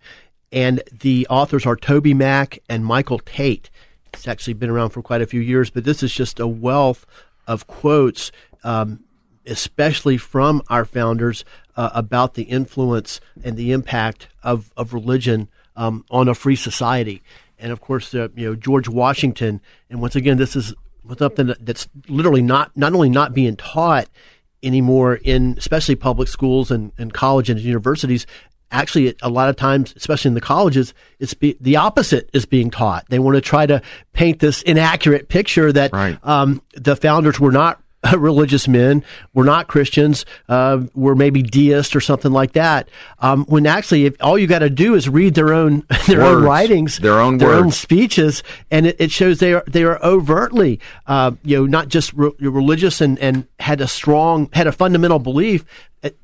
and 0.51 0.82
the 0.91 1.28
authors 1.30 1.65
are 1.65 1.76
TobyMac 1.76 2.59
and 2.70 2.86
Michael 2.86 3.20
Tait 3.20 3.70
it's 4.14 4.28
actually 4.28 4.53
been 4.53 4.70
around 4.70 4.89
for 4.89 5.01
quite 5.01 5.22
a 5.22 5.28
few 5.28 5.41
years, 5.41 5.70
but 5.70 5.84
this 5.84 6.03
is 6.03 6.14
just 6.14 6.39
a 6.39 6.47
wealth 6.47 7.05
of 7.45 7.68
quotes, 7.68 8.32
um, 8.64 9.03
especially 9.45 10.18
from 10.18 10.62
our 10.70 10.86
founders, 10.86 11.45
uh, 11.76 11.89
about 11.93 12.34
the 12.34 12.43
influence 12.43 13.22
and 13.43 13.55
the 13.55 13.72
impact 13.72 14.28
of, 14.43 14.72
of 14.76 14.93
religion 14.93 15.47
um, 15.76 16.03
on 16.10 16.28
a 16.28 16.34
free 16.34 16.55
society. 16.55 17.22
And 17.60 17.72
of 17.72 17.82
course, 17.82 18.14
uh, 18.14 18.30
you 18.36 18.49
know 18.49 18.55
George 18.55 18.88
Washington. 18.88 19.62
And 19.89 20.01
once 20.01 20.16
again, 20.16 20.38
this 20.38 20.55
is 20.55 20.74
something 21.18 21.53
that's 21.60 21.88
literally 22.08 22.41
not 22.41 22.76
not 22.76 22.93
only 22.93 23.10
not 23.10 23.34
being 23.34 23.55
taught 23.55 24.08
anymore 24.64 25.16
in 25.16 25.55
especially 25.58 25.95
public 25.95 26.28
schools 26.28 26.72
and, 26.72 26.91
and 26.97 27.14
college 27.14 27.49
and 27.49 27.60
universities 27.60 28.26
actually 28.72 29.15
a 29.22 29.30
lot 29.30 29.49
of 29.49 29.55
times 29.55 29.93
especially 29.95 30.30
in 30.30 30.36
the 30.36 30.41
colleges 30.41 30.93
it's 31.20 31.34
be, 31.34 31.57
the 31.61 31.76
opposite 31.76 32.30
is 32.34 32.45
being 32.45 32.70
taught 32.70 33.05
they 33.09 33.20
want 33.20 33.36
to 33.36 33.41
try 33.41 33.65
to 33.65 33.82
paint 34.13 34.39
this 34.39 34.61
inaccurate 34.63 35.30
picture 35.30 35.72
that 35.72 35.93
right. 35.93 36.18
um, 36.24 36.61
the 36.74 36.95
founders 36.95 37.39
were 37.39 37.51
not 37.51 37.82
religious 38.18 38.68
men 38.68 39.03
were 39.34 39.45
not 39.45 39.68
christians 39.68 40.26
uh, 40.49 40.82
were 40.93 41.15
maybe 41.15 41.41
deists 41.41 41.95
or 41.95 42.01
something 42.01 42.32
like 42.32 42.51
that 42.53 42.89
um, 43.20 43.45
when 43.45 43.65
actually 43.65 44.05
if 44.05 44.15
all 44.22 44.38
you 44.38 44.47
got 44.47 44.59
to 44.59 44.70
do 44.70 44.93
is 44.95 45.07
read 45.07 45.34
their 45.34 45.53
own 45.53 45.84
their 46.07 46.20
words, 46.20 46.36
own 46.36 46.43
writings 46.43 46.97
their 46.99 47.20
own 47.20 47.38
their 47.38 47.49
words. 47.49 47.61
own 47.61 47.72
speeches 47.72 48.43
and 48.70 48.86
it, 48.86 48.95
it, 48.99 49.11
shows 49.11 49.39
they 49.39 49.53
are 49.53 49.63
they 49.65 49.84
are 49.84 49.99
overtly 50.03 50.80
uh, 51.07 51.32
you 51.43 51.57
know 51.57 51.65
not 51.65 51.88
just 51.88 52.11
re- 52.13 52.32
religious 52.39 52.99
and 52.99 53.18
and 53.20 53.47
had 53.59 53.80
a 53.80 53.88
strong 53.88 54.49
had 54.51 54.68
a 54.68 54.72
fundamental 54.74 55.20
belief 55.20 55.65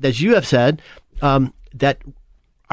as 0.03 0.21
you 0.21 0.35
have 0.35 0.45
said 0.45 0.81
um, 1.21 1.53
that 1.73 1.97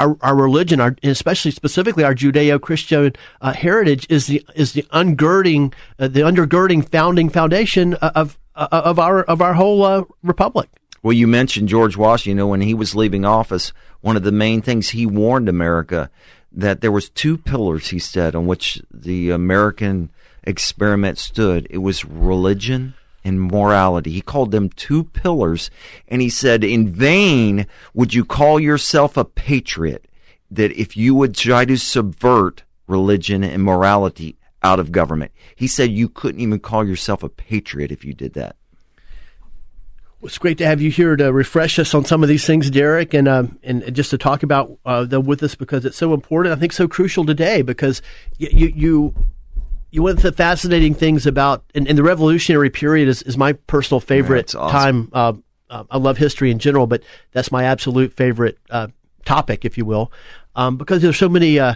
our, 0.01 0.17
our 0.21 0.35
religion, 0.35 0.79
our, 0.79 0.95
especially 1.03 1.51
specifically 1.51 2.03
our 2.03 2.15
Judeo-Christian 2.15 3.13
uh, 3.41 3.53
heritage, 3.53 4.07
is 4.09 4.27
the 4.27 4.45
is 4.55 4.73
the 4.73 4.85
uh, 4.91 5.03
the 5.03 6.21
undergirding 6.21 6.89
founding 6.89 7.29
foundation 7.29 7.93
of 7.95 8.37
uh, 8.55 8.67
of 8.71 8.99
our 8.99 9.23
of 9.23 9.41
our 9.41 9.53
whole 9.53 9.83
uh, 9.83 10.03
republic. 10.23 10.69
Well, 11.03 11.13
you 11.13 11.27
mentioned 11.27 11.69
George 11.69 11.97
Washington. 11.97 12.37
You 12.37 12.43
know, 12.43 12.47
when 12.47 12.61
he 12.61 12.73
was 12.73 12.95
leaving 12.95 13.25
office, 13.25 13.73
one 14.01 14.17
of 14.17 14.23
the 14.23 14.31
main 14.31 14.61
things 14.61 14.89
he 14.89 15.05
warned 15.05 15.49
America 15.49 16.09
that 16.51 16.81
there 16.81 16.91
was 16.91 17.09
two 17.09 17.37
pillars. 17.37 17.89
He 17.89 17.99
said 17.99 18.35
on 18.35 18.47
which 18.47 18.81
the 18.91 19.29
American 19.29 20.09
experiment 20.43 21.17
stood. 21.17 21.67
It 21.69 21.79
was 21.79 22.05
religion 22.05 22.95
and 23.23 23.41
morality. 23.41 24.11
He 24.11 24.21
called 24.21 24.51
them 24.51 24.69
two 24.69 25.03
pillars, 25.03 25.69
and 26.07 26.21
he 26.21 26.29
said, 26.29 26.63
In 26.63 26.89
vain 26.89 27.67
would 27.93 28.13
you 28.13 28.25
call 28.25 28.59
yourself 28.59 29.17
a 29.17 29.25
patriot, 29.25 30.07
that 30.49 30.71
if 30.71 30.97
you 30.97 31.15
would 31.15 31.35
try 31.35 31.65
to 31.65 31.77
subvert 31.77 32.63
religion 32.87 33.43
and 33.43 33.63
morality 33.63 34.37
out 34.63 34.79
of 34.79 34.91
government. 34.91 35.31
He 35.55 35.67
said 35.67 35.89
you 35.91 36.09
couldn't 36.09 36.41
even 36.41 36.59
call 36.59 36.85
yourself 36.85 37.23
a 37.23 37.29
patriot 37.29 37.91
if 37.91 38.05
you 38.05 38.13
did 38.13 38.33
that. 38.33 38.55
It's 40.23 40.37
great 40.37 40.59
to 40.59 40.67
have 40.67 40.81
you 40.81 40.91
here 40.91 41.15
to 41.15 41.33
refresh 41.33 41.79
us 41.79 41.95
on 41.95 42.05
some 42.05 42.21
of 42.21 42.29
these 42.29 42.45
things, 42.45 42.69
Derek, 42.69 43.15
and 43.15 43.27
um, 43.27 43.57
and 43.63 43.95
just 43.95 44.11
to 44.11 44.19
talk 44.19 44.43
about 44.43 44.77
uh, 44.85 45.03
them 45.05 45.25
with 45.25 45.41
us 45.41 45.55
because 45.55 45.83
it's 45.83 45.97
so 45.97 46.13
important. 46.13 46.55
I 46.55 46.59
think 46.59 46.73
so 46.73 46.87
crucial 46.87 47.25
today 47.25 47.63
because 47.63 48.03
you 48.37 48.67
you 48.67 49.15
one 49.93 50.11
of 50.11 50.21
the 50.21 50.31
fascinating 50.31 50.93
things 50.93 51.25
about 51.27 51.63
in, 51.73 51.85
in 51.85 51.95
the 51.95 52.03
revolutionary 52.03 52.69
period 52.69 53.09
is, 53.09 53.21
is 53.23 53.37
my 53.37 53.53
personal 53.53 53.99
favorite 53.99 54.55
awesome. 54.55 54.71
time. 54.71 55.09
Uh, 55.11 55.33
uh, 55.69 55.83
I 55.89 55.97
love 55.97 56.17
history 56.17 56.51
in 56.51 56.59
general, 56.59 56.87
but 56.87 57.03
that's 57.31 57.51
my 57.51 57.63
absolute 57.63 58.13
favorite 58.13 58.57
uh, 58.69 58.87
topic, 59.25 59.65
if 59.65 59.77
you 59.77 59.85
will, 59.85 60.11
um, 60.55 60.77
because 60.77 61.01
there's 61.01 61.17
so 61.17 61.29
many 61.29 61.59
uh, 61.59 61.75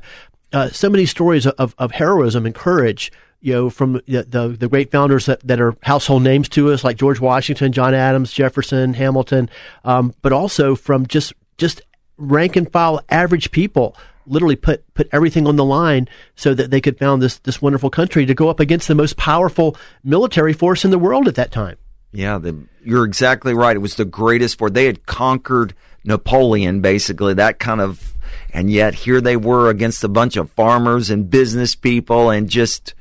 uh, 0.54 0.70
so 0.70 0.90
many 0.90 1.06
stories 1.06 1.48
of, 1.48 1.76
of 1.78 1.92
heroism 1.92 2.46
and 2.46 2.56
courage. 2.56 3.12
You 3.42 3.54
know, 3.54 3.70
from 3.70 4.02
the, 4.08 4.24
the, 4.24 4.48
the 4.60 4.68
great 4.68 4.92
founders 4.92 5.28
that, 5.28 5.40
that 5.42 5.62
are 5.62 5.76
household 5.84 6.24
names 6.24 6.50
to 6.50 6.72
us, 6.72 6.84
like 6.84 6.98
George 6.98 7.20
Washington, 7.20 7.74
John 7.74 7.94
Adams, 7.94 8.34
Jefferson, 8.34 8.96
Hamilton, 8.96 9.52
um, 9.84 10.16
but 10.24 10.34
also 10.34 10.76
from 10.76 11.06
just 11.06 11.34
just 11.58 11.82
rank 12.18 12.56
and 12.56 12.72
file 12.72 13.02
average 13.10 13.52
people 13.52 13.96
literally 14.28 14.56
put 14.56 14.84
put 14.94 15.08
everything 15.12 15.48
on 15.48 15.56
the 15.56 15.66
line 15.66 16.08
so 16.36 16.54
that 16.54 16.72
they 16.72 16.82
could 16.82 16.98
found 16.98 17.22
this 17.22 17.38
this 17.40 17.62
wonderful 17.62 17.90
country 17.90 18.26
to 18.26 18.34
go 18.34 18.50
up 18.50 18.60
against 18.60 18.88
the 18.88 18.96
most 18.96 19.18
powerful 19.18 19.76
military 20.04 20.54
force 20.54 20.84
in 20.86 20.92
the 20.92 21.00
world 21.00 21.28
at 21.28 21.36
that 21.36 21.52
time. 21.52 21.78
Yeah, 22.12 22.38
the, 22.38 22.58
you're 22.84 23.04
exactly 23.06 23.54
right. 23.54 23.76
It 23.76 23.80
was 23.80 23.96
the 23.96 24.06
greatest 24.06 24.58
force. 24.58 24.72
They 24.72 24.86
had 24.86 25.06
conquered 25.06 25.74
Napoleon, 26.06 26.80
basically 26.82 27.34
that 27.34 27.60
kind 27.60 27.82
of, 27.82 28.14
and 28.54 28.72
yet 28.72 28.94
here 28.94 29.20
they 29.20 29.36
were 29.36 29.70
against 29.70 30.04
a 30.04 30.08
bunch 30.08 30.38
of 30.38 30.50
farmers 30.52 31.10
and 31.10 31.30
business 31.30 31.76
people, 31.76 32.30
and 32.30 32.48
just 32.50 32.94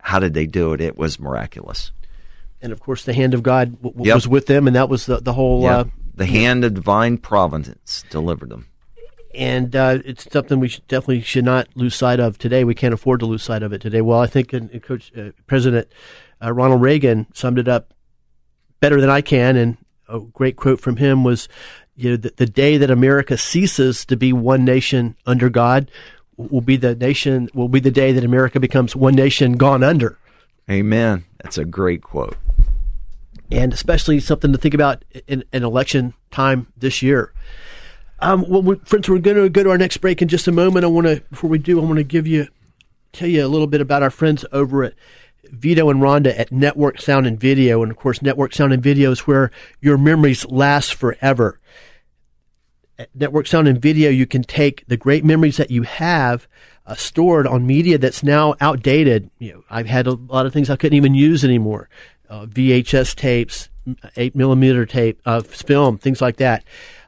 how 0.00 0.18
did 0.18 0.34
they 0.34 0.46
do 0.46 0.72
it? 0.74 0.80
It 0.80 0.96
was 0.98 1.18
miraculous. 1.18 1.90
And 2.60 2.72
of 2.72 2.80
course, 2.80 3.04
the 3.04 3.12
hand 3.14 3.34
of 3.34 3.42
God 3.42 3.80
w- 3.82 4.06
Yep. 4.06 4.14
was 4.14 4.28
with 4.28 4.46
them, 4.46 4.66
and 4.66 4.76
that 4.76 4.88
was 4.88 5.06
the 5.06 5.20
the 5.20 5.32
whole. 5.32 5.62
Yeah, 5.62 5.78
Uh, 5.78 5.84
the 6.14 6.26
hand 6.26 6.64
of 6.64 6.74
divine 6.74 7.18
providence 7.18 8.04
delivered 8.10 8.48
them. 8.50 8.66
And 9.38 9.76
uh, 9.76 9.98
it's 10.04 10.30
something 10.30 10.58
we 10.58 10.68
should, 10.68 10.86
definitely 10.88 11.20
should 11.20 11.44
not 11.44 11.68
lose 11.76 11.94
sight 11.94 12.18
of 12.18 12.38
today. 12.38 12.64
We 12.64 12.74
can't 12.74 12.92
afford 12.92 13.20
to 13.20 13.26
lose 13.26 13.44
sight 13.44 13.62
of 13.62 13.72
it 13.72 13.80
today. 13.80 14.00
Well, 14.00 14.18
I 14.18 14.26
think 14.26 14.52
and, 14.52 14.68
and 14.70 14.82
Coach 14.82 15.12
uh, 15.16 15.30
President 15.46 15.88
uh, 16.42 16.52
Ronald 16.52 16.82
Reagan 16.82 17.26
summed 17.32 17.58
it 17.58 17.68
up 17.68 17.94
better 18.80 19.00
than 19.00 19.10
I 19.10 19.20
can, 19.20 19.56
and 19.56 19.76
a 20.08 20.18
great 20.20 20.56
quote 20.56 20.80
from 20.80 20.96
him 20.96 21.22
was, 21.22 21.48
"You 21.94 22.10
know, 22.10 22.16
the, 22.16 22.34
the 22.36 22.46
day 22.46 22.78
that 22.78 22.90
America 22.90 23.38
ceases 23.38 24.04
to 24.06 24.16
be 24.16 24.32
one 24.32 24.64
nation 24.64 25.14
under 25.24 25.48
God 25.48 25.88
will 26.36 26.60
be 26.60 26.76
the 26.76 26.96
nation 26.96 27.48
will 27.54 27.68
be 27.68 27.80
the 27.80 27.90
day 27.92 28.10
that 28.12 28.24
America 28.24 28.58
becomes 28.58 28.96
one 28.96 29.14
nation 29.14 29.52
gone 29.52 29.84
under." 29.84 30.18
Amen. 30.68 31.24
That's 31.42 31.58
a 31.58 31.64
great 31.64 32.02
quote. 32.02 32.36
and 33.50 33.72
especially 33.72 34.20
something 34.20 34.52
to 34.52 34.58
think 34.58 34.74
about 34.74 35.04
in, 35.28 35.44
in 35.52 35.62
election 35.62 36.12
time 36.30 36.66
this 36.76 37.02
year. 37.02 37.32
Um, 38.20 38.44
well, 38.48 38.62
we, 38.62 38.76
friends, 38.76 39.08
we're 39.08 39.18
going 39.18 39.36
to 39.36 39.48
go 39.48 39.62
to 39.62 39.70
our 39.70 39.78
next 39.78 39.98
break 39.98 40.20
in 40.20 40.28
just 40.28 40.48
a 40.48 40.52
moment. 40.52 40.84
I 40.84 40.88
want 40.88 41.06
to, 41.06 41.22
before 41.30 41.50
we 41.50 41.58
do, 41.58 41.80
I 41.80 41.84
want 41.84 41.98
to 41.98 42.04
give 42.04 42.26
you, 42.26 42.48
tell 43.12 43.28
you 43.28 43.44
a 43.44 43.48
little 43.48 43.66
bit 43.66 43.80
about 43.80 44.02
our 44.02 44.10
friends 44.10 44.44
over 44.50 44.84
at 44.84 44.94
Vito 45.44 45.88
and 45.88 46.00
Rhonda 46.00 46.38
at 46.38 46.50
Network 46.50 47.00
Sound 47.00 47.26
and 47.26 47.38
Video. 47.38 47.82
And 47.82 47.90
of 47.90 47.96
course, 47.96 48.20
Network 48.20 48.52
Sound 48.54 48.72
and 48.72 48.82
Video 48.82 49.12
is 49.12 49.20
where 49.20 49.50
your 49.80 49.96
memories 49.96 50.44
last 50.46 50.94
forever. 50.94 51.60
At 52.98 53.14
Network 53.14 53.46
Sound 53.46 53.68
and 53.68 53.80
Video, 53.80 54.10
you 54.10 54.26
can 54.26 54.42
take 54.42 54.84
the 54.88 54.96
great 54.96 55.24
memories 55.24 55.56
that 55.56 55.70
you 55.70 55.84
have 55.84 56.48
uh, 56.86 56.96
stored 56.96 57.46
on 57.46 57.66
media 57.66 57.98
that's 57.98 58.24
now 58.24 58.56
outdated. 58.60 59.30
You 59.38 59.52
know, 59.52 59.64
I've 59.70 59.86
had 59.86 60.08
a 60.08 60.14
lot 60.14 60.46
of 60.46 60.52
things 60.52 60.68
I 60.68 60.76
couldn't 60.76 60.96
even 60.96 61.14
use 61.14 61.44
anymore. 61.44 61.88
Uh, 62.28 62.46
VHS 62.46 63.14
tapes, 63.14 63.68
eight 64.16 64.34
millimeter 64.34 64.84
tape, 64.84 65.20
uh, 65.24 65.40
film, 65.40 65.98
things 65.98 66.20
like 66.20 66.38
that. 66.38 66.64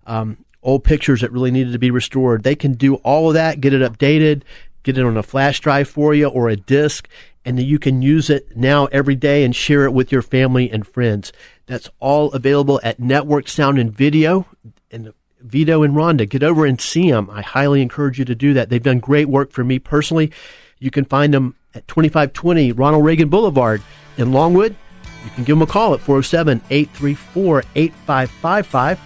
Um, 0.07 0.39
old 0.63 0.85
pictures 0.85 1.21
that 1.21 1.33
really 1.33 1.51
needed 1.51 1.73
to 1.73 1.79
be 1.79 1.91
restored. 1.91 2.43
They 2.43 2.57
can 2.57 2.75
do 2.75 2.97
all 2.97 3.29
of 3.29 3.35
that, 3.35 3.61
get 3.61 3.73
it 3.73 3.81
updated, 3.81 4.43
get 4.83 4.99
it 4.99 5.05
on 5.05 5.17
a 5.17 5.23
flash 5.23 5.61
drive 5.61 5.89
for 5.89 6.15
you 6.15 6.29
or 6.29 6.49
a 6.49 6.57
disk, 6.57 7.09
and 7.45 7.59
then 7.59 7.67
you 7.67 7.79
can 7.79 8.03
use 8.03 8.29
it 8.29 8.57
now 8.57 8.87
every 8.87 9.17
day 9.17 9.45
and 9.45 9.57
share 9.57 9.85
it 9.85 9.93
with 9.93 10.13
your 10.13 10.23
family 10.23 10.71
and 10.71 10.87
friends. 10.87 11.33
That's 11.67 11.89
all 11.99 12.33
available 12.33 12.81
at 12.83 13.01
Network 13.01 13.49
Sound 13.49 13.79
and 13.79 13.93
Video. 13.93 14.47
And 14.91 15.13
Vito 15.41 15.83
and 15.83 15.95
Rhonda, 15.95 16.29
get 16.29 16.43
over 16.43 16.67
and 16.67 16.81
see 16.81 17.11
them. 17.11 17.31
I 17.31 17.43
highly 17.43 17.81
encourage 17.81 18.19
you 18.19 18.25
to 18.27 18.35
do 18.35 18.53
that. 18.55 18.69
They've 18.69 18.83
done 18.83 18.99
great 18.99 19.29
work 19.29 19.53
for 19.53 19.65
me 19.65 19.79
personally. 19.79 20.33
You 20.79 20.91
can 20.91 21.05
find 21.05 21.33
them 21.33 21.55
at 21.75 21.87
2520 21.89 22.73
Ronald 22.73 23.05
Reagan 23.05 23.29
Boulevard 23.29 23.83
in 24.19 24.33
Longwood. 24.33 24.77
You 25.25 25.31
can 25.31 25.45
give 25.45 25.57
them 25.57 25.63
a 25.63 25.67
call 25.67 25.95
at 25.95 26.01
407 26.01 26.61
834 26.71 27.63
8555 27.75 29.01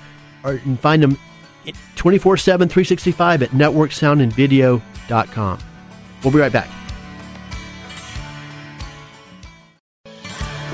or 0.44 0.52
you 0.54 0.58
can 0.60 0.76
find 0.76 1.02
them 1.02 1.18
24 1.96 2.36
7 2.36 2.68
365 2.68 3.42
at 3.42 3.50
networksoundandvideo.com. 3.50 5.58
We'll 6.22 6.32
be 6.32 6.38
right 6.38 6.52
back. 6.52 6.68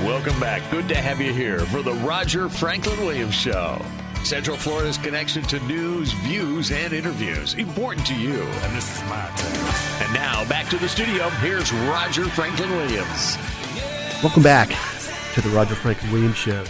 Welcome 0.01 0.39
back. 0.39 0.69
Good 0.71 0.87
to 0.89 0.95
have 0.95 1.21
you 1.21 1.33
here 1.33 1.59
for 1.59 1.81
the 1.81 1.93
Roger 1.93 2.49
Franklin 2.49 2.99
Williams 2.99 3.35
Show. 3.35 3.81
Central 4.23 4.55
Florida's 4.55 4.97
connection 4.97 5.43
to 5.43 5.59
news, 5.61 6.13
views, 6.13 6.71
and 6.71 6.93
interviews. 6.93 7.55
Important 7.55 8.05
to 8.07 8.15
you. 8.15 8.41
And 8.41 8.75
this 8.75 8.95
is 8.95 9.01
my 9.09 9.29
turn. 9.35 10.05
And 10.05 10.13
now 10.13 10.47
back 10.47 10.69
to 10.69 10.77
the 10.77 10.87
studio. 10.87 11.29
Here's 11.29 11.73
Roger 11.73 12.25
Franklin 12.25 12.69
Williams. 12.71 13.37
Welcome 14.23 14.43
back 14.43 14.69
to 15.33 15.41
the 15.41 15.49
Roger 15.49 15.75
Franklin 15.75 16.11
Williams 16.11 16.37
Show. 16.37 16.63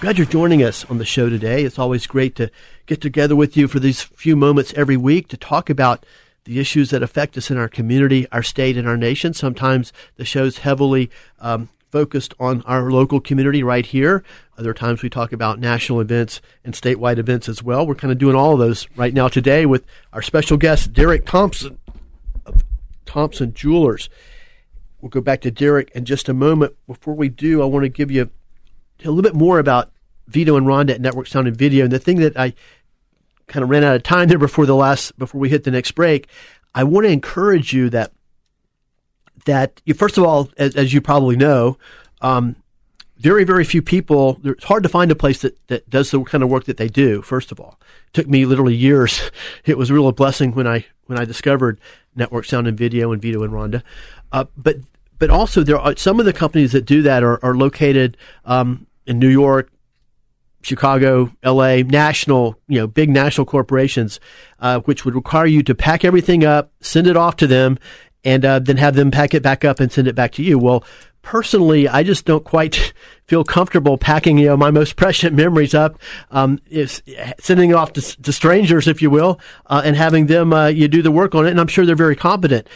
Glad 0.00 0.16
you're 0.16 0.26
joining 0.26 0.62
us 0.62 0.84
on 0.84 0.98
the 0.98 1.04
show 1.04 1.28
today. 1.28 1.64
It's 1.64 1.78
always 1.78 2.06
great 2.06 2.36
to 2.36 2.50
get 2.88 3.00
together 3.00 3.36
with 3.36 3.56
you 3.56 3.68
for 3.68 3.78
these 3.78 4.02
few 4.02 4.34
moments 4.34 4.72
every 4.74 4.96
week 4.96 5.28
to 5.28 5.36
talk 5.36 5.70
about 5.70 6.04
the 6.44 6.58
issues 6.58 6.88
that 6.90 7.02
affect 7.02 7.36
us 7.36 7.50
in 7.50 7.58
our 7.58 7.68
community, 7.68 8.26
our 8.32 8.42
state, 8.42 8.76
and 8.76 8.88
our 8.88 8.96
nation. 8.96 9.34
Sometimes 9.34 9.92
the 10.16 10.24
show's 10.24 10.58
heavily 10.58 11.10
um, 11.38 11.68
focused 11.90 12.32
on 12.40 12.62
our 12.62 12.90
local 12.90 13.20
community 13.20 13.62
right 13.62 13.84
here. 13.84 14.24
Other 14.56 14.72
times 14.72 15.02
we 15.02 15.10
talk 15.10 15.32
about 15.32 15.60
national 15.60 16.00
events 16.00 16.40
and 16.64 16.72
statewide 16.72 17.18
events 17.18 17.48
as 17.48 17.62
well. 17.62 17.86
We're 17.86 17.94
kind 17.94 18.10
of 18.12 18.18
doing 18.18 18.34
all 18.34 18.54
of 18.54 18.58
those 18.58 18.88
right 18.96 19.12
now 19.12 19.28
today 19.28 19.66
with 19.66 19.84
our 20.14 20.22
special 20.22 20.56
guest, 20.56 20.94
Derek 20.94 21.26
Thompson 21.26 21.78
of 22.46 22.64
Thompson 23.04 23.52
Jewelers. 23.52 24.08
We'll 25.02 25.10
go 25.10 25.20
back 25.20 25.42
to 25.42 25.50
Derek 25.50 25.90
in 25.90 26.06
just 26.06 26.30
a 26.30 26.34
moment. 26.34 26.74
Before 26.86 27.14
we 27.14 27.28
do, 27.28 27.62
I 27.62 27.66
want 27.66 27.84
to 27.84 27.90
give 27.90 28.10
you 28.10 28.30
a 29.04 29.10
little 29.10 29.22
bit 29.22 29.34
more 29.34 29.58
about 29.58 29.92
Vito 30.28 30.56
and 30.56 30.66
Rhonda 30.66 30.90
at 30.90 31.00
Network 31.00 31.26
Sound 31.26 31.48
and 31.48 31.56
Video. 31.56 31.84
And 31.84 31.92
the 31.92 31.98
thing 31.98 32.18
that 32.20 32.36
I 32.36 32.52
kind 33.48 33.62
of 33.62 33.70
ran 33.70 33.84
out 33.84 33.96
of 33.96 34.02
time 34.02 34.28
there 34.28 34.38
before 34.38 34.66
the 34.66 34.76
last 34.76 35.18
before 35.18 35.40
we 35.40 35.48
hit 35.48 35.64
the 35.64 35.70
next 35.70 35.92
break, 35.92 36.28
I 36.74 36.84
want 36.84 37.06
to 37.06 37.12
encourage 37.12 37.72
you 37.72 37.90
that 37.90 38.12
that 39.46 39.80
you, 39.84 39.94
first 39.94 40.18
of 40.18 40.24
all, 40.24 40.50
as, 40.58 40.76
as 40.76 40.92
you 40.92 41.00
probably 41.00 41.36
know, 41.36 41.78
um, 42.20 42.56
very 43.16 43.44
very 43.44 43.64
few 43.64 43.82
people. 43.82 44.40
It's 44.44 44.64
hard 44.64 44.82
to 44.84 44.88
find 44.88 45.10
a 45.10 45.16
place 45.16 45.42
that 45.42 45.58
that 45.68 45.88
does 45.90 46.10
the 46.10 46.22
kind 46.22 46.44
of 46.44 46.50
work 46.50 46.64
that 46.64 46.76
they 46.76 46.88
do. 46.88 47.22
First 47.22 47.50
of 47.50 47.58
all, 47.58 47.78
it 48.06 48.14
took 48.14 48.28
me 48.28 48.44
literally 48.46 48.74
years. 48.74 49.20
It 49.64 49.76
was 49.76 49.90
real 49.90 50.08
a 50.08 50.12
blessing 50.12 50.52
when 50.52 50.66
I 50.66 50.86
when 51.06 51.18
I 51.18 51.24
discovered 51.24 51.80
Network 52.14 52.44
Sound 52.44 52.66
and 52.68 52.78
Video 52.78 53.12
and 53.12 53.20
Vito 53.20 53.42
and 53.42 53.52
Rhonda. 53.52 53.82
Uh, 54.32 54.44
but 54.56 54.76
but 55.18 55.30
also 55.30 55.62
there 55.62 55.78
are 55.78 55.96
some 55.96 56.20
of 56.20 56.26
the 56.26 56.32
companies 56.32 56.72
that 56.72 56.84
do 56.84 57.02
that 57.02 57.22
are, 57.22 57.44
are 57.44 57.54
located 57.54 58.16
um, 58.44 58.86
in 59.06 59.18
New 59.18 59.28
York, 59.28 59.70
Chicago, 60.62 61.30
LA, 61.44 61.76
national, 61.76 62.58
you 62.68 62.78
know, 62.78 62.86
big 62.86 63.10
national 63.10 63.46
corporations, 63.46 64.20
uh, 64.58 64.80
which 64.80 65.04
would 65.04 65.14
require 65.14 65.46
you 65.46 65.62
to 65.62 65.74
pack 65.74 66.04
everything 66.04 66.44
up, 66.44 66.72
send 66.80 67.06
it 67.06 67.16
off 67.16 67.36
to 67.36 67.46
them, 67.46 67.78
and 68.24 68.44
uh, 68.44 68.58
then 68.58 68.76
have 68.76 68.94
them 68.94 69.10
pack 69.10 69.34
it 69.34 69.42
back 69.42 69.64
up 69.64 69.80
and 69.80 69.92
send 69.92 70.08
it 70.08 70.14
back 70.14 70.32
to 70.32 70.42
you. 70.42 70.58
Well, 70.58 70.84
personally, 71.22 71.88
I 71.88 72.02
just 72.02 72.24
don't 72.24 72.44
quite 72.44 72.92
feel 73.26 73.44
comfortable 73.44 73.98
packing, 73.98 74.38
you 74.38 74.46
know, 74.46 74.56
my 74.56 74.70
most 74.70 74.96
precious 74.96 75.30
memories 75.30 75.74
up, 75.74 75.98
um, 76.30 76.58
is 76.68 77.02
sending 77.38 77.70
it 77.70 77.74
off 77.74 77.92
to, 77.94 78.22
to 78.22 78.32
strangers, 78.32 78.88
if 78.88 79.00
you 79.00 79.10
will, 79.10 79.38
uh, 79.66 79.82
and 79.84 79.96
having 79.96 80.26
them, 80.26 80.52
uh, 80.52 80.66
you 80.66 80.88
do 80.88 81.02
the 81.02 81.10
work 81.10 81.34
on 81.34 81.46
it. 81.46 81.50
And 81.50 81.60
I'm 81.60 81.68
sure 81.68 81.86
they're 81.86 81.94
very 81.94 82.16
competent 82.16 82.66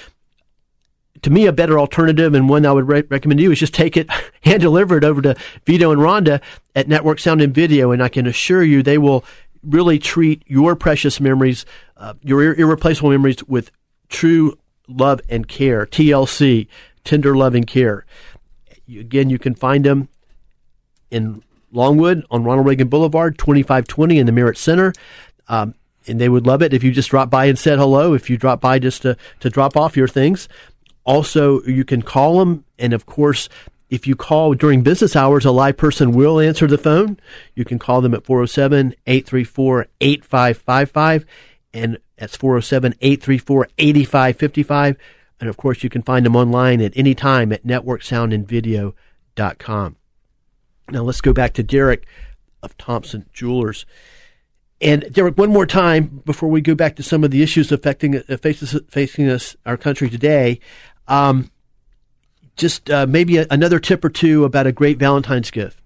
to 1.22 1.30
me, 1.30 1.46
a 1.46 1.52
better 1.52 1.78
alternative 1.78 2.34
and 2.34 2.48
one 2.48 2.66
I 2.66 2.72
would 2.72 2.88
re- 2.88 3.04
recommend 3.08 3.38
to 3.38 3.44
you 3.44 3.52
is 3.52 3.60
just 3.60 3.74
take 3.74 3.96
it 3.96 4.08
and 4.44 4.60
deliver 4.60 4.96
it 4.96 5.04
over 5.04 5.22
to 5.22 5.36
Vito 5.64 5.92
and 5.92 6.00
Rhonda 6.00 6.40
at 6.74 6.88
Network 6.88 7.18
Sound 7.18 7.40
and 7.40 7.54
Video, 7.54 7.92
and 7.92 8.02
I 8.02 8.08
can 8.08 8.26
assure 8.26 8.62
you 8.62 8.82
they 8.82 8.98
will 8.98 9.24
really 9.62 9.98
treat 9.98 10.42
your 10.46 10.74
precious 10.74 11.20
memories, 11.20 11.64
uh, 11.96 12.14
your 12.22 12.42
ir- 12.42 12.54
irreplaceable 12.54 13.10
memories, 13.10 13.42
with 13.44 13.70
true 14.08 14.58
love 14.88 15.20
and 15.28 15.46
care. 15.46 15.86
TLC, 15.86 16.66
tender 17.04 17.36
loving 17.36 17.64
care. 17.64 18.04
Again, 18.88 19.30
you 19.30 19.38
can 19.38 19.54
find 19.54 19.84
them 19.84 20.08
in 21.10 21.42
Longwood 21.70 22.26
on 22.30 22.44
Ronald 22.44 22.66
Reagan 22.66 22.88
Boulevard, 22.88 23.38
2520 23.38 24.18
in 24.18 24.26
the 24.26 24.32
Merritt 24.32 24.58
Center. 24.58 24.92
Um, 25.48 25.74
and 26.06 26.20
they 26.20 26.28
would 26.28 26.46
love 26.46 26.62
it 26.62 26.74
if 26.74 26.82
you 26.82 26.90
just 26.90 27.10
drop 27.10 27.30
by 27.30 27.46
and 27.46 27.58
said 27.58 27.78
hello. 27.78 28.12
If 28.12 28.28
you 28.28 28.36
drop 28.36 28.60
by 28.60 28.78
just 28.78 29.02
to, 29.02 29.16
to 29.40 29.48
drop 29.48 29.76
off 29.76 29.96
your 29.96 30.08
things, 30.08 30.48
also, 31.04 31.62
you 31.62 31.84
can 31.84 32.02
call 32.02 32.38
them. 32.38 32.64
And 32.78 32.92
of 32.92 33.06
course, 33.06 33.48
if 33.90 34.06
you 34.06 34.16
call 34.16 34.54
during 34.54 34.82
business 34.82 35.14
hours, 35.14 35.44
a 35.44 35.50
live 35.50 35.76
person 35.76 36.12
will 36.12 36.40
answer 36.40 36.66
the 36.66 36.78
phone. 36.78 37.18
You 37.54 37.64
can 37.64 37.78
call 37.78 38.00
them 38.00 38.14
at 38.14 38.24
407 38.24 38.94
834 39.06 39.86
8555. 40.00 41.26
And 41.74 41.98
that's 42.16 42.36
407 42.36 42.94
834 43.00 43.68
8555. 43.78 44.96
And 45.40 45.48
of 45.48 45.56
course, 45.56 45.82
you 45.82 45.90
can 45.90 46.02
find 46.02 46.24
them 46.24 46.36
online 46.36 46.80
at 46.80 46.92
any 46.96 47.14
time 47.14 47.52
at 47.52 47.66
networksoundandvideo.com. 47.66 49.96
Now, 50.90 51.02
let's 51.02 51.20
go 51.20 51.32
back 51.32 51.52
to 51.54 51.62
Derek 51.62 52.06
of 52.62 52.76
Thompson 52.78 53.26
Jewelers. 53.32 53.86
And 54.80 55.12
Derek, 55.12 55.38
one 55.38 55.50
more 55.50 55.66
time 55.66 56.22
before 56.24 56.48
we 56.48 56.60
go 56.60 56.74
back 56.74 56.96
to 56.96 57.02
some 57.02 57.24
of 57.24 57.30
the 57.30 57.42
issues 57.42 57.70
affecting 57.70 58.16
uh, 58.16 58.36
faces, 58.36 58.80
facing 58.88 59.28
us, 59.28 59.56
our 59.64 59.76
country 59.76 60.10
today. 60.10 60.58
Um, 61.08 61.50
just 62.56 62.90
uh, 62.90 63.06
maybe 63.06 63.38
a, 63.38 63.46
another 63.50 63.78
tip 63.78 64.04
or 64.04 64.10
two 64.10 64.44
about 64.44 64.66
a 64.66 64.72
great 64.72 64.98
Valentine's 64.98 65.50
gift. 65.50 65.78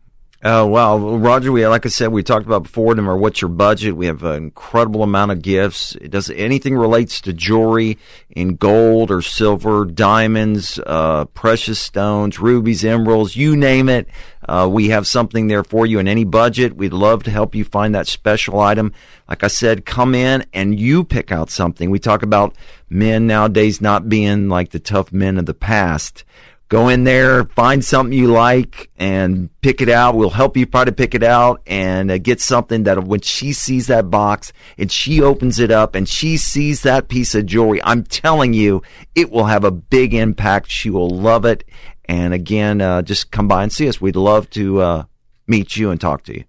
Uh, 0.42 0.64
well, 0.68 1.18
Roger, 1.18 1.50
we 1.50 1.66
like 1.66 1.86
I 1.86 1.88
said, 1.88 2.12
we 2.12 2.22
talked 2.22 2.46
about 2.46 2.64
before. 2.64 2.94
No 2.94 3.02
matter 3.02 3.16
what's 3.16 3.40
your 3.40 3.48
budget, 3.48 3.96
we 3.96 4.06
have 4.06 4.22
an 4.22 4.36
incredible 4.36 5.02
amount 5.02 5.32
of 5.32 5.40
gifts. 5.40 5.96
It 5.96 6.10
does 6.10 6.30
anything 6.30 6.76
relates 6.76 7.20
to 7.22 7.32
jewelry 7.32 7.98
in 8.30 8.56
gold 8.56 9.10
or 9.10 9.22
silver, 9.22 9.86
diamonds, 9.86 10.78
uh, 10.86 11.24
precious 11.26 11.78
stones, 11.78 12.38
rubies, 12.38 12.84
emeralds, 12.84 13.34
you 13.34 13.56
name 13.56 13.88
it. 13.88 14.08
Uh, 14.46 14.68
we 14.70 14.88
have 14.88 15.06
something 15.06 15.48
there 15.48 15.64
for 15.64 15.86
you 15.86 15.98
in 15.98 16.08
any 16.08 16.24
budget. 16.24 16.76
We'd 16.76 16.92
love 16.92 17.22
to 17.24 17.30
help 17.30 17.54
you 17.54 17.64
find 17.64 17.94
that 17.94 18.06
special 18.06 18.60
item. 18.60 18.92
Like 19.28 19.42
I 19.42 19.48
said, 19.48 19.84
come 19.84 20.14
in 20.14 20.46
and 20.52 20.78
you 20.78 21.04
pick 21.04 21.32
out 21.32 21.50
something. 21.50 21.90
We 21.90 21.98
talk 21.98 22.22
about 22.22 22.54
men 22.88 23.26
nowadays 23.26 23.80
not 23.80 24.08
being 24.08 24.48
like 24.48 24.70
the 24.70 24.78
tough 24.78 25.12
men 25.12 25.38
of 25.38 25.46
the 25.46 25.54
past 25.54 26.24
go 26.68 26.88
in 26.88 27.04
there, 27.04 27.44
find 27.44 27.84
something 27.84 28.16
you 28.16 28.26
like, 28.26 28.90
and 28.96 29.48
pick 29.60 29.80
it 29.80 29.88
out. 29.88 30.16
We'll 30.16 30.30
help 30.30 30.56
you 30.56 30.66
try 30.66 30.84
to 30.84 30.92
pick 30.92 31.14
it 31.14 31.22
out 31.22 31.62
and 31.66 32.10
uh, 32.10 32.18
get 32.18 32.40
something 32.40 32.84
that 32.84 33.04
when 33.04 33.20
she 33.20 33.52
sees 33.52 33.86
that 33.86 34.10
box 34.10 34.52
and 34.76 34.90
she 34.90 35.22
opens 35.22 35.58
it 35.58 35.70
up 35.70 35.94
and 35.94 36.08
she 36.08 36.36
sees 36.36 36.82
that 36.82 37.08
piece 37.08 37.34
of 37.34 37.46
jewelry, 37.46 37.80
I'm 37.84 38.02
telling 38.02 38.52
you, 38.52 38.82
it 39.14 39.30
will 39.30 39.44
have 39.44 39.64
a 39.64 39.70
big 39.70 40.12
impact. 40.14 40.70
She 40.70 40.90
will 40.90 41.10
love 41.10 41.44
it. 41.44 41.64
And 42.08 42.32
again, 42.34 42.80
uh, 42.80 43.02
just 43.02 43.30
come 43.30 43.48
by 43.48 43.62
and 43.62 43.72
see 43.72 43.88
us. 43.88 44.00
We'd 44.00 44.16
love 44.16 44.48
to 44.50 44.80
uh, 44.80 45.04
meet 45.46 45.76
you 45.76 45.90
and 45.90 46.00
talk 46.00 46.22
to 46.24 46.34
you. 46.34 46.44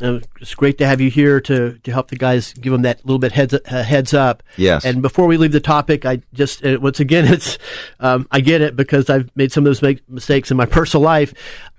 Uh, 0.00 0.18
it's 0.40 0.54
great 0.54 0.78
to 0.78 0.86
have 0.86 1.00
you 1.00 1.10
here 1.10 1.40
to, 1.40 1.78
to 1.78 1.92
help 1.92 2.08
the 2.08 2.16
guys 2.16 2.52
give 2.54 2.72
them 2.72 2.82
that 2.82 3.04
little 3.06 3.20
bit 3.20 3.32
heads 3.32 3.54
uh, 3.54 3.82
heads 3.82 4.12
up. 4.12 4.42
Yes. 4.56 4.84
And 4.84 5.00
before 5.00 5.26
we 5.26 5.36
leave 5.36 5.52
the 5.52 5.60
topic, 5.60 6.04
I 6.04 6.22
just 6.34 6.64
uh, 6.64 6.78
once 6.80 6.98
again 6.98 7.24
it's 7.32 7.56
um, 8.00 8.26
I 8.30 8.40
get 8.40 8.60
it 8.62 8.74
because 8.74 9.08
I've 9.08 9.30
made 9.36 9.52
some 9.52 9.62
of 9.62 9.66
those 9.66 9.80
make, 9.80 10.08
mistakes 10.08 10.50
in 10.50 10.56
my 10.56 10.66
personal 10.78 11.04
life. 11.04 11.32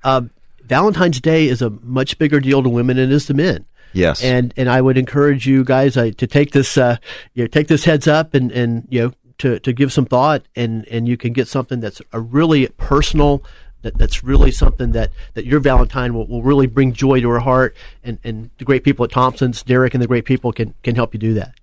Uh, 0.04 0.22
Valentine's 0.64 1.20
Day 1.20 1.48
is 1.48 1.62
a 1.62 1.70
much 1.70 2.18
bigger 2.18 2.40
deal 2.40 2.64
to 2.64 2.70
women 2.70 2.96
than 2.96 3.12
it 3.12 3.14
is 3.14 3.26
to 3.26 3.34
men. 3.34 3.66
Yes. 3.92 4.24
And 4.24 4.54
and 4.56 4.70
I 4.70 4.82
would 4.82 4.98
encourage 4.98 5.46
you 5.46 5.64
guys 5.64 5.98
uh, 5.98 6.12
to 6.18 6.28
take 6.28 6.52
this 6.52 6.78
uh, 6.78 6.98
you 7.34 7.44
know 7.44 7.48
take 7.48 7.68
this 7.68 7.84
heads 7.84 8.08
up 8.08 8.34
and 8.34 8.52
and 8.52 8.88
you 8.90 9.02
know 9.02 9.14
to, 9.44 9.60
to 9.60 9.74
give 9.74 9.92
some 9.92 10.06
thought, 10.06 10.46
and, 10.56 10.88
and 10.88 11.06
you 11.06 11.18
can 11.18 11.34
get 11.34 11.50
something 11.50 11.82
that's 11.82 12.02
a 12.14 12.20
really 12.22 12.68
personal, 12.78 13.44
that, 13.82 13.98
that's 13.98 14.24
really 14.24 14.52
something 14.52 14.94
that, 14.94 15.12
that 15.34 15.46
your 15.46 15.60
Valentine 15.60 16.14
will, 16.14 16.26
will 16.28 16.42
really 16.42 16.66
bring 16.66 16.94
joy 16.94 17.20
to 17.20 17.28
her 17.28 17.42
heart, 17.42 17.76
and, 18.06 18.20
and 18.24 18.52
the 18.58 18.64
great 18.64 18.86
people 18.86 19.04
at 19.04 19.12
Thompson's, 19.12 19.62
Derek 19.62 19.94
and 19.94 20.02
the 20.02 20.08
great 20.08 20.24
people 20.24 20.54
can, 20.54 20.74
can 20.82 20.96
help 20.96 21.14
you 21.14 21.20
do 21.20 21.34
that. 21.34 21.56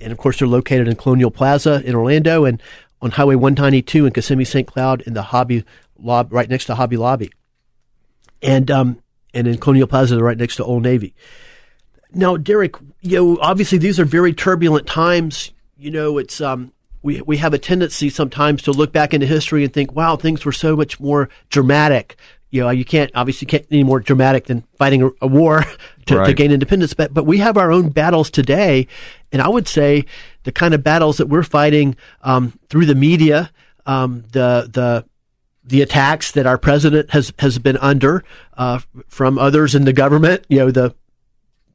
And 0.00 0.10
of 0.10 0.18
course, 0.18 0.40
they're 0.40 0.48
located 0.48 0.88
in 0.88 0.96
Colonial 0.96 1.30
Plaza 1.30 1.80
in 1.84 1.94
Orlando 1.94 2.44
and 2.44 2.60
on 3.00 3.12
Highway 3.12 3.36
192 3.36 4.06
in 4.06 4.12
Kissimmee 4.12 4.44
St. 4.44 4.66
Cloud 4.66 5.02
in 5.02 5.14
the 5.14 5.22
Hobby 5.22 5.64
Lobby, 5.96 6.34
right 6.34 6.50
next 6.50 6.64
to 6.64 6.74
Hobby 6.74 6.96
Lobby. 6.96 7.30
And, 8.42 8.68
um, 8.68 9.00
and 9.32 9.46
in 9.46 9.58
Colonial 9.58 9.86
Plaza, 9.86 10.20
right 10.20 10.36
next 10.36 10.56
to 10.56 10.64
Old 10.64 10.82
Navy. 10.82 11.14
Now, 12.12 12.36
Derek, 12.36 12.74
you 13.00 13.16
know, 13.16 13.38
obviously 13.40 13.78
these 13.78 14.00
are 14.00 14.04
very 14.04 14.32
turbulent 14.32 14.88
times. 14.88 15.52
You 15.78 15.90
know, 15.92 16.18
it's, 16.18 16.40
um, 16.40 16.72
we, 17.02 17.20
we 17.22 17.36
have 17.36 17.54
a 17.54 17.58
tendency 17.58 18.10
sometimes 18.10 18.62
to 18.62 18.72
look 18.72 18.92
back 18.92 19.14
into 19.14 19.26
history 19.26 19.62
and 19.62 19.72
think, 19.72 19.92
wow, 19.94 20.16
things 20.16 20.44
were 20.44 20.52
so 20.52 20.74
much 20.74 20.98
more 20.98 21.28
dramatic. 21.50 22.16
You 22.50 22.62
know, 22.62 22.70
you 22.70 22.84
can't 22.84 23.10
obviously 23.14 23.46
can't 23.46 23.64
any 23.70 23.84
more 23.84 24.00
dramatic 24.00 24.46
than 24.46 24.64
fighting 24.76 25.02
a, 25.02 25.10
a 25.22 25.26
war 25.28 25.64
to, 26.06 26.16
Right. 26.16 26.26
to 26.26 26.32
gain 26.32 26.50
independence. 26.50 26.94
But 26.94 27.12
but 27.14 27.24
we 27.26 27.38
have 27.38 27.56
our 27.56 27.70
own 27.70 27.90
battles 27.90 28.30
today, 28.30 28.88
and 29.30 29.42
I 29.42 29.48
would 29.48 29.68
say 29.68 30.06
the 30.44 30.52
kind 30.52 30.72
of 30.74 30.82
battles 30.82 31.18
that 31.18 31.28
we're 31.28 31.42
fighting 31.42 31.94
um, 32.22 32.58
through 32.70 32.86
the 32.86 32.94
media, 32.94 33.50
um, 33.84 34.24
the 34.32 34.68
the 34.72 35.04
the 35.62 35.82
attacks 35.82 36.32
that 36.32 36.46
our 36.46 36.56
president 36.56 37.10
has 37.10 37.34
has 37.38 37.58
been 37.58 37.76
under 37.76 38.24
uh, 38.56 38.80
from 39.08 39.38
others 39.38 39.74
in 39.74 39.84
the 39.84 39.92
government. 39.92 40.46
You 40.48 40.60
know 40.60 40.70
the 40.70 40.94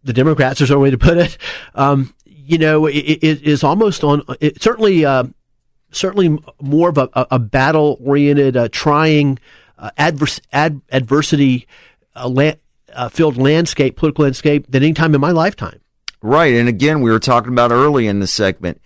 the 0.03 0.13
Democrats, 0.13 0.59
is 0.59 0.71
a 0.71 0.79
way 0.79 0.89
to 0.89 0.97
put 0.97 1.17
it. 1.17 1.37
Um, 1.75 2.13
you 2.45 2.57
know, 2.57 2.85
it, 2.85 2.95
it 2.95 3.41
is 3.43 3.63
almost 3.63 4.03
on. 4.03 4.23
It 4.39 4.61
certainly, 4.61 5.05
uh, 5.05 5.25
certainly 5.91 6.37
more 6.61 6.89
of 6.89 6.97
a, 6.97 7.09
a 7.13 7.39
battle 7.39 7.97
oriented, 8.03 8.57
uh, 8.57 8.69
trying, 8.71 9.39
uh, 9.77 9.91
ad, 9.97 10.81
adversity 10.91 11.67
uh, 12.15 12.27
la- 12.27 12.53
uh, 12.93 13.09
filled 13.09 13.37
landscape, 13.37 13.95
political 13.95 14.23
landscape 14.23 14.65
than 14.69 14.83
any 14.83 14.93
time 14.93 15.15
in 15.15 15.21
my 15.21 15.31
lifetime. 15.31 15.79
Right. 16.21 16.53
And 16.53 16.69
again, 16.69 17.01
we 17.01 17.11
were 17.11 17.19
talking 17.19 17.51
about 17.51 17.71
early 17.71 18.07
in 18.07 18.19
the 18.19 18.27
segment. 18.27 18.81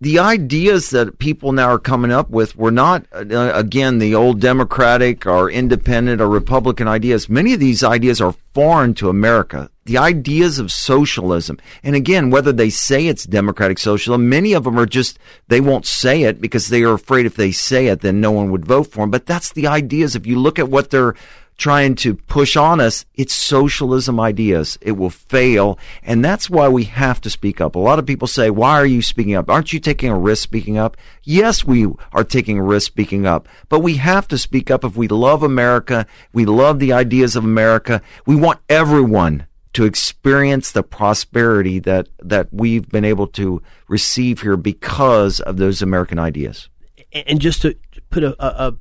The 0.00 0.20
ideas 0.20 0.90
that 0.90 1.18
people 1.18 1.50
now 1.50 1.70
are 1.70 1.78
coming 1.78 2.12
up 2.12 2.30
with 2.30 2.54
were 2.54 2.70
not, 2.70 3.04
uh, 3.12 3.50
again, 3.52 3.98
the 3.98 4.14
old 4.14 4.40
Democratic 4.40 5.26
or 5.26 5.50
independent 5.50 6.20
or 6.20 6.28
Republican 6.28 6.86
ideas. 6.86 7.28
Many 7.28 7.52
of 7.52 7.58
these 7.58 7.82
ideas 7.82 8.20
are 8.20 8.36
foreign 8.54 8.94
to 8.94 9.08
America. 9.08 9.70
The 9.86 9.98
ideas 9.98 10.60
of 10.60 10.70
socialism. 10.70 11.58
And 11.82 11.96
again, 11.96 12.30
whether 12.30 12.52
they 12.52 12.70
say 12.70 13.08
it's 13.08 13.24
democratic 13.24 13.78
socialism, 13.80 14.28
many 14.28 14.52
of 14.52 14.62
them 14.64 14.78
are 14.78 14.86
just, 14.86 15.18
they 15.48 15.60
won't 15.60 15.84
say 15.86 16.22
it 16.22 16.40
because 16.40 16.68
they 16.68 16.84
are 16.84 16.94
afraid 16.94 17.26
if 17.26 17.34
they 17.34 17.50
say 17.50 17.88
it, 17.88 18.00
then 18.00 18.20
no 18.20 18.30
one 18.30 18.52
would 18.52 18.66
vote 18.66 18.92
for 18.92 19.00
them. 19.00 19.10
But 19.10 19.26
that's 19.26 19.52
the 19.52 19.66
ideas. 19.66 20.14
If 20.14 20.26
you 20.26 20.38
look 20.38 20.60
at 20.60 20.68
what 20.68 20.90
they're 20.90 21.16
trying 21.58 21.96
to 21.96 22.14
push 22.14 22.56
on 22.56 22.80
us, 22.80 23.04
it's 23.14 23.34
socialism 23.34 24.18
ideas. 24.20 24.78
It 24.80 24.92
will 24.92 25.10
fail. 25.10 25.78
And 26.04 26.24
that's 26.24 26.48
why 26.48 26.68
we 26.68 26.84
have 26.84 27.20
to 27.22 27.30
speak 27.30 27.60
up. 27.60 27.74
A 27.74 27.80
lot 27.80 27.98
of 27.98 28.06
people 28.06 28.28
say, 28.28 28.48
why 28.48 28.74
are 28.74 28.86
you 28.86 29.02
speaking 29.02 29.34
up? 29.34 29.50
Aren't 29.50 29.72
you 29.72 29.80
taking 29.80 30.10
a 30.10 30.18
risk 30.18 30.44
speaking 30.44 30.78
up? 30.78 30.96
Yes, 31.24 31.64
we 31.64 31.88
are 32.12 32.24
taking 32.24 32.58
a 32.58 32.62
risk 32.62 32.86
speaking 32.86 33.26
up, 33.26 33.48
but 33.68 33.80
we 33.80 33.96
have 33.96 34.28
to 34.28 34.38
speak 34.38 34.70
up 34.70 34.84
if 34.84 34.96
we 34.96 35.08
love 35.08 35.42
America. 35.42 36.06
We 36.32 36.46
love 36.46 36.78
the 36.78 36.92
ideas 36.92 37.34
of 37.34 37.44
America. 37.44 38.00
We 38.24 38.36
want 38.36 38.60
everyone 38.68 39.46
to 39.74 39.84
experience 39.84 40.72
the 40.72 40.82
prosperity 40.82 41.80
that, 41.80 42.08
that 42.20 42.48
we've 42.52 42.88
been 42.88 43.04
able 43.04 43.26
to 43.26 43.60
receive 43.88 44.42
here 44.42 44.56
because 44.56 45.40
of 45.40 45.56
those 45.56 45.82
American 45.82 46.18
ideas. 46.18 46.68
and 47.12 47.40
just 47.40 47.62
to 47.62 47.76
put 48.10 48.22
a, 48.22 48.34
a, 48.44 48.74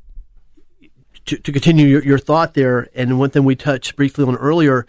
to, 1.27 1.37
to 1.37 1.51
continue 1.51 1.85
your, 1.85 2.03
your 2.03 2.17
thought 2.17 2.53
there, 2.53 2.89
and 2.95 3.19
one 3.19 3.29
thing 3.29 3.43
we 3.43 3.55
touched 3.55 3.95
briefly 3.95 4.25
on 4.25 4.35
earlier 4.35 4.87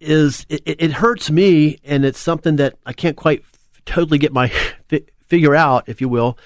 is 0.00 0.46
it, 0.48 0.62
it 0.66 0.92
hurts 0.92 1.30
me, 1.30 1.78
and 1.84 2.04
it's 2.04 2.18
something 2.18 2.56
that 2.56 2.76
I 2.86 2.92
can't 2.92 3.16
quite 3.16 3.44
totally 3.84 4.18
get 4.18 4.32
my 4.32 4.48
fi- 4.88 5.06
figure 5.26 5.54
out, 5.54 5.88
if 5.88 6.00
you 6.00 6.08
will, 6.08 6.38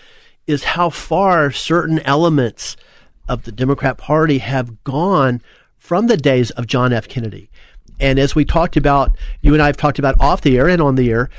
is 0.46 0.64
how 0.64 0.90
far 0.90 1.50
certain 1.50 1.98
elements 2.00 2.76
of 3.28 3.44
the 3.44 3.52
Democrat 3.52 3.98
Party 3.98 4.38
have 4.38 4.82
gone 4.84 5.42
from 5.76 6.06
the 6.06 6.16
days 6.16 6.50
of 6.52 6.66
John 6.66 6.92
F. 6.92 7.08
Kennedy. 7.08 7.50
And 7.98 8.18
as 8.18 8.34
we 8.34 8.44
talked 8.44 8.76
about, 8.76 9.16
you 9.40 9.52
and 9.52 9.62
I 9.62 9.66
have 9.66 9.76
talked 9.76 9.98
about 9.98 10.20
off 10.20 10.40
the 10.40 10.56
air 10.56 10.68
and 10.68 10.80
on 10.80 10.94
the 10.94 11.10
air, 11.10 11.30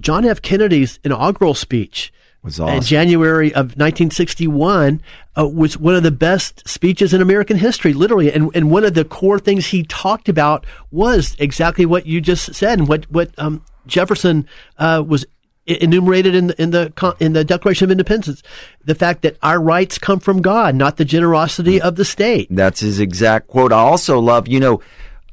John 0.00 0.24
F. 0.24 0.40
Kennedy's 0.40 0.98
inaugural 1.04 1.54
speech 1.54 2.12
Was 2.42 2.58
in. 2.58 2.82
January 2.82 3.50
of 3.50 3.76
1961 3.76 5.00
uh, 5.38 5.46
was 5.46 5.78
one 5.78 5.94
of 5.94 6.02
the 6.02 6.10
best 6.10 6.68
speeches 6.68 7.14
in 7.14 7.22
American 7.22 7.56
history, 7.56 7.92
literally. 7.92 8.32
And, 8.32 8.50
and 8.54 8.70
one 8.70 8.84
of 8.84 8.94
the 8.94 9.04
core 9.04 9.38
things 9.38 9.66
he 9.66 9.84
talked 9.84 10.28
about 10.28 10.66
was 10.90 11.36
exactly 11.38 11.86
what 11.86 12.06
you 12.06 12.20
just 12.20 12.52
said 12.54 12.80
and 12.80 12.88
what, 12.88 13.08
what 13.10 13.30
um, 13.38 13.64
Jefferson 13.86 14.48
uh, 14.78 15.04
was 15.06 15.24
enumerated 15.66 16.34
in 16.34 16.48
the, 16.48 16.62
in 16.62 16.70
the 16.70 17.16
in 17.20 17.32
the 17.32 17.44
Declaration 17.44 17.84
of 17.84 17.90
Independence, 17.92 18.42
the 18.84 18.94
fact 18.94 19.22
that 19.22 19.36
our 19.42 19.60
rights 19.60 19.98
come 19.98 20.18
from 20.18 20.42
God, 20.42 20.74
not 20.74 20.96
the 20.96 21.04
generosity 21.04 21.80
of 21.80 21.96
the 21.96 22.04
state. 22.04 22.48
That's 22.50 22.80
his 22.80 22.98
exact 22.98 23.46
quote. 23.46 23.72
I 23.72 23.78
also 23.78 24.18
love, 24.18 24.48
you 24.48 24.58
know, 24.58 24.82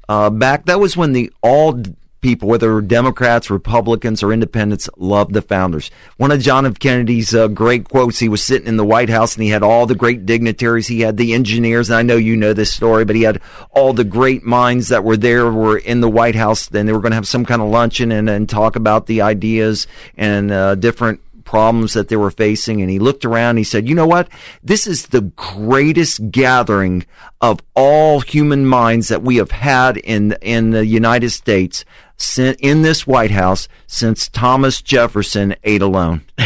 uh, 0.08 0.30
back 0.30 0.66
that 0.66 0.80
was 0.80 0.96
when 0.96 1.14
the 1.14 1.32
all 1.42 1.82
people, 2.22 2.48
whether 2.48 2.82
Democrats, 2.82 3.50
Republicans, 3.50 4.22
or 4.22 4.34
Independents, 4.34 4.90
loved 4.98 5.34
the 5.34 5.42
founders. 5.42 5.92
One 6.18 6.32
of 6.32 6.42
John 6.42 6.66
F. 6.66 6.80
Kennedy's 6.80 7.34
uh, 7.34 7.48
great 7.48 7.90
quotes. 7.90 8.20
He 8.20 8.30
was 8.30 8.44
sitting 8.44 8.68
in 8.68 8.78
the 8.78 8.86
White 8.86 9.10
House 9.10 9.36
and 9.36 9.44
he 9.44 9.50
had 9.50 9.64
all 9.64 9.86
the 9.86 9.96
great 9.96 10.26
dignitaries. 10.26 10.88
He 10.88 11.02
had 11.02 11.18
the 11.18 11.34
engineers, 11.34 11.90
and 11.90 11.98
I 11.98 12.02
know 12.02 12.18
you 12.18 12.36
know 12.36 12.54
this 12.54 12.72
story, 12.72 13.06
but 13.06 13.16
he 13.16 13.24
had 13.24 13.42
all 13.72 13.94
the 13.94 14.04
great 14.04 14.44
minds 14.44 14.90
that 14.90 15.04
were 15.04 15.18
there 15.18 15.52
were 15.52 15.78
in 15.78 16.02
the 16.02 16.10
White 16.10 16.36
House. 16.36 16.68
Then 16.68 16.86
they 16.86 16.94
were 16.94 17.00
going 17.00 17.12
to 17.12 17.16
have 17.16 17.28
some 17.28 17.46
kind 17.46 17.62
of 17.62 17.70
luncheon 17.70 18.12
and, 18.12 18.30
and 18.30 18.50
talk 18.50 18.76
about 18.76 19.06
the 19.06 19.22
ideas 19.22 19.88
and 20.18 20.52
uh, 20.52 20.76
different 20.76 21.22
problems 21.50 21.94
that 21.94 22.10
they 22.10 22.16
were 22.16 22.30
facing 22.30 22.80
and 22.80 22.92
he 22.92 23.00
looked 23.00 23.26
around 23.26 23.50
and 23.50 23.58
he 23.58 23.64
said, 23.64 23.90
"You 23.90 23.96
know 23.96 24.06
what? 24.06 24.30
This 24.64 24.86
is 24.86 25.08
the 25.08 25.22
greatest 25.22 26.30
gathering 26.30 27.08
of 27.42 27.60
all 27.74 28.20
human 28.20 28.68
minds 28.68 29.08
that 29.08 29.24
we 29.24 29.38
have 29.38 29.50
had 29.50 29.98
in 29.98 30.38
in 30.44 30.70
the 30.70 30.86
United 30.86 31.32
States 31.32 31.86
in 32.38 32.82
this 32.82 33.08
White 33.08 33.32
House 33.32 33.68
since 33.88 34.28
Thomas 34.28 34.82
Jefferson 34.82 35.56
ate 35.64 35.82
alone." 35.82 36.22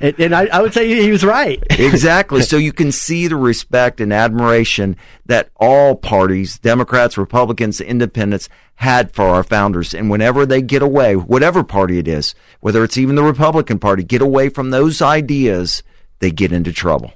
And, 0.00 0.18
and 0.18 0.34
I, 0.34 0.46
I 0.46 0.60
would 0.60 0.72
say 0.72 1.02
he 1.02 1.10
was 1.10 1.24
right. 1.24 1.62
exactly. 1.70 2.42
So 2.42 2.56
you 2.56 2.72
can 2.72 2.92
see 2.92 3.26
the 3.26 3.36
respect 3.36 4.00
and 4.00 4.12
admiration 4.12 4.96
that 5.26 5.50
all 5.56 5.96
parties, 5.96 6.58
Democrats, 6.58 7.18
Republicans, 7.18 7.80
Independents, 7.80 8.48
had 8.76 9.12
for 9.12 9.26
our 9.26 9.42
founders. 9.42 9.94
And 9.94 10.10
whenever 10.10 10.46
they 10.46 10.62
get 10.62 10.82
away, 10.82 11.16
whatever 11.16 11.64
party 11.64 11.98
it 11.98 12.06
is, 12.06 12.34
whether 12.60 12.84
it's 12.84 12.96
even 12.96 13.16
the 13.16 13.24
Republican 13.24 13.78
Party, 13.78 14.04
get 14.04 14.22
away 14.22 14.48
from 14.48 14.70
those 14.70 15.02
ideas, 15.02 15.82
they 16.20 16.30
get 16.30 16.52
into 16.52 16.72
trouble. 16.72 17.12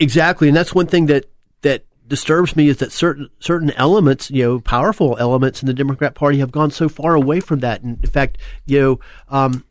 Exactly, 0.00 0.48
and 0.48 0.56
that's 0.56 0.74
one 0.74 0.88
thing 0.88 1.06
that 1.06 1.26
that 1.26 1.26
disturbs 2.06 2.54
me 2.54 2.68
is 2.68 2.78
that 2.78 2.92
certain 2.92 3.30
certain 3.40 3.70
elements, 3.72 4.30
you 4.30 4.44
know, 4.44 4.60
powerful 4.60 5.16
elements 5.18 5.62
in 5.62 5.66
the 5.66 5.74
Democrat 5.74 6.14
Party 6.14 6.38
have 6.38 6.52
gone 6.52 6.70
so 6.70 6.88
far 6.88 7.14
away 7.14 7.40
from 7.40 7.60
that. 7.60 7.82
And 7.82 8.02
in 8.02 8.10
fact, 8.10 8.38
you 8.66 8.80
know, 8.80 9.00
um, 9.28 9.64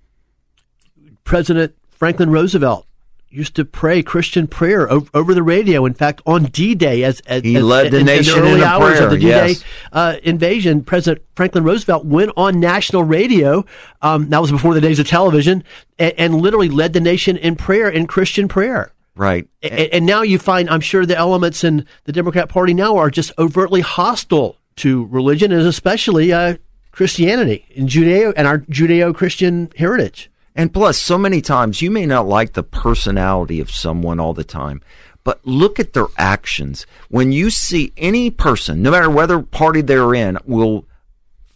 President 1.23 1.75
Franklin 1.91 2.31
Roosevelt 2.31 2.88
used 3.29 3.55
to 3.55 3.65
pray 3.65 4.03
Christian 4.03 4.45
prayer 4.45 4.91
over, 4.91 5.09
over 5.13 5.34
the 5.34 5.41
radio. 5.41 5.86
In 5.86 5.95
fact, 5.95 6.21
on 6.25 6.43
D-Day, 6.45 7.03
as, 7.03 7.19
as 7.21 7.41
He 7.41 7.55
as- 7.55 7.63
led 7.63 7.91
the 7.91 7.99
in, 7.99 8.05
nation 8.05 8.38
in 8.38 8.43
the 8.43 8.47
early 8.47 8.57
in 8.59 8.63
a 8.63 8.65
hours 8.65 8.97
prayer, 8.97 9.03
of 9.05 9.09
the 9.09 9.17
D-Day 9.17 9.47
yes. 9.47 9.63
uh, 9.91 10.17
invasion, 10.21 10.84
President 10.84 11.25
Franklin 11.36 11.63
Roosevelt 11.63 12.05
went 12.05 12.31
on 12.38 12.59
national 12.59 13.03
radio. 13.03 13.65
Um, 14.03 14.29
that 14.29 14.39
was 14.39 14.51
before 14.51 14.75
the 14.75 14.81
days 14.81 14.99
of 14.99 15.07
television, 15.07 15.63
and, 15.97 16.13
and 16.17 16.36
literally 16.36 16.69
led 16.69 16.93
the 16.93 17.01
nation 17.01 17.38
in 17.38 17.55
prayer, 17.55 17.89
in 17.89 18.05
Christian 18.05 18.47
prayer. 18.47 18.91
Right. 19.16 19.47
A- 19.61 19.95
And, 19.95 20.05
now 20.05 20.24
you 20.24 20.39
find, 20.39 20.70
I'm 20.70 20.82
sure 20.82 21.05
the 21.05 21.18
elements 21.18 21.64
in 21.64 21.86
the 22.05 22.11
Democrat 22.11 22.49
Party 22.49 22.74
now 22.74 22.97
are 22.97 23.11
just 23.11 23.32
overtly 23.38 23.82
hostile 23.82 24.57
to 24.78 25.05
religion 25.05 25.51
and 25.51 25.61
especially 25.68 26.34
uh, 26.34 26.57
Christianity 26.91 27.66
and 27.76 27.88
Judeo 27.88 28.34
and 28.36 28.47
our 28.47 28.59
Judeo-Christian 28.59 29.72
heritage. 29.78 30.32
And 30.55 30.74
plus, 30.74 30.97
so 30.99 31.18
many 31.18 31.41
times 31.41 31.82
you 31.82 31.91
may 31.91 32.05
not 32.05 32.28
like 32.28 32.53
the 32.53 32.64
personality 32.64 33.59
of 33.59 33.72
someone 33.72 34.20
all 34.20 34.34
the 34.34 34.43
time, 34.43 34.82
but 35.24 35.39
look 35.45 35.80
at 35.80 35.93
their 35.93 36.07
actions. 36.18 36.86
When 37.09 37.32
you 37.32 37.49
see 37.49 37.93
any 37.97 38.30
person, 38.30 38.82
no 38.82 38.91
matter 38.91 39.09
whether 39.09 39.41
party 39.41 39.82
they're 39.82 40.14
in, 40.14 40.38
will 40.45 40.86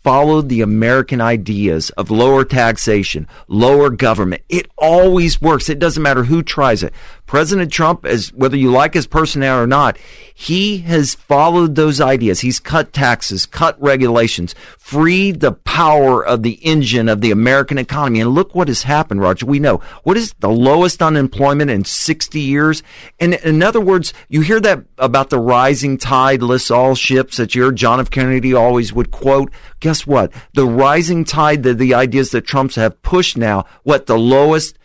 follow 0.04 0.42
the 0.42 0.62
American 0.62 1.20
ideas 1.20 1.90
of 1.92 2.10
lower 2.10 2.46
taxation, 2.46 3.28
lower 3.50 3.90
government. 3.90 4.42
It 4.48 4.68
always 4.78 5.42
works. 5.42 5.68
It 5.70 5.80
doesn't 5.80 6.02
matter 6.02 6.24
who 6.24 6.42
tries 6.44 6.82
it. 6.82 6.94
President 7.28 7.72
Trump, 7.72 8.06
as 8.06 8.32
whether 8.34 8.56
you 8.56 8.72
like 8.72 8.94
his 8.94 9.06
personality 9.06 9.64
or 9.64 9.68
not, 9.68 9.98
he 10.34 10.80
has 10.80 11.14
followed 11.14 11.76
those 11.76 12.00
ideas. 12.00 12.40
He's 12.40 12.60
cut 12.60 12.94
taxes, 12.94 13.46
cut 13.46 13.80
regulations, 13.82 14.56
freed 14.78 15.42
the 15.42 15.52
power 15.52 16.26
of 16.26 16.42
the 16.42 16.54
engine 16.66 17.10
of 17.10 17.20
the 17.20 17.32
American 17.32 17.78
economy. 17.78 18.22
And 18.22 18.32
look 18.32 18.56
what 18.56 18.70
has 18.70 18.84
happened, 18.84 19.20
Roger. 19.20 19.46
We 19.46 19.60
know 19.60 19.82
what 20.04 20.16
is 20.16 20.34
the 20.40 20.50
lowest 20.50 21.02
unemployment 21.02 21.70
in 21.70 21.84
60 21.84 22.40
years. 22.40 22.82
And 23.20 23.34
in 23.34 23.62
other 23.62 23.82
words, 23.82 24.14
you 24.30 24.40
hear 24.40 24.62
that 24.62 24.86
about 24.98 25.30
the 25.30 25.40
rising 25.40 25.98
tide 25.98 26.42
lifts 26.42 26.72
all 26.72 26.96
ships 26.96 27.38
that 27.38 27.56
your 27.56 27.74
John 27.74 28.00
F. 28.00 28.10
Kennedy 28.10 28.54
always 28.54 28.94
would 28.94 29.12
quote. 29.12 29.52
Guess 29.82 30.08
what? 30.08 30.32
The 30.54 30.66
rising 30.66 31.26
tide, 31.26 31.64
the, 31.64 31.74
the 31.74 31.94
ideas 31.94 32.32
that 32.32 32.48
Trump's 32.48 32.76
have 32.76 33.02
pushed 33.02 33.38
now, 33.38 33.66
what 33.84 34.06
the 34.06 34.18
lowest 34.18 34.80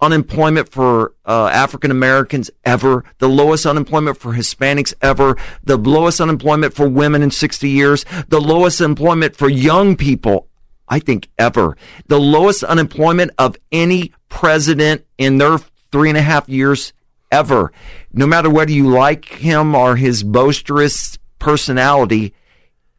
unemployment 0.00 0.70
for 0.70 1.14
uh, 1.24 1.46
African 1.46 1.90
Americans 1.90 2.50
ever, 2.64 3.04
the 3.18 3.28
lowest 3.28 3.66
unemployment 3.66 4.18
for 4.18 4.34
Hispanics 4.34 4.92
ever, 5.00 5.36
the 5.62 5.76
lowest 5.76 6.20
unemployment 6.20 6.74
for 6.74 6.88
women 6.88 7.22
in 7.22 7.30
60 7.30 7.68
years, 7.68 8.04
the 8.28 8.40
lowest 8.40 8.80
employment 8.80 9.36
for 9.36 9.48
young 9.48 9.96
people, 9.96 10.48
I 10.88 10.98
think, 10.98 11.28
ever, 11.38 11.76
the 12.06 12.20
lowest 12.20 12.64
unemployment 12.64 13.32
of 13.38 13.56
any 13.72 14.12
president 14.28 15.04
in 15.16 15.38
their 15.38 15.58
three 15.92 16.08
and 16.08 16.18
a 16.18 16.22
half 16.22 16.48
years 16.48 16.92
ever. 17.30 17.72
No 18.12 18.26
matter 18.26 18.50
whether 18.50 18.72
you 18.72 18.88
like 18.90 19.26
him 19.26 19.74
or 19.74 19.96
his 19.96 20.22
boisterous 20.22 21.18
personality, 21.38 22.34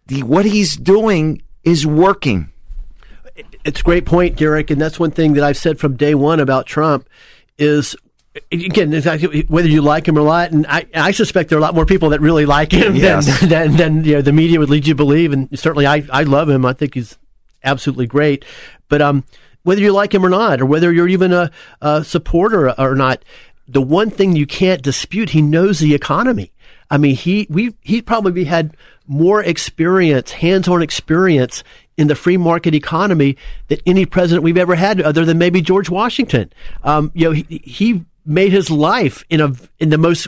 the, 0.07 0.23
what 0.23 0.45
he's 0.45 0.75
doing 0.75 1.41
is 1.63 1.85
working 1.85 2.51
it's 3.65 3.81
a 3.81 3.83
great 3.83 4.05
point, 4.05 4.37
Derek, 4.37 4.69
and 4.69 4.79
that's 4.79 4.99
one 4.99 5.11
thing 5.11 5.33
that 5.33 5.43
I've 5.43 5.57
said 5.57 5.79
from 5.79 5.97
day 5.97 6.15
one 6.15 6.39
about 6.39 6.67
Trump 6.67 7.09
is 7.57 7.95
again, 8.51 8.91
whether 9.47 9.67
you 9.67 9.81
like 9.81 10.07
him 10.07 10.17
or 10.17 10.25
not, 10.25 10.51
and 10.51 10.65
I, 10.67 10.85
I 10.93 11.11
suspect 11.11 11.49
there 11.49 11.57
are 11.57 11.59
a 11.59 11.63
lot 11.63 11.75
more 11.75 11.85
people 11.85 12.09
that 12.09 12.21
really 12.21 12.45
like 12.45 12.71
him 12.71 12.95
yes. 12.95 13.39
than, 13.41 13.49
than, 13.49 13.77
than 13.77 14.03
you 14.03 14.15
know, 14.15 14.21
the 14.21 14.33
media 14.33 14.59
would 14.59 14.69
lead 14.69 14.87
you 14.87 14.93
to 14.93 14.97
believe. 14.97 15.33
And 15.33 15.57
certainly, 15.57 15.87
I, 15.87 16.05
I 16.11 16.23
love 16.23 16.49
him. 16.49 16.65
I 16.65 16.73
think 16.73 16.93
he's 16.93 17.17
absolutely 17.63 18.07
great. 18.07 18.45
But 18.89 19.01
um, 19.01 19.23
whether 19.63 19.81
you 19.81 19.91
like 19.91 20.13
him 20.13 20.25
or 20.25 20.29
not, 20.29 20.61
or 20.61 20.65
whether 20.65 20.91
you're 20.91 21.07
even 21.07 21.33
a, 21.33 21.51
a 21.81 22.03
supporter 22.03 22.79
or 22.79 22.95
not, 22.95 23.23
the 23.67 23.81
one 23.81 24.09
thing 24.09 24.35
you 24.35 24.45
can't 24.45 24.81
dispute, 24.81 25.31
he 25.31 25.41
knows 25.41 25.79
the 25.79 25.95
economy. 25.95 26.51
I 26.91 26.97
mean, 26.97 27.15
he 27.15 27.47
we 27.49 27.73
he 27.81 28.01
probably 28.01 28.43
had 28.43 28.77
more 29.07 29.43
experience, 29.43 30.31
hands-on 30.31 30.81
experience 30.81 31.63
in 31.97 32.07
the 32.07 32.15
free 32.15 32.37
market 32.37 32.73
economy 32.73 33.37
that 33.67 33.81
any 33.85 34.05
president 34.05 34.43
we've 34.43 34.57
ever 34.57 34.75
had, 34.75 35.01
other 35.01 35.25
than 35.25 35.37
maybe 35.37 35.61
George 35.61 35.89
Washington. 35.89 36.51
Um, 36.83 37.11
you 37.13 37.25
know, 37.25 37.31
he, 37.31 37.61
he 37.63 38.05
made 38.25 38.51
his 38.51 38.69
life 38.69 39.23
in 39.29 39.39
a 39.41 39.53
in 39.79 39.89
the 39.89 39.97
most 39.97 40.27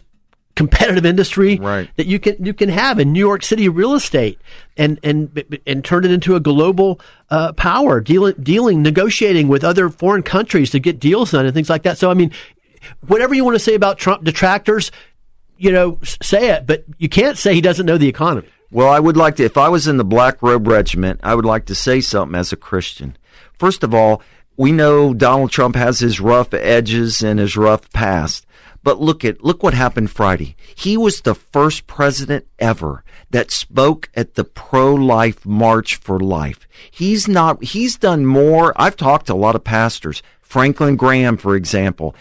competitive 0.55 1.05
industry 1.05 1.57
right. 1.57 1.89
that 1.97 2.07
you 2.07 2.19
can 2.19 2.43
you 2.43 2.53
can 2.53 2.67
have 2.69 2.99
in 2.99 3.13
New 3.13 3.19
York 3.19 3.43
City 3.43 3.69
real 3.69 3.93
estate 3.93 4.39
and 4.75 4.99
and 5.03 5.43
and 5.67 5.85
turn 5.85 6.03
it 6.03 6.11
into 6.11 6.35
a 6.35 6.39
global 6.39 6.99
uh, 7.29 7.53
power 7.53 8.01
dealing 8.01 8.33
dealing 8.41 8.81
negotiating 8.81 9.47
with 9.47 9.63
other 9.63 9.89
foreign 9.89 10.23
countries 10.23 10.71
to 10.71 10.79
get 10.79 10.99
deals 10.99 11.31
done 11.31 11.45
and 11.45 11.53
things 11.53 11.69
like 11.69 11.83
that. 11.83 11.97
So 11.97 12.09
I 12.09 12.15
mean, 12.15 12.31
whatever 13.05 13.35
you 13.35 13.45
want 13.45 13.55
to 13.55 13.59
say 13.59 13.75
about 13.75 13.99
Trump 13.99 14.23
detractors, 14.23 14.91
you 15.57 15.71
know, 15.71 15.99
say 16.03 16.49
it, 16.49 16.65
but 16.65 16.85
you 16.97 17.07
can't 17.07 17.37
say 17.37 17.53
he 17.53 17.61
doesn't 17.61 17.85
know 17.85 17.97
the 17.97 18.07
economy. 18.07 18.47
Well, 18.69 18.89
I 18.89 18.99
would 18.99 19.15
like 19.15 19.37
to, 19.37 19.45
if 19.45 19.57
I 19.57 19.69
was 19.69 19.87
in 19.87 19.97
the 19.97 20.03
Black 20.03 20.41
Robe 20.41 20.67
Regiment, 20.67 21.21
I 21.23 21.35
would 21.35 21.45
like 21.45 21.65
to 21.65 21.75
say 21.75 22.01
something 22.01 22.37
as 22.37 22.51
a 22.51 22.57
Christian. 22.57 23.17
First 23.57 23.81
of 23.83 23.93
all, 23.93 24.21
we 24.57 24.71
know 24.71 25.13
Donald 25.13 25.51
Trump 25.51 25.75
has 25.75 25.99
his 25.99 26.19
rough 26.19 26.53
edges 26.53 27.23
and 27.23 27.39
his 27.39 27.55
rough 27.55 27.89
past. 27.93 28.45
But 28.83 29.01
look 29.01 29.25
at 29.25 29.43
look 29.43 29.63
what 29.63 29.73
happened 29.73 30.11
Friday. 30.11 30.55
He 30.75 30.95
was 30.95 31.21
the 31.21 31.35
first 31.35 31.87
president 31.87 32.45
ever 32.57 33.03
that 33.31 33.51
spoke 33.51 34.09
at 34.15 34.35
the 34.35 34.45
pro-life 34.45 35.45
march 35.45 35.97
for 35.97 36.19
life. 36.19 36.67
He's 36.89 37.27
not 37.27 37.63
he's 37.63 37.97
done 37.97 38.25
more. 38.25 38.73
I've 38.81 38.95
talked 38.95 39.27
to 39.27 39.33
a 39.33 39.35
lot 39.35 39.55
of 39.55 39.63
pastors. 39.63 40.23
Franklin 40.39 40.95
Graham, 40.95 41.35
for 41.35 41.55
example, 41.57 42.15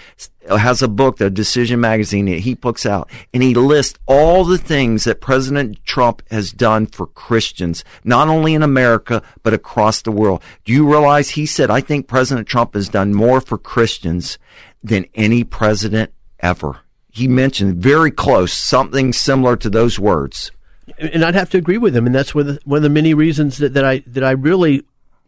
has 0.48 0.82
a 0.82 0.88
book, 0.88 1.16
the 1.16 1.30
Decision 1.30 1.80
Magazine, 1.80 2.26
that 2.26 2.40
he 2.40 2.54
puts 2.54 2.86
out, 2.86 3.10
and 3.32 3.42
he 3.42 3.54
lists 3.54 3.98
all 4.06 4.44
the 4.44 4.58
things 4.58 5.04
that 5.04 5.20
President 5.20 5.84
Trump 5.84 6.22
has 6.30 6.52
done 6.52 6.86
for 6.86 7.06
Christians, 7.06 7.84
not 8.04 8.28
only 8.28 8.54
in 8.54 8.62
America, 8.62 9.22
but 9.42 9.54
across 9.54 10.02
the 10.02 10.12
world. 10.12 10.42
Do 10.64 10.72
you 10.72 10.88
realize 10.88 11.30
he 11.30 11.46
said, 11.46 11.70
I 11.70 11.80
think 11.80 12.08
President 12.08 12.46
Trump 12.46 12.74
has 12.74 12.88
done 12.88 13.14
more 13.14 13.40
for 13.40 13.58
Christians 13.58 14.38
than 14.82 15.06
any 15.14 15.44
president 15.44 16.12
ever? 16.40 16.80
He 17.10 17.28
mentioned 17.28 17.76
very 17.76 18.10
close, 18.10 18.52
something 18.52 19.12
similar 19.12 19.56
to 19.56 19.70
those 19.70 19.98
words. 19.98 20.52
And 20.98 21.24
I'd 21.24 21.34
have 21.34 21.50
to 21.50 21.58
agree 21.58 21.78
with 21.78 21.96
him, 21.96 22.06
and 22.06 22.14
that's 22.14 22.34
one 22.34 22.48
of 22.48 22.54
the, 22.54 22.60
one 22.64 22.76
of 22.76 22.82
the 22.82 22.90
many 22.90 23.14
reasons 23.14 23.58
that, 23.58 23.74
that 23.74 23.84
I 23.84 24.04
that 24.06 24.22
I 24.22 24.32
really 24.32 24.84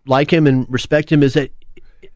like 0.06 0.32
him 0.32 0.46
and 0.46 0.66
respect 0.68 1.10
him 1.10 1.22
is 1.22 1.34
that 1.34 1.50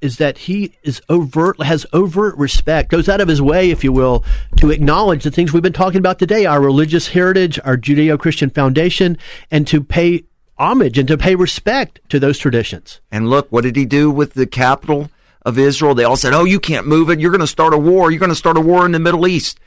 is 0.03 0.19
that 0.19 0.37
he 0.39 0.73
is 0.83 1.01
overt 1.09 1.63
has 1.63 1.87
overt 1.93 2.37
respect, 2.37 2.91
goes 2.91 3.09
out 3.09 3.21
of 3.21 3.29
his 3.29 3.41
way, 3.41 3.71
if 3.71 3.83
you 3.83 3.93
will, 3.93 4.25
to 4.57 4.71
acknowledge 4.71 5.25
the 5.25 5.31
things 5.31 5.53
we've 5.53 5.63
been 5.63 5.73
talking 5.73 5.99
about 5.99 6.19
today, 6.19 6.45
our 6.45 6.61
religious 6.61 7.09
heritage, 7.09 7.59
our 7.65 7.77
Judeo-Christian 7.77 8.51
foundation, 8.51 9.17
and 9.51 9.67
to 9.69 9.83
pay 9.83 10.25
homage 10.59 10.99
and 10.99 11.09
to 11.09 11.17
pay 11.17 11.35
respect 11.35 12.01
to 12.09 12.21
those 12.21 12.39
traditions. 12.39 13.01
And 13.11 13.31
look, 13.31 13.51
what 13.51 13.63
did 13.63 13.77
he 13.77 13.87
do 13.87 14.11
with 14.11 14.35
the 14.35 14.47
capital 14.47 15.11
of 15.47 15.59
Israel? 15.59 15.95
They 15.95 16.05
all 16.05 16.17
said, 16.17 16.35
"Oh, 16.35 16.45
you 16.45 16.61
can't 16.61 16.87
move 16.87 17.09
it. 17.09 17.21
You're 17.21 17.31
going 17.31 17.41
to 17.41 17.47
start 17.47 17.73
a 17.73 17.79
war. 17.79 18.11
You're 18.11 18.21
going 18.21 18.31
to 18.31 18.37
start 18.37 18.57
a 18.57 18.61
war 18.61 18.85
in 18.85 18.93
the 18.93 18.99
Middle 18.99 19.27
East." 19.27 19.59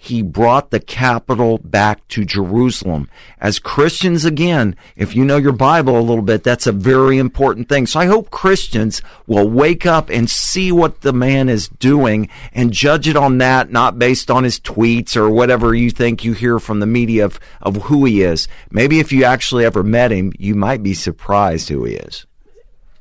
He 0.00 0.22
brought 0.22 0.70
the 0.70 0.78
capital 0.78 1.58
back 1.58 2.06
to 2.06 2.24
Jerusalem. 2.24 3.10
As 3.40 3.58
Christians, 3.58 4.24
again, 4.24 4.76
if 4.94 5.16
you 5.16 5.24
know 5.24 5.38
your 5.38 5.52
Bible 5.52 5.98
a 5.98 6.00
little 6.00 6.22
bit, 6.22 6.44
that's 6.44 6.68
a 6.68 6.72
very 6.72 7.18
important 7.18 7.68
thing. 7.68 7.84
So 7.84 7.98
I 7.98 8.06
hope 8.06 8.30
Christians 8.30 9.02
will 9.26 9.50
wake 9.50 9.86
up 9.86 10.08
and 10.08 10.30
see 10.30 10.70
what 10.70 11.00
the 11.00 11.12
man 11.12 11.48
is 11.48 11.66
doing 11.66 12.28
and 12.54 12.72
judge 12.72 13.08
it 13.08 13.16
on 13.16 13.38
that, 13.38 13.72
not 13.72 13.98
based 13.98 14.30
on 14.30 14.44
his 14.44 14.60
tweets 14.60 15.16
or 15.16 15.28
whatever 15.28 15.74
you 15.74 15.90
think 15.90 16.24
you 16.24 16.32
hear 16.32 16.60
from 16.60 16.78
the 16.78 16.86
media 16.86 17.24
of, 17.24 17.40
of 17.60 17.74
who 17.82 18.04
he 18.04 18.22
is. 18.22 18.46
Maybe 18.70 19.00
if 19.00 19.10
you 19.10 19.24
actually 19.24 19.64
ever 19.64 19.82
met 19.82 20.12
him, 20.12 20.32
you 20.38 20.54
might 20.54 20.84
be 20.84 20.94
surprised 20.94 21.68
who 21.70 21.84
he 21.84 21.94
is. 21.94 22.24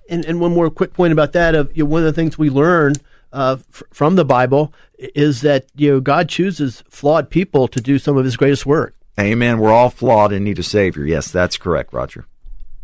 And, 0.09 0.25
and 0.25 0.41
one 0.41 0.55
more 0.55 0.71
quick 0.71 0.93
point 0.93 1.13
about 1.13 1.33
that 1.33 1.53
of 1.53 1.69
you 1.77 1.83
know, 1.83 1.91
one 1.91 2.01
of 2.01 2.05
the 2.05 2.13
things 2.13 2.39
we 2.39 2.49
learn 2.49 2.93
uh, 3.33 3.57
f- 3.73 3.83
from 3.91 4.15
the 4.15 4.25
Bible 4.25 4.73
is 4.97 5.41
that 5.41 5.67
you 5.75 5.91
know 5.91 5.99
God 5.99 6.29
chooses 6.29 6.83
flawed 6.89 7.29
people 7.29 7.67
to 7.69 7.81
do 7.81 7.99
some 7.99 8.17
of 8.17 8.25
His 8.25 8.37
greatest 8.37 8.65
work. 8.65 8.95
Amen. 9.19 9.59
We're 9.59 9.71
all 9.71 9.89
flawed 9.89 10.31
and 10.31 10.45
need 10.45 10.59
a 10.59 10.63
Savior. 10.63 11.05
Yes, 11.05 11.31
that's 11.31 11.57
correct, 11.57 11.93
Roger. 11.93 12.25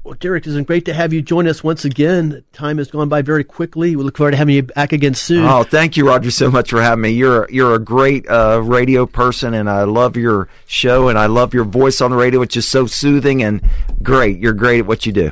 Well, 0.04 0.16
Derek, 0.16 0.46
it's 0.46 0.54
been 0.54 0.66
great 0.66 0.84
to 0.86 0.94
have 0.94 1.14
you 1.14 1.22
join 1.22 1.48
us 1.48 1.64
once 1.64 1.86
again. 1.86 2.44
Time 2.52 2.78
has 2.78 2.91
gone 2.91 3.08
by 3.08 3.22
very 3.22 3.46
quickly. 3.46 3.96
We 3.96 4.04
look 4.04 4.18
forward 4.18 4.32
to 4.32 4.38
having 4.38 4.56
you 4.56 4.64
back 4.64 4.91
again 4.91 5.14
soon. 5.14 5.46
Oh, 5.46 5.64
thank 5.64 5.96
you, 5.96 6.06
Roger, 6.06 6.30
so 6.30 6.52
much 6.52 6.72
for 6.72 6.82
having 6.82 7.04
me. 7.04 7.12
You're 7.12 7.48
you're 7.50 7.74
a 7.74 7.80
great 7.80 8.28
uh, 8.30 8.62
radio 8.62 9.06
person, 9.06 9.54
and 9.54 9.70
I 9.70 9.84
love 9.84 10.18
your 10.18 10.50
show, 10.66 11.08
and 11.08 11.18
I 11.18 11.28
love 11.28 11.54
your 11.54 11.64
voice 11.64 12.02
on 12.02 12.12
the 12.12 12.18
radio, 12.18 12.41
which 12.41 12.58
is 12.58 12.68
so 12.68 12.86
soothing 12.86 13.41
and 13.44 13.62
great. 14.02 14.39
You're 14.39 14.52
great 14.54 14.80
at 14.80 14.88
what 14.88 15.06
you 15.06 15.14
do. 15.14 15.32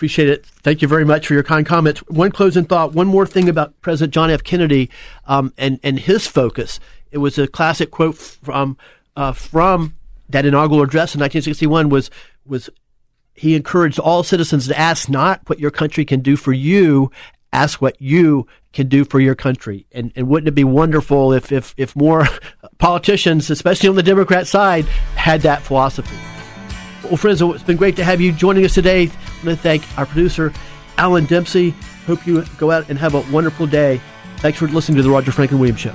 Appreciate 0.00 0.30
it. 0.30 0.46
Thank 0.46 0.80
you 0.80 0.88
very 0.88 1.04
much 1.04 1.26
for 1.26 1.34
your 1.34 1.42
kind 1.42 1.66
comments. 1.66 2.00
One 2.08 2.32
closing 2.32 2.64
thought. 2.64 2.94
One 2.94 3.06
more 3.06 3.26
thing 3.26 3.50
about 3.50 3.78
President 3.82 4.14
John 4.14 4.30
F. 4.30 4.42
Kennedy 4.42 4.88
um, 5.26 5.52
and 5.58 5.78
and 5.82 6.00
his 6.00 6.26
focus. 6.26 6.80
It 7.10 7.18
was 7.18 7.36
a 7.36 7.46
classic 7.46 7.90
quote 7.90 8.16
from 8.16 8.78
uh, 9.14 9.32
from 9.32 9.94
that 10.30 10.46
inaugural 10.46 10.80
address 10.80 11.14
in 11.14 11.20
1961. 11.20 11.90
Was 11.90 12.10
was 12.46 12.70
he 13.34 13.54
encouraged 13.54 13.98
all 13.98 14.22
citizens 14.22 14.68
to 14.68 14.78
ask 14.78 15.10
not 15.10 15.42
what 15.50 15.60
your 15.60 15.70
country 15.70 16.06
can 16.06 16.20
do 16.20 16.34
for 16.34 16.54
you, 16.54 17.10
ask 17.52 17.82
what 17.82 18.00
you 18.00 18.46
can 18.72 18.88
do 18.88 19.04
for 19.04 19.20
your 19.20 19.34
country. 19.34 19.86
And, 19.92 20.12
and 20.16 20.28
wouldn't 20.28 20.48
it 20.48 20.52
be 20.52 20.64
wonderful 20.64 21.34
if, 21.34 21.52
if, 21.52 21.74
if 21.76 21.94
more 21.94 22.26
politicians, 22.78 23.50
especially 23.50 23.90
on 23.90 23.96
the 23.96 24.02
Democrat 24.02 24.46
side, 24.46 24.86
had 25.14 25.42
that 25.42 25.60
philosophy? 25.60 26.16
Well, 27.04 27.16
friends, 27.16 27.40
it's 27.40 27.62
been 27.62 27.78
great 27.78 27.96
to 27.96 28.04
have 28.04 28.20
you 28.20 28.30
joining 28.30 28.64
us 28.64 28.74
today. 28.74 29.04
I 29.04 29.44
want 29.44 29.44
to 29.44 29.56
thank 29.56 29.98
our 29.98 30.04
producer, 30.04 30.52
Alan 30.98 31.24
Dempsey. 31.24 31.70
Hope 32.06 32.26
you 32.26 32.44
go 32.58 32.70
out 32.70 32.88
and 32.90 32.98
have 32.98 33.14
a 33.14 33.20
wonderful 33.32 33.66
day. 33.66 34.00
Thanks 34.38 34.58
for 34.58 34.68
listening 34.68 34.96
to 34.96 35.02
the 35.02 35.10
Roger 35.10 35.32
Franklin 35.32 35.60
Williams 35.60 35.80
Show. 35.80 35.94